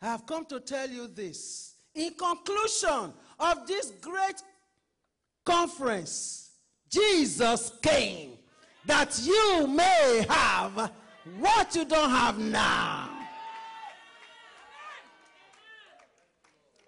I 0.00 0.06
have 0.06 0.24
come 0.24 0.46
to 0.46 0.60
tell 0.60 0.88
you 0.88 1.06
this. 1.06 1.74
In 1.94 2.14
conclusion 2.14 3.12
of 3.38 3.66
this 3.66 3.92
great 4.00 4.42
conference, 5.44 6.52
Jesus 6.88 7.72
came 7.82 8.30
that 8.86 9.20
you 9.22 9.66
may 9.66 10.24
have 10.26 10.90
what 11.38 11.76
you 11.76 11.84
don't 11.84 12.08
have 12.08 12.38
now. 12.38 13.10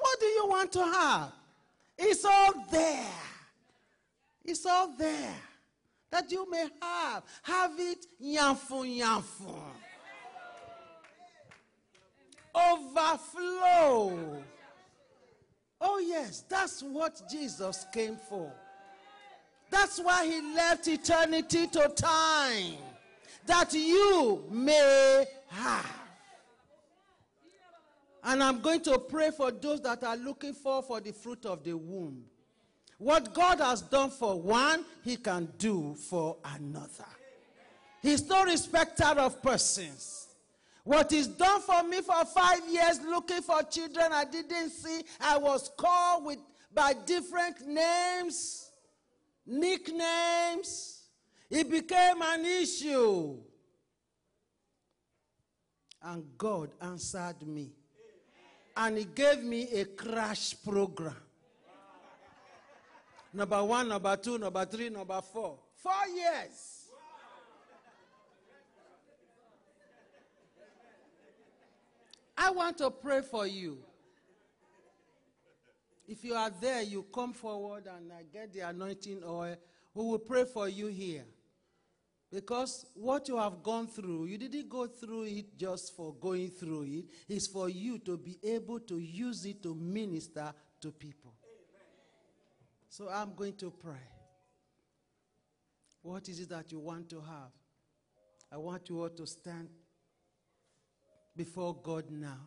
What 0.01 0.19
do 0.19 0.27
you 0.41 0.49
want 0.49 0.73
to 0.73 0.83
have? 0.83 1.33
It's 1.99 2.25
all 2.25 2.53
there. 2.71 3.07
It's 4.45 4.65
all 4.65 4.95
there 4.97 5.35
that 6.11 6.31
you 6.33 6.51
may 6.51 6.67
have. 6.81 7.23
Have 7.43 7.73
it 7.79 8.07
yamfu 8.23 8.99
yamfu. 8.99 9.55
Overflow. 12.55 14.43
Oh, 15.83 15.99
yes, 15.99 16.45
that's 16.49 16.83
what 16.83 17.23
Jesus 17.31 17.87
came 17.93 18.17
for. 18.17 18.53
That's 19.71 20.01
why 20.01 20.27
he 20.27 20.41
left 20.55 20.89
eternity 20.89 21.67
to 21.69 21.89
time, 21.95 22.75
that 23.47 23.73
you 23.73 24.43
may 24.51 25.25
have. 25.49 26.00
And 28.23 28.43
I'm 28.43 28.61
going 28.61 28.83
to 28.83 28.99
pray 28.99 29.31
for 29.31 29.51
those 29.51 29.81
that 29.83 30.05
are 30.05 30.17
looking 30.17 30.53
for 30.53 30.83
for 30.83 31.01
the 31.01 31.13
fruit 31.13 31.47
of 31.47 31.65
the 31.65 31.73
womb. 31.75 32.25
What 32.99 33.33
God 33.33 33.61
has 33.61 33.81
done 33.81 34.11
for 34.11 34.39
one, 34.39 34.85
he 35.03 35.17
can 35.17 35.49
do 35.57 35.95
for 35.95 36.37
another. 36.45 37.07
He's 38.03 38.29
no 38.29 38.45
respecter 38.45 39.05
of 39.05 39.43
persons. 39.43 40.29
What 40.85 41.13
is 41.13 41.29
done 41.29 41.61
for 41.63 41.83
me 41.83 42.01
for 42.03 42.25
five 42.27 42.61
years 42.71 43.01
looking 43.03 43.43
for 43.43 43.63
children 43.63 44.13
I 44.13 44.25
didn't 44.25 44.71
see, 44.71 45.03
I 45.21 45.39
was 45.39 45.71
called 45.77 46.27
with 46.27 46.39
by 46.73 46.95
different 47.07 47.67
names, 47.67 48.71
nicknames. 49.47 51.03
It 51.51 51.71
became 51.71 52.23
an 52.23 52.45
issue. 52.45 53.39
And 56.03 56.25
God 56.39 56.71
answered 56.81 57.47
me. 57.47 57.73
And 58.81 58.97
He 58.97 59.05
gave 59.05 59.45
me 59.45 59.69
a 59.75 59.85
crash 59.85 60.55
program. 60.65 61.15
Number 63.35 63.63
one, 63.63 63.89
number 63.91 64.17
two, 64.17 64.39
number 64.39 64.65
three, 64.65 64.89
number 64.89 65.21
four. 65.21 65.59
Four 65.77 66.09
years. 66.17 66.87
I 72.39 72.51
want 72.53 72.79
to 72.79 72.91
pray 72.91 73.21
for 73.21 73.47
you. 73.47 73.77
If 76.09 76.25
you 76.25 76.33
are 76.33 76.51
there, 76.51 76.81
you 76.81 77.05
come 77.15 77.35
forward 77.35 77.87
and 77.87 78.11
I 78.11 78.23
get 78.33 78.55
the 78.55 78.61
anointing 78.61 79.23
oil. 79.27 79.57
We 79.93 80.05
will 80.05 80.19
pray 80.19 80.45
for 80.45 80.71
you 80.71 80.87
here. 80.87 81.25
Because 82.33 82.87
what 82.95 83.27
you 83.29 83.37
have 83.37 83.63
gone 83.63 83.89
through, 83.89 84.27
you 84.27 84.39
didn't 84.39 84.69
go 84.69 84.87
through 84.87 85.25
it 85.25 85.59
just 85.59 85.97
for 85.97 86.15
going 86.15 86.51
through 86.51 86.85
it. 86.85 87.05
It's 87.29 87.49
for 87.49 87.69
you 87.69 87.99
to 88.01 88.17
be 88.17 88.39
able 88.45 88.79
to 88.81 88.99
use 88.99 89.45
it 89.45 89.63
to 89.65 89.75
minister 89.75 90.53
to 90.81 90.93
people. 90.93 91.35
So 92.89 93.09
I'm 93.09 93.35
going 93.35 93.55
to 93.57 93.71
pray. 93.71 94.07
What 96.03 96.29
is 96.29 96.41
it 96.41 96.49
that 96.51 96.71
you 96.71 96.79
want 96.79 97.11
to 97.11 97.21
have? 97.21 97.53
I 98.53 98.57
want 98.59 98.89
you 98.89 99.03
all 99.03 99.11
to 99.11 99.27
stand 99.27 99.69
before 101.37 101.77
God 101.83 102.11
now. 102.11 102.47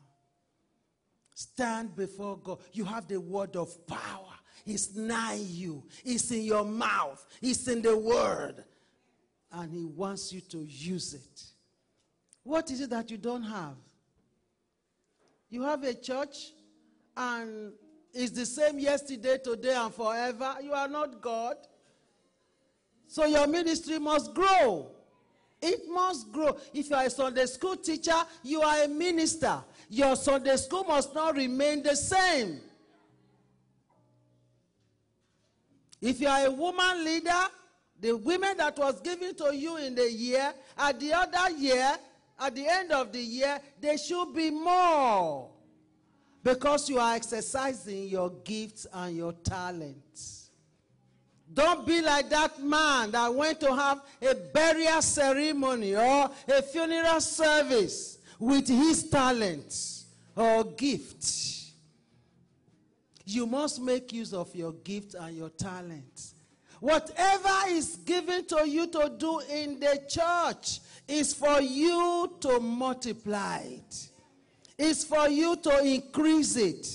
Stand 1.33 1.95
before 1.95 2.37
God. 2.37 2.59
You 2.71 2.85
have 2.85 3.07
the 3.07 3.19
word 3.19 3.55
of 3.55 3.85
power. 3.85 4.33
It's 4.65 4.95
nigh 4.95 5.41
you. 5.41 5.83
It's 6.05 6.31
in 6.31 6.43
your 6.43 6.63
mouth. 6.63 7.25
It's 7.41 7.67
in 7.67 7.81
the 7.81 7.97
word. 7.97 8.63
And 9.53 9.71
he 9.71 9.85
wants 9.85 10.33
you 10.33 10.41
to 10.41 10.57
use 10.57 11.13
it. 11.13 11.43
What 12.43 12.69
is 12.71 12.81
it 12.81 12.89
that 12.89 13.09
you 13.09 13.17
don't 13.17 13.43
have? 13.43 13.75
You 15.49 15.61
have 15.63 15.83
a 15.83 15.93
church 15.93 16.51
and 17.15 17.71
it's 18.13 18.31
the 18.31 18.45
same 18.45 18.79
yesterday, 18.79 19.37
today, 19.43 19.75
and 19.75 19.93
forever. 19.93 20.55
You 20.61 20.73
are 20.73 20.87
not 20.87 21.21
God. 21.21 21.55
So 23.07 23.25
your 23.25 23.47
ministry 23.47 23.99
must 23.99 24.33
grow. 24.33 24.89
It 25.61 25.81
must 25.89 26.31
grow. 26.31 26.57
If 26.73 26.89
you 26.89 26.95
are 26.95 27.05
a 27.05 27.09
Sunday 27.09 27.45
school 27.45 27.77
teacher, 27.77 28.19
you 28.43 28.61
are 28.61 28.83
a 28.83 28.87
minister. 28.87 29.63
Your 29.89 30.15
Sunday 30.15 30.55
school 30.57 30.83
must 30.83 31.13
not 31.15 31.35
remain 31.35 31.81
the 31.81 31.95
same. 31.95 32.59
If 36.01 36.19
you 36.19 36.27
are 36.27 36.47
a 36.47 36.51
woman 36.51 37.05
leader, 37.05 37.43
the 38.03 38.17
women 38.17 38.57
that 38.57 38.77
was 38.77 38.99
given 38.99 39.33
to 39.33 39.55
you 39.55 39.77
in 39.77 39.95
the 39.95 40.11
year, 40.11 40.53
at 40.77 40.99
the 40.99 41.13
other 41.13 41.55
year, 41.55 41.95
at 42.37 42.53
the 42.53 42.67
end 42.67 42.91
of 42.91 43.13
the 43.13 43.21
year, 43.21 43.61
there 43.79 43.97
should 43.97 44.35
be 44.35 44.51
more. 44.51 45.49
Because 46.43 46.89
you 46.89 46.99
are 46.99 47.15
exercising 47.15 48.09
your 48.09 48.29
gifts 48.43 48.85
and 48.93 49.15
your 49.15 49.31
talents. 49.31 50.49
Don't 51.53 51.87
be 51.87 52.01
like 52.01 52.29
that 52.29 52.61
man 52.61 53.11
that 53.11 53.33
went 53.33 53.61
to 53.61 53.73
have 53.73 54.01
a 54.21 54.35
burial 54.35 55.01
ceremony 55.01 55.95
or 55.95 56.29
a 56.49 56.61
funeral 56.61 57.21
service 57.21 58.17
with 58.37 58.67
his 58.67 59.09
talents 59.09 60.07
or 60.35 60.65
gifts. 60.65 61.71
You 63.23 63.45
must 63.45 63.79
make 63.81 64.11
use 64.11 64.33
of 64.33 64.53
your 64.53 64.73
gift 64.73 65.15
and 65.17 65.37
your 65.37 65.49
talents. 65.49 66.32
Whatever 66.83 67.69
is 67.69 67.95
given 67.95 68.43
to 68.47 68.67
you 68.67 68.87
to 68.87 69.09
do 69.17 69.39
in 69.49 69.79
the 69.79 70.01
church 70.05 70.81
is 71.07 71.33
for 71.33 71.61
you 71.61 72.35
to 72.41 72.59
multiply 72.59 73.59
it. 73.59 74.09
It's 74.77 75.05
for 75.05 75.29
you 75.29 75.55
to 75.55 75.79
increase 75.79 76.57
it. 76.57 76.85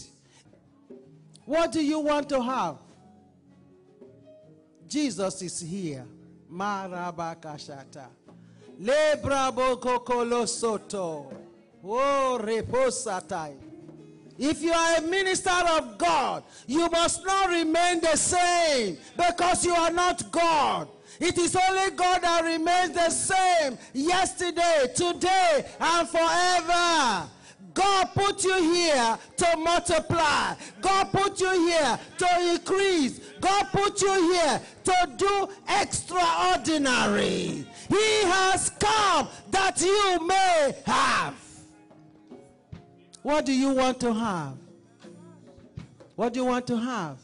What 1.46 1.72
do 1.72 1.82
you 1.82 2.00
want 2.00 2.28
to 2.28 2.42
have? 2.42 2.76
Jesus 4.86 5.40
is 5.40 5.58
here. 5.60 6.04
Marabakashata. 6.52 8.08
Lebrabo 8.82 9.80
kokolo 9.80 10.46
soto. 10.46 11.32
Oh. 11.82 12.38
If 14.38 14.62
you 14.62 14.72
are 14.72 14.98
a 14.98 15.02
minister 15.02 15.50
of 15.50 15.98
God, 15.98 16.44
you 16.66 16.88
must 16.90 17.26
not 17.26 17.48
remain 17.48 18.00
the 18.00 18.16
same 18.16 18.96
because 19.16 19.64
you 19.64 19.74
are 19.74 19.90
not 19.90 20.30
God. 20.30 20.88
It 21.18 21.36
is 21.36 21.56
only 21.56 21.90
God 21.90 22.22
that 22.22 22.44
remains 22.44 22.92
the 22.94 23.10
same 23.10 23.76
yesterday, 23.92 24.92
today, 24.94 25.66
and 25.80 26.08
forever. 26.08 27.28
God 27.74 28.10
put 28.14 28.44
you 28.44 28.74
here 28.74 29.18
to 29.36 29.56
multiply. 29.56 30.54
God 30.80 31.12
put 31.12 31.40
you 31.40 31.68
here 31.68 31.98
to 32.18 32.28
increase. 32.52 33.20
God 33.40 33.66
put 33.72 34.00
you 34.02 34.32
here 34.32 34.60
to 34.84 35.10
do 35.16 35.48
extraordinary. 35.68 37.66
He 37.88 38.22
has 38.24 38.70
come 38.70 39.28
that 39.50 39.80
you 39.80 40.26
may 40.26 40.74
have. 40.86 41.47
What 43.28 43.44
do 43.44 43.52
you 43.52 43.74
want 43.74 44.00
to 44.00 44.14
have? 44.14 44.54
What 46.16 46.32
do 46.32 46.40
you 46.40 46.46
want 46.46 46.66
to 46.68 46.78
have? 46.78 47.18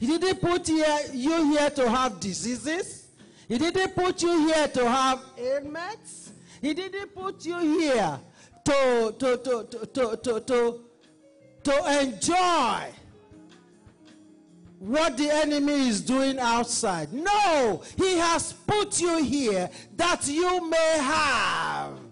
He 0.00 0.18
didn't 0.18 0.40
put 0.40 0.68
you 0.68 0.84
here 1.12 1.70
to 1.70 1.88
have 1.88 2.18
diseases. 2.18 3.06
He 3.46 3.56
didn't 3.56 3.94
put 3.94 4.20
you 4.20 4.48
here 4.48 4.66
to 4.66 4.90
have 4.90 5.20
ailments. 5.38 6.32
He 6.60 6.74
didn't 6.74 7.14
put 7.14 7.46
you 7.46 7.56
here 7.60 8.18
to, 8.64 9.14
to, 9.16 9.36
to, 9.36 9.68
to, 9.70 9.86
to, 9.86 10.16
to, 10.16 10.40
to, 10.40 10.80
to 11.62 12.00
enjoy 12.00 12.80
what 14.80 15.16
the 15.16 15.30
enemy 15.30 15.86
is 15.86 16.00
doing 16.00 16.40
outside. 16.40 17.12
No, 17.12 17.80
he 17.96 18.18
has 18.18 18.54
put 18.54 19.00
you 19.00 19.22
here 19.22 19.70
that 19.96 20.26
you 20.26 20.68
may 20.68 20.98
have. 21.00 22.03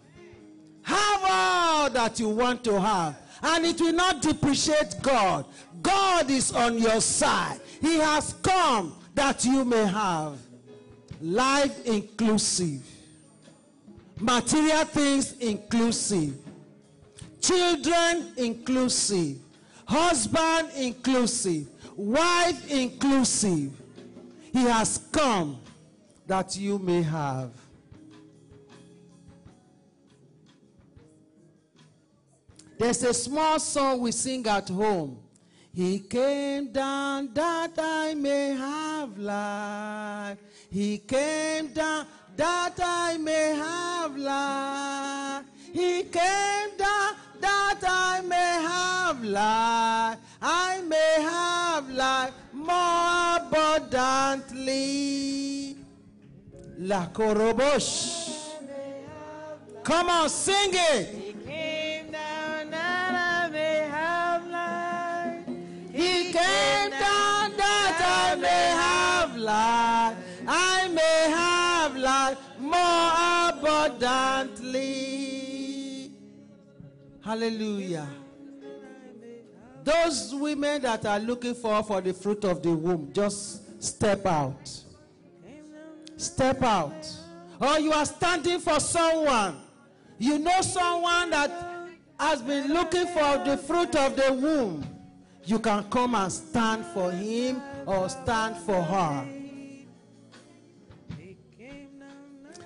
Have 0.83 1.21
all 1.25 1.91
that 1.91 2.19
you 2.19 2.29
want 2.29 2.65
to 2.65 2.81
have. 2.81 3.17
And 3.43 3.65
it 3.67 3.81
will 3.81 3.93
not 3.93 4.23
depreciate 4.23 4.97
God. 5.03 5.47
God 5.83 6.31
is 6.31 6.53
on 6.53 6.79
your 6.79 7.01
side. 7.01 7.61
He 7.81 7.99
has 7.99 8.35
come 8.43 8.95
that 9.15 9.45
you 9.45 9.65
may 9.65 9.85
have 9.85 10.39
life 11.21 11.85
inclusive, 11.87 12.83
material 14.19 14.85
things 14.85 15.33
inclusive, 15.39 16.35
children 17.41 18.33
inclusive, 18.37 19.39
husband 19.85 20.71
inclusive, 20.77 21.67
wife 21.97 22.71
inclusive. 22.71 23.73
He 24.53 24.63
has 24.65 24.99
come 25.11 25.59
that 26.27 26.57
you 26.57 26.79
may 26.79 27.03
have. 27.03 27.51
There's 32.83 33.05
a 33.05 33.15
small 33.15 33.61
song 33.61 34.01
we 34.01 34.11
sing 34.11 34.45
at 34.49 34.69
home. 34.69 35.17
He 35.73 36.01
came 36.01 36.73
down 36.73 37.33
that 37.33 37.71
I 37.79 38.13
may 38.15 38.57
have 38.57 39.17
life. 39.17 40.39
He 40.69 40.99
came 40.99 41.69
down 41.69 42.09
that 42.35 42.75
I 42.83 43.19
may 43.19 43.55
have 43.55 44.17
life. 44.17 45.45
He 45.73 46.03
came 46.03 46.77
down 46.77 47.15
that 47.41 47.79
I 47.87 48.21
may 48.23 48.35
have 48.35 49.23
life. 49.23 50.19
I 50.43 50.81
may 50.81 51.23
have 51.23 51.89
life 51.89 52.33
more 52.53 53.37
abundantly. 53.47 55.77
La 56.79 57.07
Korobosh. 57.07 58.49
Come 59.85 60.09
on, 60.09 60.29
sing 60.29 60.73
it. 60.73 61.22
He 66.03 66.33
came 66.33 66.91
down 66.91 67.57
that 67.57 67.97
I 68.03 68.35
may 68.35 68.75
have 68.85 69.37
life. 69.37 70.17
I 70.49 70.89
may 70.89 71.31
have 71.31 71.97
life 71.97 72.39
more 72.59 73.13
abundantly. 73.51 76.11
Hallelujah. 77.25 78.09
Those 79.85 80.35
women 80.35 80.83
that 80.83 81.07
are 81.07 81.21
looking 81.21 81.55
for 81.55 81.85
for 81.85 82.01
the 82.01 82.13
fruit 82.13 82.45
of 82.45 82.61
the 82.63 82.73
womb, 82.73 83.13
just 83.13 83.81
step 83.83 84.27
out. 84.27 84.69
Step 86.17 86.63
out. 86.63 87.09
Or 87.61 87.79
you 87.79 87.93
are 87.93 88.07
standing 88.07 88.59
for 88.59 88.81
someone. 88.81 89.59
You 90.19 90.41
know 90.41 90.63
someone 90.63 91.31
that 91.31 91.53
has 92.19 92.43
been 92.43 92.73
looking 92.73 93.07
for 93.07 93.39
the 93.45 93.57
fruit 93.57 93.95
of 93.95 94.17
the 94.17 94.33
womb. 94.33 94.85
You 95.45 95.59
can 95.59 95.85
come 95.91 96.15
and 96.15 96.33
stand 96.33 96.85
for 96.87 97.11
him 97.11 97.61
or 97.87 98.09
stand 98.09 98.57
for 98.59 98.81
her. 98.83 99.27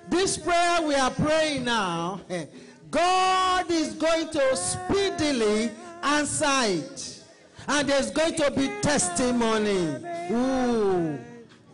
This 0.09 0.37
prayer 0.37 0.81
we 0.81 0.95
are 0.95 1.11
praying 1.11 1.65
now, 1.65 2.21
God 2.91 3.69
is 3.69 3.93
going 3.93 4.29
to 4.29 4.55
speedily 4.55 5.71
answer 6.01 6.45
it. 6.63 7.23
And 7.67 7.89
there's 7.89 8.11
going 8.11 8.35
to 8.35 8.49
be 8.51 8.69
testimony. 8.81 9.97
Ooh, 10.31 11.19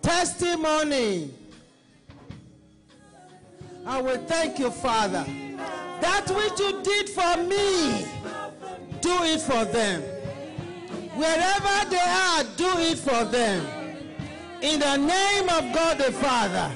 testimony. 0.01 1.31
I 3.85 4.01
will 4.01 4.17
thank 4.25 4.57
you, 4.57 4.71
Father. 4.71 5.25
That 6.01 6.25
which 6.29 6.59
you 6.59 6.81
did 6.81 7.09
for 7.09 7.37
me, 7.43 8.05
do 9.01 9.23
it 9.23 9.41
for 9.41 9.65
them. 9.65 10.01
Wherever 11.15 11.89
they 11.89 11.97
are, 11.97 12.43
do 12.57 12.71
it 12.79 12.97
for 12.97 13.23
them. 13.25 13.65
In 14.61 14.79
the 14.79 14.97
name 14.97 15.49
of 15.49 15.73
God 15.73 15.97
the 15.97 16.11
Father, 16.11 16.71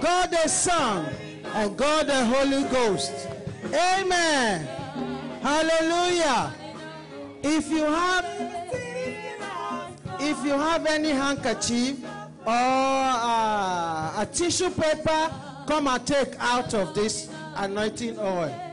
God 0.00 0.30
the 0.30 0.48
Son, 0.48 1.06
and 1.54 1.76
God 1.76 2.06
the 2.06 2.24
Holy 2.24 2.64
Ghost. 2.70 3.28
Amen. 3.66 4.66
Hallelujah. 5.40 6.52
If 7.42 7.70
you 7.70 7.84
have 7.84 8.24
if 10.20 10.44
you 10.44 10.52
have 10.52 10.84
any 10.86 11.10
handkerchief 11.10 12.02
or 12.44 12.52
uh, 12.52 14.20
a 14.22 14.28
tissue 14.32 14.70
paper, 14.70 15.30
come 15.66 15.86
and 15.86 16.04
take 16.04 16.34
out 16.40 16.74
of 16.74 16.94
this 16.94 17.28
anointing 17.54 18.18
oil. 18.18 18.67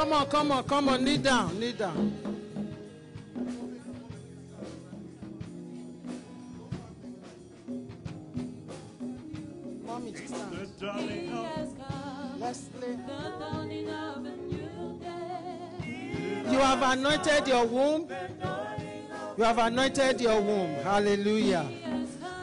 Come 0.00 0.14
on, 0.14 0.26
come 0.30 0.52
on, 0.52 0.64
come 0.64 0.88
on, 0.88 1.04
kneel 1.04 1.20
down, 1.20 1.60
kneel 1.60 1.74
down. 1.74 2.12
Mommy, 9.84 10.14
stand. 10.14 10.80
Leslie. 12.40 12.98
You 16.50 16.58
have 16.60 16.82
anointed 16.82 17.46
your 17.46 17.66
womb. 17.66 18.08
You 19.36 19.44
have 19.44 19.58
anointed 19.58 20.18
your 20.22 20.40
womb. 20.40 20.76
Hallelujah. 20.76 21.68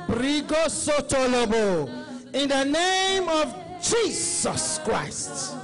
Brigo 0.05 0.67
Sotolobo. 0.67 1.89
In 2.35 2.49
the 2.49 2.63
name 2.65 3.27
of 3.27 3.55
Jesus 3.81 4.79
Christ. 4.85 5.56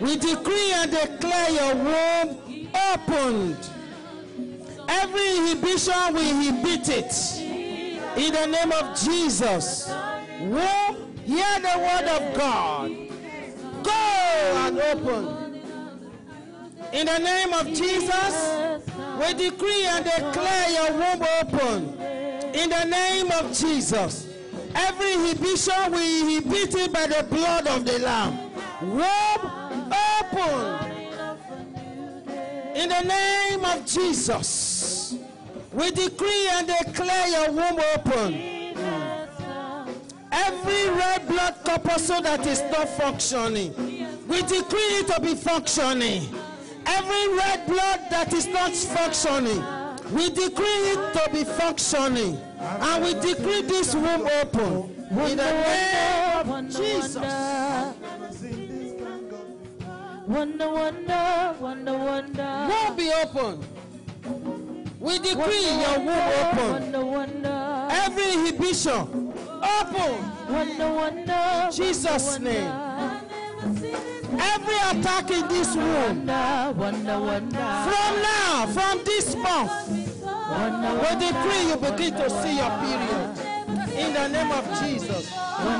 We 0.00 0.16
decree 0.16 0.72
and 0.72 0.90
declare 0.90 1.50
your 1.50 1.74
womb 1.74 2.38
opened. 2.92 3.56
Every 4.88 5.36
inhibition, 5.36 6.14
we 6.14 6.30
inhibit 6.30 6.88
it. 6.88 7.12
In 8.16 8.32
the 8.32 8.46
name 8.46 8.72
of 8.72 8.98
Jesus. 9.00 9.88
Womb, 10.40 11.16
hear 11.24 11.60
the 11.60 11.78
word 11.78 12.08
of 12.08 12.34
God. 12.36 12.90
Go 13.82 13.90
and 13.90 14.78
open. 14.78 15.60
In 16.92 17.06
the 17.06 17.18
name 17.18 17.52
of 17.54 17.66
Jesus, 17.68 18.80
we 19.18 19.34
decree 19.34 19.86
and 19.86 20.04
declare 20.04 20.70
your 20.70 20.92
womb 20.92 21.22
open. 21.40 22.00
In 22.54 22.70
the 22.70 22.84
name 22.84 23.30
of 23.32 23.56
Jesus, 23.56 24.28
every 24.74 25.14
inhibition 25.14 25.92
we 25.92 26.20
inhibit 26.20 26.74
it 26.74 26.92
by 26.92 27.06
the 27.06 27.22
blood 27.30 27.66
of 27.66 27.84
the 27.84 27.98
Lamb. 28.00 28.41
Womb 28.82 29.92
open. 29.92 30.92
In 32.74 32.88
the 32.88 33.02
name 33.02 33.64
of 33.64 33.86
Jesus, 33.86 35.14
we 35.72 35.90
decree 35.92 36.48
and 36.50 36.66
declare 36.66 37.28
your 37.28 37.52
womb 37.52 37.78
open. 37.94 38.34
Every 40.32 40.88
red 40.98 41.28
blood 41.28 41.54
corpuscle 41.64 42.22
that 42.22 42.44
is 42.46 42.60
not 42.72 42.88
functioning, 42.88 43.72
we 44.26 44.42
decree 44.42 44.98
it 44.98 45.06
to 45.08 45.20
be 45.20 45.34
functioning. 45.34 46.22
Every 46.84 47.36
red 47.36 47.66
blood 47.66 48.00
that 48.10 48.32
is 48.32 48.48
not 48.48 48.72
functioning, 48.72 49.62
we 50.12 50.28
decree 50.30 50.90
it 50.90 51.12
to 51.12 51.30
be 51.32 51.44
functioning. 51.44 52.36
And 52.58 53.04
we 53.04 53.14
decree 53.14 53.62
this 53.62 53.94
womb 53.94 54.26
open. 54.26 54.90
In 55.10 55.36
the 55.36 55.52
name 55.52 56.50
of 56.50 56.64
Jesus. 56.66 57.16
Wonder, 60.26 60.70
wonder, 60.70 61.56
wonder, 61.60 61.98
wonder. 61.98 62.68
Womb 62.70 62.96
be 62.96 63.12
open. 63.22 63.64
We 65.00 65.18
decree 65.18 65.80
your 65.80 65.98
womb 65.98 66.08
open. 66.08 66.70
Wonder, 66.70 67.04
wonder. 67.04 67.88
Every 67.90 68.32
inhibition 68.34 69.32
open. 69.62 70.32
Wonder, 70.48 70.92
wonder. 70.92 71.68
Jesus' 71.72 72.38
wonder, 72.38 72.52
name. 72.52 72.70
Every 74.38 74.76
attack 74.76 75.30
in 75.32 75.48
this 75.48 75.74
womb. 75.74 76.26
Wonder, 76.26 76.72
wonder, 76.76 77.18
wonder. 77.18 77.56
From 77.58 78.22
now, 78.22 78.66
from 78.66 79.04
this 79.04 79.34
month, 79.34 79.72
we 79.90 81.26
decree 81.26 81.68
you 81.68 81.76
begin 81.76 82.14
to 82.14 82.30
see 82.30 82.56
your 82.58 82.70
period. 82.78 83.52
In 83.98 84.14
the 84.14 84.28
name 84.28 84.52
of 84.52 84.80
Jesus. 84.80 85.32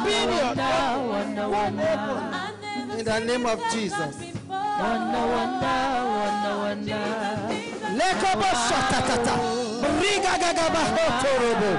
Period. 0.05 0.57
Wonder, 0.57 1.49
wonder, 1.49 1.83
Open. 1.83 2.99
In 2.99 3.05
the 3.05 3.21
name 3.21 3.47
of 3.47 3.63
Jesus. 3.71 4.32
Wonder, 4.83 5.25
wonder, 5.35 5.79
wonder, 6.19 6.55
wonder. 6.63 7.05
Lekobo 7.99 8.49
shatatata. 8.67 9.35
Rigagagaba 10.01 10.83
hotorobo. 10.95 11.71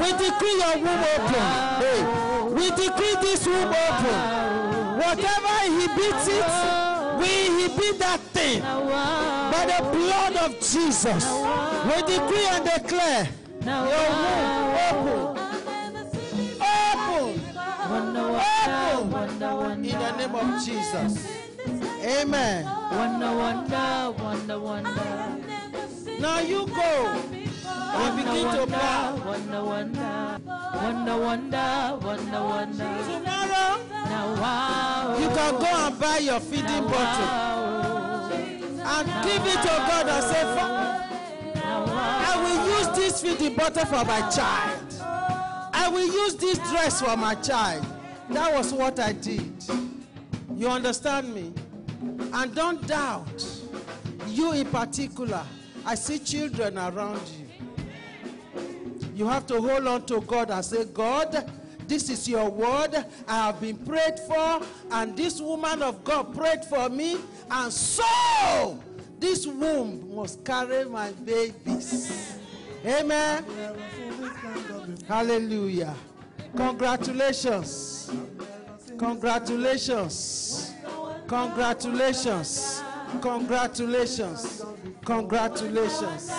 We 0.00 0.08
decree 0.12 0.56
your 0.62 0.76
womb 0.84 1.04
open. 1.14 1.46
Hey, 1.82 2.00
we 2.54 2.64
decree 2.70 3.16
this 3.20 3.42
womb 3.46 3.74
open. 3.86 4.18
Whatever 4.98 5.54
inhibits 5.66 6.26
it, 6.28 6.50
we 7.18 7.30
inhibit 7.46 7.96
that 7.98 8.20
thing. 8.32 8.60
By 8.62 9.62
the 9.66 9.80
blood 9.92 10.34
of 10.44 10.50
Jesus, 10.60 11.24
we 11.86 11.96
decree 12.02 12.48
and 12.50 12.64
declare 12.64 13.28
your 13.64 14.10
womb 14.20 14.74
open. 14.88 15.42
Open. 16.60 17.34
Open. 18.94 19.84
In 19.84 19.98
the 19.98 20.10
name 20.16 20.34
of 20.34 20.64
Jesus. 20.64 21.41
Amen. 21.68 22.64
wonder, 22.90 23.36
wonder, 23.36 24.14
wonder, 24.22 24.58
wonder. 24.58 25.38
Now 26.20 26.40
you 26.40 26.66
go 26.66 27.22
and 27.94 28.16
begin 28.16 28.50
to 28.54 28.66
bow. 28.66 29.16
Wonder, 29.24 29.64
wonder, 29.64 30.40
wonder, 30.44 31.16
wonder, 31.16 31.96
wonder, 32.02 32.42
wonder. 32.42 33.04
Tomorrow, 33.04 33.80
Now 34.04 34.34
wow, 34.40 35.16
you 35.18 35.28
can 35.28 35.54
go 35.60 35.86
and 35.86 35.98
buy 36.00 36.18
your 36.18 36.40
feeding 36.40 36.84
bottle 36.84 37.26
wow, 37.26 38.30
and 38.32 39.24
give 39.24 39.46
it 39.46 39.60
to 39.62 39.68
God 39.68 40.08
and 40.08 40.24
say, 40.24 40.42
"Fa- 40.42 41.52
now 41.54 41.86
wow. 41.86 42.24
I 42.28 42.42
will 42.42 42.78
use 42.78 42.88
this 42.96 43.22
feeding 43.22 43.54
bottle 43.56 43.84
for 43.86 44.04
my 44.04 44.28
child. 44.30 44.94
I 45.74 45.88
will 45.88 46.06
use 46.06 46.34
this 46.36 46.58
dress 46.70 47.00
for 47.00 47.16
my 47.16 47.34
child. 47.36 47.84
That 48.30 48.52
was 48.54 48.72
what 48.72 48.98
I 49.00 49.12
did. 49.12 49.52
You 50.62 50.68
understand 50.68 51.34
me? 51.34 51.52
And 52.32 52.54
don't 52.54 52.86
doubt. 52.86 53.44
You 54.28 54.52
in 54.52 54.68
particular, 54.68 55.42
I 55.84 55.96
see 55.96 56.20
children 56.20 56.78
around 56.78 57.20
you. 57.36 57.48
You 59.12 59.26
have 59.26 59.44
to 59.48 59.60
hold 59.60 59.88
on 59.88 60.06
to 60.06 60.20
God 60.20 60.52
and 60.52 60.64
say, 60.64 60.84
God, 60.84 61.50
this 61.88 62.08
is 62.08 62.28
your 62.28 62.48
word. 62.48 62.94
I 63.26 63.46
have 63.46 63.60
been 63.60 63.76
prayed 63.76 64.20
for, 64.20 64.60
and 64.92 65.16
this 65.16 65.40
woman 65.40 65.82
of 65.82 66.04
God 66.04 66.32
prayed 66.32 66.64
for 66.64 66.88
me, 66.88 67.18
and 67.50 67.72
so 67.72 68.78
this 69.18 69.48
womb 69.48 70.14
must 70.14 70.44
carry 70.44 70.84
my 70.84 71.10
babies. 71.10 72.38
Amen. 72.86 73.44
Hallelujah. 75.08 75.96
Congratulations. 76.54 78.12
Congratulations. 79.02 80.72
Congratulations. 81.26 82.80
Congratulations. 83.20 84.62
Congratulations. 85.04 86.30